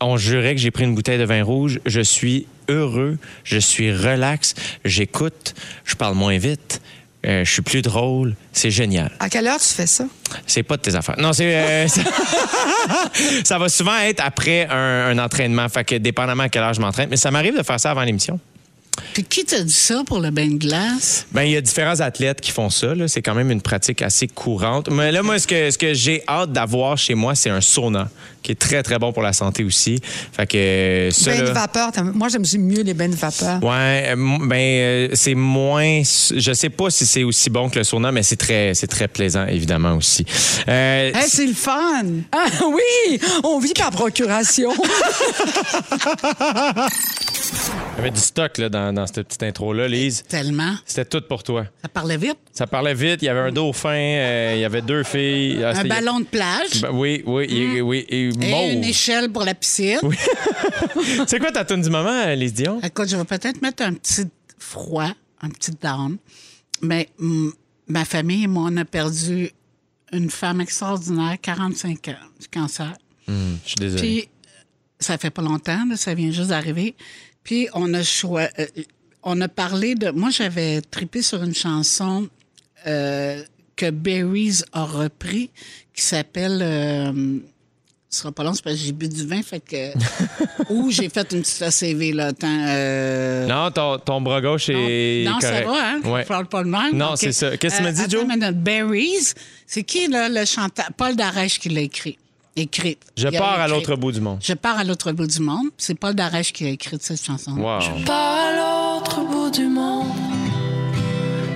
on 0.00 0.16
jurait 0.16 0.54
que 0.54 0.60
j'ai 0.60 0.70
pris 0.70 0.84
une 0.84 0.94
bouteille 0.94 1.18
de 1.18 1.24
vin 1.24 1.42
rouge. 1.42 1.80
Je 1.84 2.00
suis 2.00 2.46
heureux, 2.68 3.18
je 3.44 3.58
suis 3.58 3.92
relax, 3.92 4.54
j'écoute, 4.84 5.54
je 5.84 5.94
parle 5.94 6.14
moins 6.14 6.38
vite, 6.38 6.80
euh, 7.26 7.44
je 7.44 7.50
suis 7.50 7.62
plus 7.62 7.82
drôle. 7.82 8.34
C'est 8.52 8.70
génial. 8.70 9.10
À 9.18 9.28
quelle 9.28 9.46
heure 9.46 9.58
tu 9.58 9.66
fais 9.68 9.86
ça? 9.86 10.04
C'est 10.46 10.62
pas 10.62 10.76
de 10.76 10.82
tes 10.82 10.94
affaires. 10.94 11.16
Non, 11.18 11.32
c'est. 11.32 11.54
euh, 11.56 11.88
ça... 11.88 12.00
ça 13.44 13.58
va 13.58 13.68
souvent 13.68 13.96
être 13.98 14.22
après 14.24 14.66
un, 14.70 15.08
un 15.10 15.18
entraînement. 15.18 15.68
Fait 15.68 15.84
que 15.84 15.94
dépendamment 15.96 16.44
à 16.44 16.48
quelle 16.48 16.62
heure 16.62 16.74
je 16.74 16.80
m'entraîne. 16.80 17.08
Mais 17.10 17.16
ça 17.16 17.30
m'arrive 17.30 17.56
de 17.56 17.62
faire 17.62 17.80
ça 17.80 17.90
avant 17.90 18.02
l'émission. 18.02 18.38
Qui 19.28 19.44
t'a 19.44 19.62
dit 19.62 19.72
ça 19.72 20.02
pour 20.06 20.20
le 20.20 20.30
bain 20.30 20.48
de 20.48 20.58
glace? 20.58 21.26
Ben, 21.32 21.42
il 21.42 21.52
y 21.52 21.56
a 21.56 21.60
différents 21.60 22.00
athlètes 22.00 22.40
qui 22.40 22.50
font 22.50 22.70
ça. 22.70 22.94
C'est 23.06 23.22
quand 23.22 23.34
même 23.34 23.50
une 23.50 23.62
pratique 23.62 24.02
assez 24.02 24.28
courante. 24.28 24.90
Mais 24.90 25.12
là, 25.12 25.22
moi, 25.22 25.38
ce 25.38 25.46
que, 25.46 25.70
ce 25.70 25.78
que 25.78 25.94
j'ai 25.94 26.22
hâte 26.28 26.52
d'avoir 26.52 26.96
chez 26.96 27.14
moi, 27.14 27.34
c'est 27.34 27.50
un 27.50 27.60
sauna, 27.60 28.10
qui 28.42 28.52
est 28.52 28.58
très, 28.58 28.82
très 28.82 28.98
bon 28.98 29.12
pour 29.12 29.22
la 29.22 29.32
santé 29.32 29.64
aussi. 29.64 30.00
Fait 30.32 30.46
que 30.46 31.08
ça, 31.12 31.30
Bain 31.32 31.38
de 31.40 31.44
là- 31.46 31.52
vapeur. 31.52 31.90
Moi, 32.14 32.28
j'aime 32.28 32.42
mieux 32.58 32.82
les 32.82 32.94
bains 32.94 33.08
de 33.08 33.14
vapeur. 33.16 33.62
Ouais, 33.62 34.10
euh, 34.10 34.16
ben 34.42 34.56
euh, 34.56 35.08
c'est 35.14 35.34
moins. 35.34 36.02
Je 36.02 36.52
sais 36.54 36.70
pas 36.70 36.90
si 36.90 37.06
c'est 37.06 37.24
aussi 37.24 37.50
bon 37.50 37.68
que 37.68 37.78
le 37.78 37.84
sauna, 37.84 38.12
mais 38.12 38.22
c'est 38.22 38.36
très, 38.36 38.74
c'est 38.74 38.86
très 38.86 39.08
plaisant 39.08 39.46
évidemment 39.46 39.94
aussi. 39.96 40.24
Euh, 40.68 41.10
Hey, 41.14 41.28
c'est 41.28 41.46
le 41.46 41.54
fun! 41.54 42.02
Ah 42.32 42.46
oui, 42.66 43.20
on 43.44 43.58
vit 43.58 43.72
par 43.74 43.90
procuration. 43.90 44.70
il 46.70 47.96
y 47.96 48.00
avait 48.00 48.10
du 48.10 48.20
stock 48.20 48.58
là, 48.58 48.68
dans, 48.68 48.92
dans 48.92 49.06
cette 49.06 49.26
petite 49.26 49.42
intro 49.42 49.72
là, 49.72 49.88
Lise. 49.88 50.22
Tellement. 50.28 50.74
C'était 50.84 51.04
tout 51.04 51.22
pour 51.28 51.42
toi. 51.42 51.64
Ça 51.82 51.88
parlait 51.88 52.16
vite? 52.16 52.36
Ça 52.52 52.66
parlait 52.66 52.94
vite. 52.94 53.22
Il 53.22 53.26
y 53.26 53.28
avait 53.28 53.40
un 53.48 53.52
dauphin, 53.52 53.90
euh, 53.90 54.52
il 54.56 54.60
y 54.60 54.64
avait 54.64 54.82
deux 54.82 55.02
filles. 55.02 55.62
Ah, 55.64 55.72
Un 55.78 55.84
ballon 55.84 56.20
de 56.20 56.24
plage? 56.24 56.80
Ben 56.82 56.90
oui, 56.92 57.22
oui, 57.26 57.44
et- 57.50 57.80
oui, 57.80 58.06
Et 58.42 58.50
mauve. 58.50 58.70
une 58.72 58.84
échelle 58.84 59.30
pour 59.30 59.44
la 59.44 59.54
piscine. 59.54 59.98
C'est 61.26 61.38
quoi 61.38 61.50
ta 61.52 61.64
tune 61.64 61.82
du 61.82 61.90
moment, 61.90 62.26
Lise 62.34 62.54
Dion? 62.54 62.80
Écoute, 62.82 63.08
je 63.08 63.16
vais 63.16 63.24
peut-être 63.24 63.60
mettre 63.62 63.82
un 63.82 63.92
petit 63.94 64.24
froid, 64.58 65.10
un 65.40 65.48
petit 65.50 65.72
down. 65.80 66.16
Mais 66.82 67.08
ma 67.86 68.04
famille 68.04 68.44
et 68.44 68.46
moi, 68.46 68.68
on 68.72 68.76
a 68.76 68.84
perdu 68.84 69.50
une 70.12 70.30
femme 70.30 70.60
extraordinaire, 70.60 71.36
45 71.40 72.08
ans, 72.08 72.14
du 72.40 72.48
cancer. 72.48 72.94
Je 73.26 73.34
suis 73.64 73.74
désolé. 73.76 74.00
Puis, 74.02 74.28
ça 75.00 75.18
fait 75.18 75.30
pas 75.30 75.42
longtemps, 75.42 75.84
là, 75.86 75.96
ça 75.96 76.14
vient 76.14 76.30
juste 76.30 76.48
d'arriver. 76.48 76.94
Puis, 77.44 77.68
on 77.74 77.92
a 77.94 78.02
choi- 78.02 78.48
euh, 78.58 78.66
on 79.22 79.40
a 79.40 79.48
parlé 79.48 79.94
de. 79.94 80.10
Moi, 80.10 80.30
j'avais 80.30 80.80
trippé 80.80 81.20
sur 81.22 81.42
une 81.42 81.54
chanson 81.54 82.28
euh, 82.86 83.42
que 83.76 83.90
Berries 83.90 84.62
a 84.72 84.84
repris 84.84 85.50
qui 85.94 86.02
s'appelle. 86.02 86.60
euh, 86.62 87.38
ce 88.10 88.20
sera 88.20 88.32
pas 88.32 88.42
long, 88.42 88.54
c'est 88.54 88.62
parce 88.64 88.76
que 88.76 88.82
j'ai 88.82 88.92
bu 88.92 89.08
du 89.08 89.26
vin, 89.26 89.42
fait 89.42 89.60
que. 89.60 89.92
Ou 90.72 90.90
j'ai 90.90 91.08
fait 91.10 91.30
une 91.32 91.42
petite 91.42 91.60
ACV, 91.62 92.12
là. 92.12 92.30
Euh, 92.42 93.46
Non, 93.46 93.70
ton, 93.70 93.98
ton 93.98 94.20
bras 94.20 94.40
gauche 94.40 94.68
est 94.70 95.24
non, 95.26 95.38
ça 95.40 95.48
correct. 95.62 95.66
va, 95.68 95.90
hein? 95.90 96.00
Ouais. 96.04 96.22
Je 96.22 96.28
parle 96.28 96.46
pas 96.46 96.62
le 96.62 96.70
même. 96.70 96.94
Non, 96.96 97.16
c'est 97.16 97.32
ça. 97.32 97.56
Qu'est-ce 97.56 97.74
que 97.74 97.78
tu 97.78 97.84
m'as 97.84 97.92
dit, 97.92 98.00
attends 98.00 98.10
Joe? 98.10 98.26
minute. 98.26 98.62
Berries, 98.62 99.34
c'est 99.66 99.82
qui, 99.82 100.08
là, 100.08 100.28
le 100.28 100.44
chanteur? 100.46 100.86
Paul 100.96 101.16
Darèche 101.16 101.58
qui 101.58 101.68
l'a 101.68 101.82
écrit? 101.82 102.18
Écrit. 102.56 102.96
Je 103.16 103.28
pars 103.28 103.60
à 103.60 103.68
l'autre 103.68 103.94
bout 103.94 104.10
du 104.10 104.20
monde. 104.20 104.38
Je 104.42 104.54
pars 104.54 104.78
à 104.78 104.84
l'autre 104.84 105.12
bout 105.12 105.26
du 105.26 105.40
monde. 105.40 105.66
C'est 105.76 105.94
Paul 105.94 106.14
Darèche 106.14 106.52
qui 106.52 106.64
a 106.66 106.70
écrit 106.70 106.96
cette 107.00 107.22
chanson. 107.22 107.52
Wow. 107.52 107.78
Pas 108.04 108.48
à 108.48 108.96
l'autre 108.98 109.20
bout 109.30 109.50
du 109.50 109.66
monde, 109.68 110.06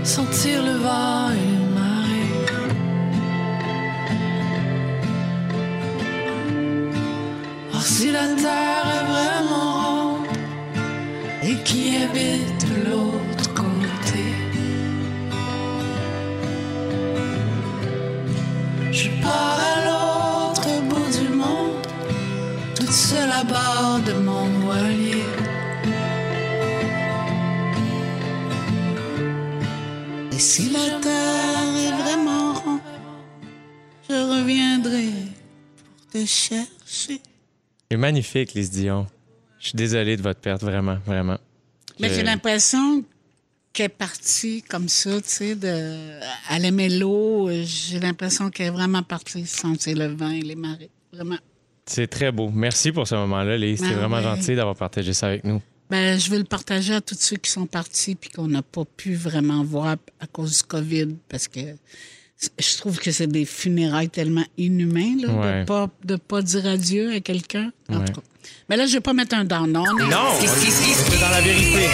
sentir 0.05 0.63
le 0.63 0.73
vent 0.79 1.31
Si 7.85 8.13
la 8.13 8.29
terre 8.37 8.89
est 8.97 9.05
vraiment 9.13 10.15
ronde 10.15 10.27
et 11.43 11.57
qui 11.65 11.97
habite 11.97 12.65
l'autre 12.87 13.53
côté. 13.55 14.25
Je 18.93 19.09
pars 19.21 19.59
à 19.73 19.75
l'autre 19.87 20.69
bout 20.89 21.11
du 21.19 21.29
monde, 21.35 21.87
toute 22.77 22.93
seule 22.93 23.31
à 23.31 23.43
bord 23.43 24.01
de 24.07 24.13
mon 24.13 24.47
voilier. 24.61 25.25
Et 30.31 30.39
si 30.39 30.71
la 30.71 31.01
terre 31.01 31.77
est 31.87 32.03
vraiment 32.03 32.55
ronde, 32.55 32.81
je 34.09 34.15
reviendrai 34.15 35.11
pour 35.77 36.21
te 36.21 36.25
chercher. 36.25 37.21
C'est 37.93 37.99
magnifique, 37.99 38.55
Lise 38.55 38.71
Dion. 38.71 39.07
Je 39.59 39.69
suis 39.69 39.77
désolé 39.77 40.17
de 40.17 40.23
votre 40.23 40.41
perte, 40.41 40.63
vraiment, 40.63 40.97
vraiment. 41.05 41.37
Mais 42.01 42.09
j'ai 42.09 42.23
l'impression 42.23 43.05
qu'elle 43.75 43.85
est 43.85 43.89
partie 43.91 44.63
comme 44.63 44.89
ça, 44.89 45.21
tu 45.21 45.29
sais, 45.29 45.55
de... 45.57 46.19
elle 46.51 46.65
aimait 46.65 46.89
l'eau. 46.89 47.51
J'ai 47.51 48.01
l'impression 48.01 48.49
qu'elle 48.49 48.69
est 48.69 48.71
vraiment 48.71 49.03
partie 49.03 49.45
sentir 49.45 49.95
le 49.99 50.07
vent 50.07 50.31
et 50.31 50.41
les 50.41 50.55
marées. 50.57 50.89
Vraiment. 51.13 51.37
C'est 51.85 52.07
très 52.07 52.33
beau. 52.33 52.49
Merci 52.49 52.93
pour 52.93 53.07
ce 53.07 53.15
moment-là, 53.15 53.59
Lise. 53.59 53.81
C'est 53.81 53.93
Ah 53.93 53.99
vraiment 53.99 54.17
ouais. 54.17 54.23
gentil 54.23 54.57
d'avoir 54.57 54.75
partagé 54.75 55.13
ça 55.13 55.27
avec 55.27 55.45
nous. 55.45 55.61
Ben, 55.91 56.19
je 56.19 56.31
vais 56.31 56.39
le 56.39 56.45
partager 56.45 56.95
à 56.95 57.03
tous 57.03 57.19
ceux 57.21 57.37
qui 57.37 57.51
sont 57.51 57.67
partis 57.67 58.15
puis 58.15 58.31
qu'on 58.31 58.49
n'a 58.49 58.63
pas 58.63 58.87
pu 58.87 59.13
vraiment 59.15 59.63
voir 59.65 59.97
à 60.19 60.27
cause 60.29 60.57
du 60.57 60.63
COVID 60.65 61.17
parce 61.29 61.47
que 61.47 61.61
je 62.59 62.77
trouve 62.79 62.99
que 62.99 63.11
c'est 63.13 63.27
des 63.27 63.45
funérailles 63.45 64.09
tellement 64.09 64.45
inhumains 64.59 65.17
là, 65.21 65.33
Ouais. 65.33 65.61
de 65.61 65.65
pas 65.67 65.89
de 66.05 66.17
pas 66.17 66.43
dire 66.43 66.67
adieu 66.67 67.13
à 67.15 67.21
quelqu'un. 67.21 67.71
Ouais. 67.89 67.97
Mais 68.69 68.77
là, 68.77 68.87
je 68.87 68.95
vais 68.95 69.01
pas 69.01 69.13
mettre 69.13 69.35
un 69.37 69.45
down. 69.45 69.71
Non, 69.71 69.85
on 69.93 69.99
est- 69.99 70.03
Non! 70.11 70.19
C'est 70.41 71.21
dans 71.21 71.31
la 71.31 71.41
vérité. 71.41 71.87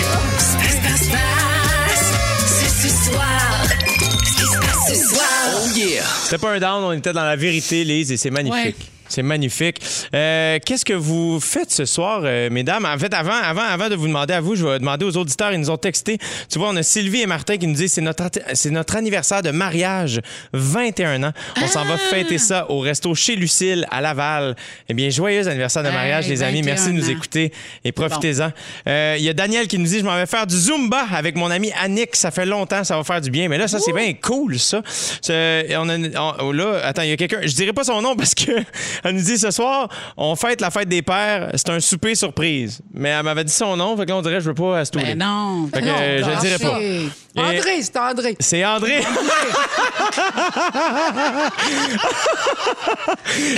Qu'est-ce 0.63 0.77
qui 0.77 1.05
se 1.05 1.11
passe 1.11 2.83
ce 2.83 2.89
soir? 3.11 3.63
Qu'est-ce 3.99 4.37
qui 4.37 4.43
se 4.45 4.59
passe 4.59 4.89
ce 4.89 4.95
soir? 5.15 5.29
Oh 5.55 5.69
yeah! 5.77 6.05
C'était 6.25 6.39
pas 6.39 6.53
un 6.55 6.59
down, 6.61 6.85
on 6.85 6.93
était 6.93 7.13
dans 7.13 7.25
la 7.25 7.37
vérité, 7.37 7.85
Lise, 7.85 8.13
et 8.13 8.17
c'est 8.17 8.31
magnifique. 8.31 8.77
Ouais. 8.79 8.87
C'est 9.09 9.23
magnifique. 9.23 9.81
Euh, 10.15 10.59
Qu'est-ce 10.65 10.85
que 10.85 10.93
vous 10.93 11.41
faites 11.41 11.71
ce 11.71 11.85
soir, 11.85 12.21
euh, 12.25 12.49
mesdames? 12.51 12.85
En 12.85 12.99
fait, 12.99 13.13
avant, 13.15 13.33
avant, 13.43 13.63
avant 13.63 13.89
de 13.89 13.95
vous 13.95 14.07
demander 14.07 14.35
à 14.35 14.41
vous, 14.41 14.55
je 14.55 14.67
vais 14.67 14.79
demander 14.79 15.05
aux 15.05 15.17
auditeurs. 15.17 15.53
Ils 15.53 15.61
nous 15.61 15.71
ont 15.71 15.77
texté. 15.77 16.19
Tu 16.51 16.59
vois, 16.59 16.69
on 16.71 16.77
a 16.77 16.83
Sylvie 16.83 17.23
et 17.23 17.27
Martin 17.27 17.57
qui 17.57 17.67
nous 17.67 17.75
disent 17.75 17.93
c'est 17.93 18.01
notre, 18.01 18.25
c'est 18.53 18.71
notre 18.71 18.97
anniversaire 18.97 19.43
de 19.43 19.51
mariage, 19.51 20.21
21 20.53 21.23
ans. 21.25 21.33
On 21.63 21.67
s'en 21.67 21.85
va 21.85 21.97
fêter 21.97 22.39
ça 22.39 22.71
au 22.71 22.81
resto 22.81 23.15
chez 23.15 23.37
Lucille 23.37 23.87
à 23.91 24.01
Laval. 24.01 24.57
Eh 24.89 24.95
bien, 24.95 25.11
joyeux 25.11 25.47
anniversaire 25.49 25.83
de 25.83 25.89
Hey, 25.89 25.95
mariage, 25.95 26.29
les 26.29 26.43
amis. 26.43 26.63
Merci 26.63 26.89
de 26.89 26.93
nous 26.93 27.01
21 27.03 27.15
ans. 27.15 27.17
écouter 27.19 27.53
et 27.85 27.93
profitez-en. 27.93 28.51
Euh, 28.87 29.17
Il 29.19 29.25
y 29.25 29.29
a 29.29 29.33
Daniel 29.33 29.67
qui 29.69 29.79
nous 29.79 29.87
dit 29.87 30.01
je 30.01 30.05
m'en 30.05 30.17
vais 30.17 30.27
faire 30.27 30.47
du 30.47 30.57
Zumba 30.57 31.07
avec 31.15 31.35
mon 31.37 31.51
ami 31.51 31.71
Annick. 31.83 32.15
Ça 32.15 32.31
fait 32.31 32.47
longtemps, 32.47 32.85
ça 32.85 32.97
va 32.97 33.05
faire 33.05 33.21
du 33.21 33.31
bien. 33.31 33.49
Mais 33.49 33.57
là, 33.59 33.69
ça, 33.69 33.79
c'est 33.79 33.93
bien 33.93 34.13
cool, 34.15 34.59
ça. 34.59 34.83
On 35.31 35.89
a, 35.89 35.97
on- 36.21 36.35
oh, 36.41 36.53
là, 36.53 36.81
attends, 36.85 37.03
il 37.03 37.09
y 37.11 37.13
a 37.13 37.17
quelqu'un. 37.17 37.41
Je 37.43 37.55
dirais 37.55 37.73
pas 37.73 37.85
son 37.85 38.03
nom 38.03 38.17
parce 38.17 38.35
que 38.35 38.53
elle 39.05 39.15
nous 39.15 39.23
dit 39.23 39.39
ce 39.39 39.51
soir, 39.51 39.89
on 40.17 40.35
fête 40.37 40.61
la 40.61 40.71
fête 40.71 40.89
des 40.89 41.03
pères. 41.03 41.51
C'est 41.55 41.71
un 41.71 41.81
souper 41.81 42.15
surprise. 42.15 42.81
Mais 42.93 43.11
elle 43.11 43.23
m'avait 43.23 43.45
dit 43.45 43.53
son 43.53 43.77
nom, 43.77 43.97
fait 43.97 44.05
que 44.05 44.11
là, 44.11 44.17
on 44.17 44.23
dirait 44.23 44.41
je 44.41 44.47
veux 44.49 44.55
pas 44.55 44.79
à 44.81 44.85
ce 44.85 44.91
Ben 44.93 45.19
non. 45.19 45.69
Fait 45.73 45.81
que, 45.81 45.87
Non, 45.87 45.95
euh, 46.01 46.23
je 46.25 46.31
le 46.31 46.37
dirai 46.37 46.59
pas. 46.59 46.81
Et- 46.81 47.09
André, 47.41 47.83
c'est 47.83 47.97
André. 47.99 48.37
c'est 48.41 48.65
André. 48.65 49.01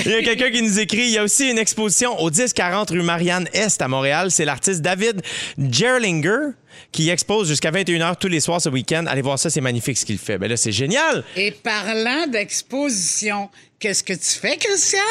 il 0.05 0.11
y 0.11 0.15
a 0.15 0.23
quelqu'un 0.23 0.51
qui 0.51 0.63
nous 0.63 0.79
écrit. 0.79 1.03
Il 1.03 1.11
y 1.11 1.19
a 1.19 1.23
aussi 1.25 1.51
une 1.51 1.59
exposition 1.59 2.19
au 2.21 2.31
1040 2.31 2.91
rue 2.91 3.03
Marianne-Est 3.03 3.81
à 3.83 3.89
Montréal. 3.89 4.31
C'est 4.31 4.45
l'artiste 4.45 4.83
David 4.83 5.23
Gerlinger 5.59 6.51
qui 6.93 7.09
expose 7.11 7.49
jusqu'à 7.49 7.71
21h 7.71 8.17
tous 8.19 8.29
les 8.29 8.41
soirs 8.41 8.61
ce 8.61 8.69
week-end. 8.69 9.05
Allez 9.07 9.23
voir 9.23 9.39
ça, 9.39 9.51
c'est 9.51 9.61
magnifique 9.61 9.97
ce 9.99 10.05
qu'il 10.05 10.19
fait. 10.19 10.39
Ben 10.39 10.49
là, 10.49 10.57
c'est 10.57 10.73
génial. 10.73 11.25
Et 11.37 11.51
parlant 11.51 12.27
d'exposition, 12.27 13.49
qu'est-ce 13.81 14.05
que 14.05 14.13
tu 14.13 14.39
fais, 14.39 14.57
Christiane? 14.57 15.03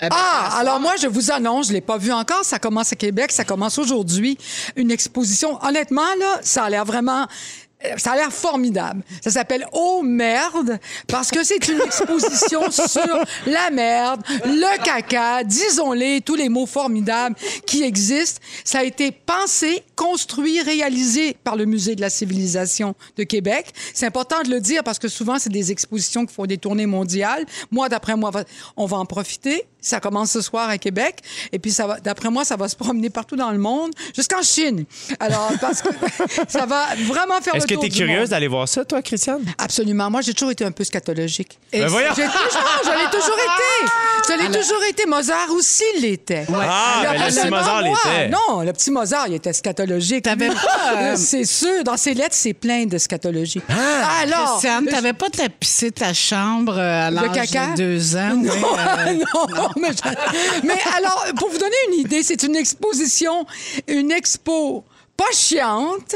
Ben, 0.00 0.08
Ah, 0.10 0.48
ce 0.50 0.56
alors 0.56 0.80
moi, 0.80 0.94
je 1.00 1.06
vous 1.06 1.30
annonce, 1.30 1.68
je 1.68 1.72
l'ai 1.72 1.80
pas 1.80 1.98
vu 1.98 2.12
encore, 2.12 2.44
ça 2.44 2.58
commence 2.58 2.92
à 2.92 2.96
Québec, 2.96 3.30
ça 3.30 3.44
commence 3.44 3.78
aujourd'hui, 3.78 4.36
une 4.74 4.90
exposition. 4.90 5.62
Honnêtement, 5.64 6.14
là, 6.18 6.40
ça 6.42 6.64
a 6.64 6.70
l'air 6.70 6.84
vraiment... 6.84 7.26
Ça 7.98 8.12
a 8.12 8.16
l'air 8.16 8.32
formidable. 8.32 9.02
Ça 9.22 9.30
s'appelle 9.30 9.66
Oh 9.72 10.00
merde 10.02 10.78
parce 11.08 11.30
que 11.30 11.44
c'est 11.44 11.68
une 11.68 11.80
exposition 11.80 12.70
sur 12.70 13.24
la 13.46 13.70
merde, 13.70 14.22
le 14.44 14.82
caca, 14.82 15.44
disons-les, 15.44 16.22
tous 16.22 16.36
les 16.36 16.48
mots 16.48 16.66
formidables 16.66 17.36
qui 17.66 17.82
existent. 17.82 18.40
Ça 18.64 18.78
a 18.78 18.84
été 18.84 19.10
pensé, 19.12 19.82
construit, 19.94 20.60
réalisé 20.62 21.36
par 21.44 21.54
le 21.54 21.66
Musée 21.66 21.96
de 21.96 22.00
la 22.00 22.10
civilisation 22.10 22.94
de 23.16 23.24
Québec. 23.24 23.72
C'est 23.92 24.06
important 24.06 24.42
de 24.42 24.48
le 24.48 24.60
dire 24.60 24.82
parce 24.82 24.98
que 24.98 25.08
souvent, 25.08 25.38
c'est 25.38 25.50
des 25.50 25.70
expositions 25.70 26.24
qui 26.24 26.34
font 26.34 26.46
des 26.46 26.58
tournées 26.58 26.86
mondiales. 26.86 27.44
Moi, 27.70 27.88
d'après 27.88 28.16
moi, 28.16 28.30
on 28.76 28.86
va 28.86 28.96
en 28.96 29.06
profiter. 29.06 29.66
Ça 29.86 30.00
commence 30.00 30.32
ce 30.32 30.40
soir 30.40 30.68
à 30.68 30.78
Québec. 30.78 31.20
Et 31.52 31.58
puis, 31.58 31.70
ça 31.70 31.86
va, 31.86 32.00
d'après 32.00 32.28
moi, 32.28 32.44
ça 32.44 32.56
va 32.56 32.68
se 32.68 32.74
promener 32.76 33.08
partout 33.10 33.36
dans 33.36 33.52
le 33.52 33.58
monde, 33.58 33.90
jusqu'en 34.14 34.42
Chine. 34.42 34.84
Alors, 35.20 35.52
parce 35.60 35.80
que 35.82 35.88
ça 36.48 36.66
va 36.66 36.86
vraiment 37.06 37.40
faire 37.40 37.54
Est-ce 37.54 37.66
le 37.68 37.76
que 37.76 37.80
tu 37.80 37.86
es 37.86 37.90
curieuse 37.90 38.30
d'aller 38.30 38.48
voir 38.48 38.66
ça, 38.68 38.84
toi, 38.84 39.00
Christiane? 39.02 39.44
Absolument. 39.58 40.10
Moi, 40.10 40.22
j'ai 40.22 40.34
toujours 40.34 40.50
été 40.50 40.64
un 40.64 40.72
peu 40.72 40.82
scatologique. 40.82 41.58
Et 41.72 41.80
Ben 41.80 41.86
voyons. 41.88 42.10
j'ai 42.16 42.24
toujours, 42.24 42.80
je 42.84 42.90
l'ai 42.90 43.10
toujours 43.10 43.36
été. 43.38 43.92
Je 44.28 44.32
l'ai 44.42 44.58
toujours 44.60 44.82
été. 44.88 45.06
Mozart 45.06 45.50
aussi 45.52 45.84
l'était. 46.00 46.46
Ah, 46.52 47.02
ben, 47.04 47.12
le 47.12 47.18
petit 47.26 47.32
seulement 47.34 47.58
Mozart 47.58 47.82
moi. 47.84 47.96
l'était. 48.04 48.28
Non, 48.28 48.62
le 48.62 48.72
petit 48.72 48.90
Mozart, 48.90 49.28
il 49.28 49.34
était 49.34 49.52
scatologique. 49.52 50.24
T'avais 50.24 50.48
pas, 50.48 50.92
euh, 50.96 51.14
C'est 51.16 51.44
sûr. 51.44 51.84
Dans 51.84 51.96
ses 51.96 52.12
lettres, 52.14 52.34
c'est 52.34 52.54
plein 52.54 52.86
de 52.86 52.98
scatologie. 52.98 53.62
Ah, 53.68 54.22
Alors, 54.22 54.50
Christiane, 54.58 54.86
t'avais 54.86 55.12
pas 55.12 55.30
tapissé 55.30 55.92
ta 55.92 56.12
chambre 56.12 56.76
euh, 56.76 57.06
à 57.06 57.10
l'âge 57.12 57.50
de 57.50 57.76
deux 57.76 58.16
ans? 58.16 58.34
Non, 58.46 58.52
oui, 58.52 58.78
euh, 58.78 59.12
non, 59.14 59.68
mais, 60.64 60.78
alors, 60.96 61.26
pour 61.38 61.48
vous 61.50 61.58
donner 61.58 61.76
une 61.88 62.00
idée, 62.00 62.22
c'est 62.22 62.42
une 62.42 62.56
exposition, 62.56 63.46
une 63.86 64.10
expo 64.10 64.84
pas 65.16 65.32
chiante, 65.32 66.14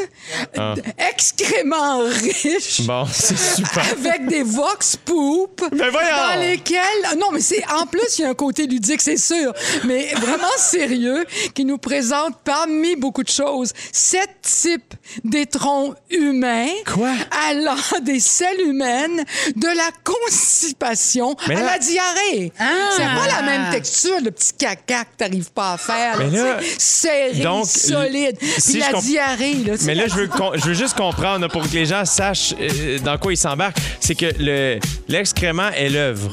Ah. 0.59 0.75
d- 0.77 0.83
excrément 1.11 2.01
riche. 2.05 2.83
Bon, 2.83 3.07
c'est 3.11 3.39
super. 3.39 3.85
Avec 3.93 4.27
des 4.27 4.43
vox 4.43 4.97
poop 4.97 5.63
Ben 5.73 5.91
voyons! 5.91 6.09
dans 6.35 6.41
lesquels 6.41 7.19
non 7.19 7.29
mais 7.33 7.41
c'est 7.41 7.65
en 7.73 7.87
plus 7.87 8.19
il 8.19 8.23
y 8.23 8.25
a 8.25 8.29
un 8.31 8.35
côté 8.35 8.67
ludique 8.67 9.01
c'est 9.01 9.17
sûr 9.17 9.53
mais 9.85 10.13
vraiment 10.17 10.47
sérieux 10.59 11.25
qui 11.55 11.65
nous 11.65 11.79
présente 11.79 12.35
parmi 12.45 12.97
beaucoup 12.97 13.23
de 13.23 13.29
choses 13.31 13.73
sept 13.93 14.31
types 14.43 14.95
d'étrons 15.25 15.95
humains 16.11 16.69
Quoi? 16.93 17.11
allant 17.49 17.77
des 18.03 18.21
selles 18.21 18.61
humaines 18.61 19.25
de 19.57 19.67
la 19.69 19.91
constipation 20.05 21.37
Mais 21.49 21.57
à 21.57 21.61
là- 21.61 21.67
la 21.73 21.79
diarrhée 21.79 22.53
c'est 22.97 23.03
pas 23.03 23.27
la 23.27 23.43
même 23.43 23.71
texture 23.71 24.21
le 24.23 24.31
petit 24.31 24.53
caca 24.55 25.05
que 25.05 25.17
t'arrives 25.17 25.53
pas 25.53 25.73
à 25.73 25.79
faire 25.79 26.19
Mais 26.19 26.31
là, 26.31 26.59
serré 26.79 27.41
donc, 27.41 27.67
solide 27.67 28.37
si 28.59 28.73
puis 28.73 28.83
la 28.93 29.01
diarrhée 29.01 29.55
là, 29.67 29.75
Mais 29.85 29.95
là, 29.95 30.05
je 30.09 30.15
veux, 30.15 30.27
con- 30.29 30.53
je 30.55 30.65
veux 30.67 30.75
juste 30.75 30.97
comprendre 30.97 31.49
pour 31.49 31.63
que 31.63 31.73
les 31.75 31.87
gens 31.87 32.05
sachent 32.05 32.55
euh, 32.61 32.99
dans 33.01 33.17
quoi 33.19 33.33
ils 33.33 33.37
s'embarquent. 33.37 33.79
C'est 34.01 34.15
que 34.15 34.27
le- 34.39 34.79
l'excrément 35.09 35.71
est 35.71 35.89
l'œuvre. 35.89 36.33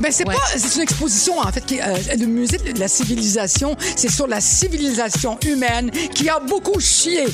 Ben, 0.00 0.12
c'est 0.12 0.24
pas. 0.24 0.32
C'est 0.56 0.76
une 0.76 0.82
exposition, 0.82 1.38
en 1.38 1.50
fait, 1.50 1.64
qui, 1.64 1.80
euh, 1.80 1.84
le 2.18 2.26
musée 2.26 2.58
de 2.58 2.78
la 2.78 2.88
civilisation, 2.88 3.76
c'est 3.96 4.10
sur 4.10 4.26
la 4.26 4.40
civilisation 4.40 5.38
humaine 5.46 5.90
qui 6.14 6.28
a 6.28 6.38
beaucoup 6.38 6.78
chié. 6.80 7.24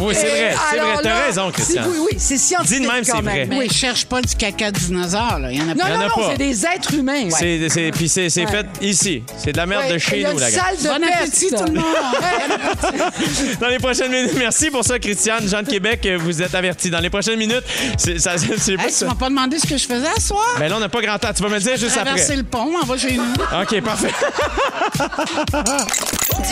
Oui, 0.00 0.14
c'est 0.14 0.26
vrai, 0.26 0.54
c'est 0.70 0.78
vrai. 0.78 0.96
T'as 1.02 1.24
raison, 1.26 1.50
Christian. 1.50 1.82
Oui, 1.88 1.96
oui, 2.12 2.16
c'est 2.18 2.38
scientifique. 2.38 2.78
Dis 2.80 2.86
de 2.86 2.90
même, 2.92 3.04
quand 3.04 3.16
c'est 3.16 3.22
vrai. 3.22 3.34
même. 3.40 3.48
Mais 3.50 3.58
Oui. 3.58 3.66
ils 3.70 3.72
cherchent 3.76 4.06
pas 4.06 4.22
du 4.22 4.34
caca 4.34 4.70
de 4.70 4.78
dinosaure, 4.78 5.38
là. 5.40 5.52
Il 5.52 5.58
y 5.58 5.62
en 5.62 5.68
a 5.68 5.74
Non, 5.74 5.84
pas. 5.84 5.88
Non, 5.90 5.98
non, 5.98 6.08
pas. 6.14 6.28
c'est 6.32 6.38
des 6.38 6.64
êtres 6.64 6.94
humains. 6.94 7.24
ouais. 7.24 7.30
C'est, 7.38 7.68
c'est- 7.68 7.90
puis 7.90 8.08
c'est, 8.08 8.30
c'est 8.30 8.46
Ouais. 8.46 8.50
fait 8.50 8.66
ici. 8.80 9.22
C'est 9.42 9.52
de 9.52 9.56
la 9.58 9.66
merde 9.66 9.84
Ouais, 9.86 9.94
de 9.94 9.98
chez 9.98 10.22
nous, 10.24 10.30
une 10.32 10.38
la 10.40 10.50
de 10.50 10.56
Bon 10.56 11.06
peste. 11.06 11.14
appétit, 11.20 11.48
tout 11.50 11.64
le 11.64 11.72
monde! 11.80 11.84
Dans 13.60 13.68
les 13.68 13.78
prochaines 13.78 14.10
minutes, 14.10 14.32
merci 14.38 14.70
pour 14.70 14.84
ça, 14.84 14.98
Christiane. 14.98 15.46
Jean 15.48 15.62
de 15.62 15.68
Québec, 15.68 16.06
vous 16.20 16.42
êtes 16.42 16.54
avertis. 16.54 16.90
Dans 16.90 17.00
les 17.00 17.10
prochaines 17.10 17.38
minutes, 17.38 17.64
c'est, 17.98 18.18
ça, 18.18 18.32
c'est, 18.38 18.76
pas 18.76 18.84
Hey, 18.84 18.88
tu 18.90 18.94
ça. 18.96 19.06
m'as 19.06 19.14
pas 19.14 19.28
demandé 19.28 19.58
ce 19.58 19.66
que 19.66 19.76
je 19.76 19.86
faisais 19.86 20.08
à 20.16 20.20
soir? 20.20 20.56
Ben 20.58 20.68
là, 20.68 20.76
on 20.76 20.80
n'a 20.80 20.88
pas 20.88 21.00
grand 21.02 21.18
temps. 21.18 21.32
Tu 21.34 21.42
vas 21.42 21.48
me 21.48 21.58
dire 21.58 21.76
juste 21.86 21.96
Traverser 21.96 22.22
après. 22.24 22.36
le 22.36 22.42
pont, 22.44 22.72
on 22.82 22.84
va 22.84 22.96
chez 22.98 23.16
nous. 23.16 23.32
OK, 23.62 23.80
parfait. 23.82 24.12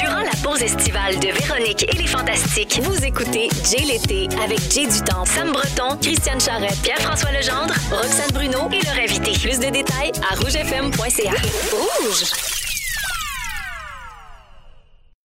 Durant 0.00 0.20
la 0.22 0.30
pause 0.42 0.62
estivale 0.62 1.18
de 1.18 1.28
Véronique 1.28 1.84
et 1.92 1.96
les 1.96 2.06
Fantastiques, 2.06 2.80
vous 2.82 3.04
écoutez 3.04 3.48
Jay 3.70 3.84
l'été 3.84 4.28
avec 4.42 4.60
Jay 4.72 4.86
Dutemps, 4.86 5.24
Sam 5.26 5.52
Breton, 5.52 5.96
Christiane 6.00 6.40
Charrette, 6.40 6.80
Pierre-François 6.82 7.32
Legendre, 7.32 7.74
Roxane 7.90 8.30
Bruno 8.32 8.68
et 8.72 8.84
leur 8.84 8.96
invité. 8.96 9.32
Plus 9.32 9.58
de 9.58 9.70
détails 9.70 10.12
à 10.30 10.34
rougefm.ca. 10.36 11.32
Rouge! 11.72 12.63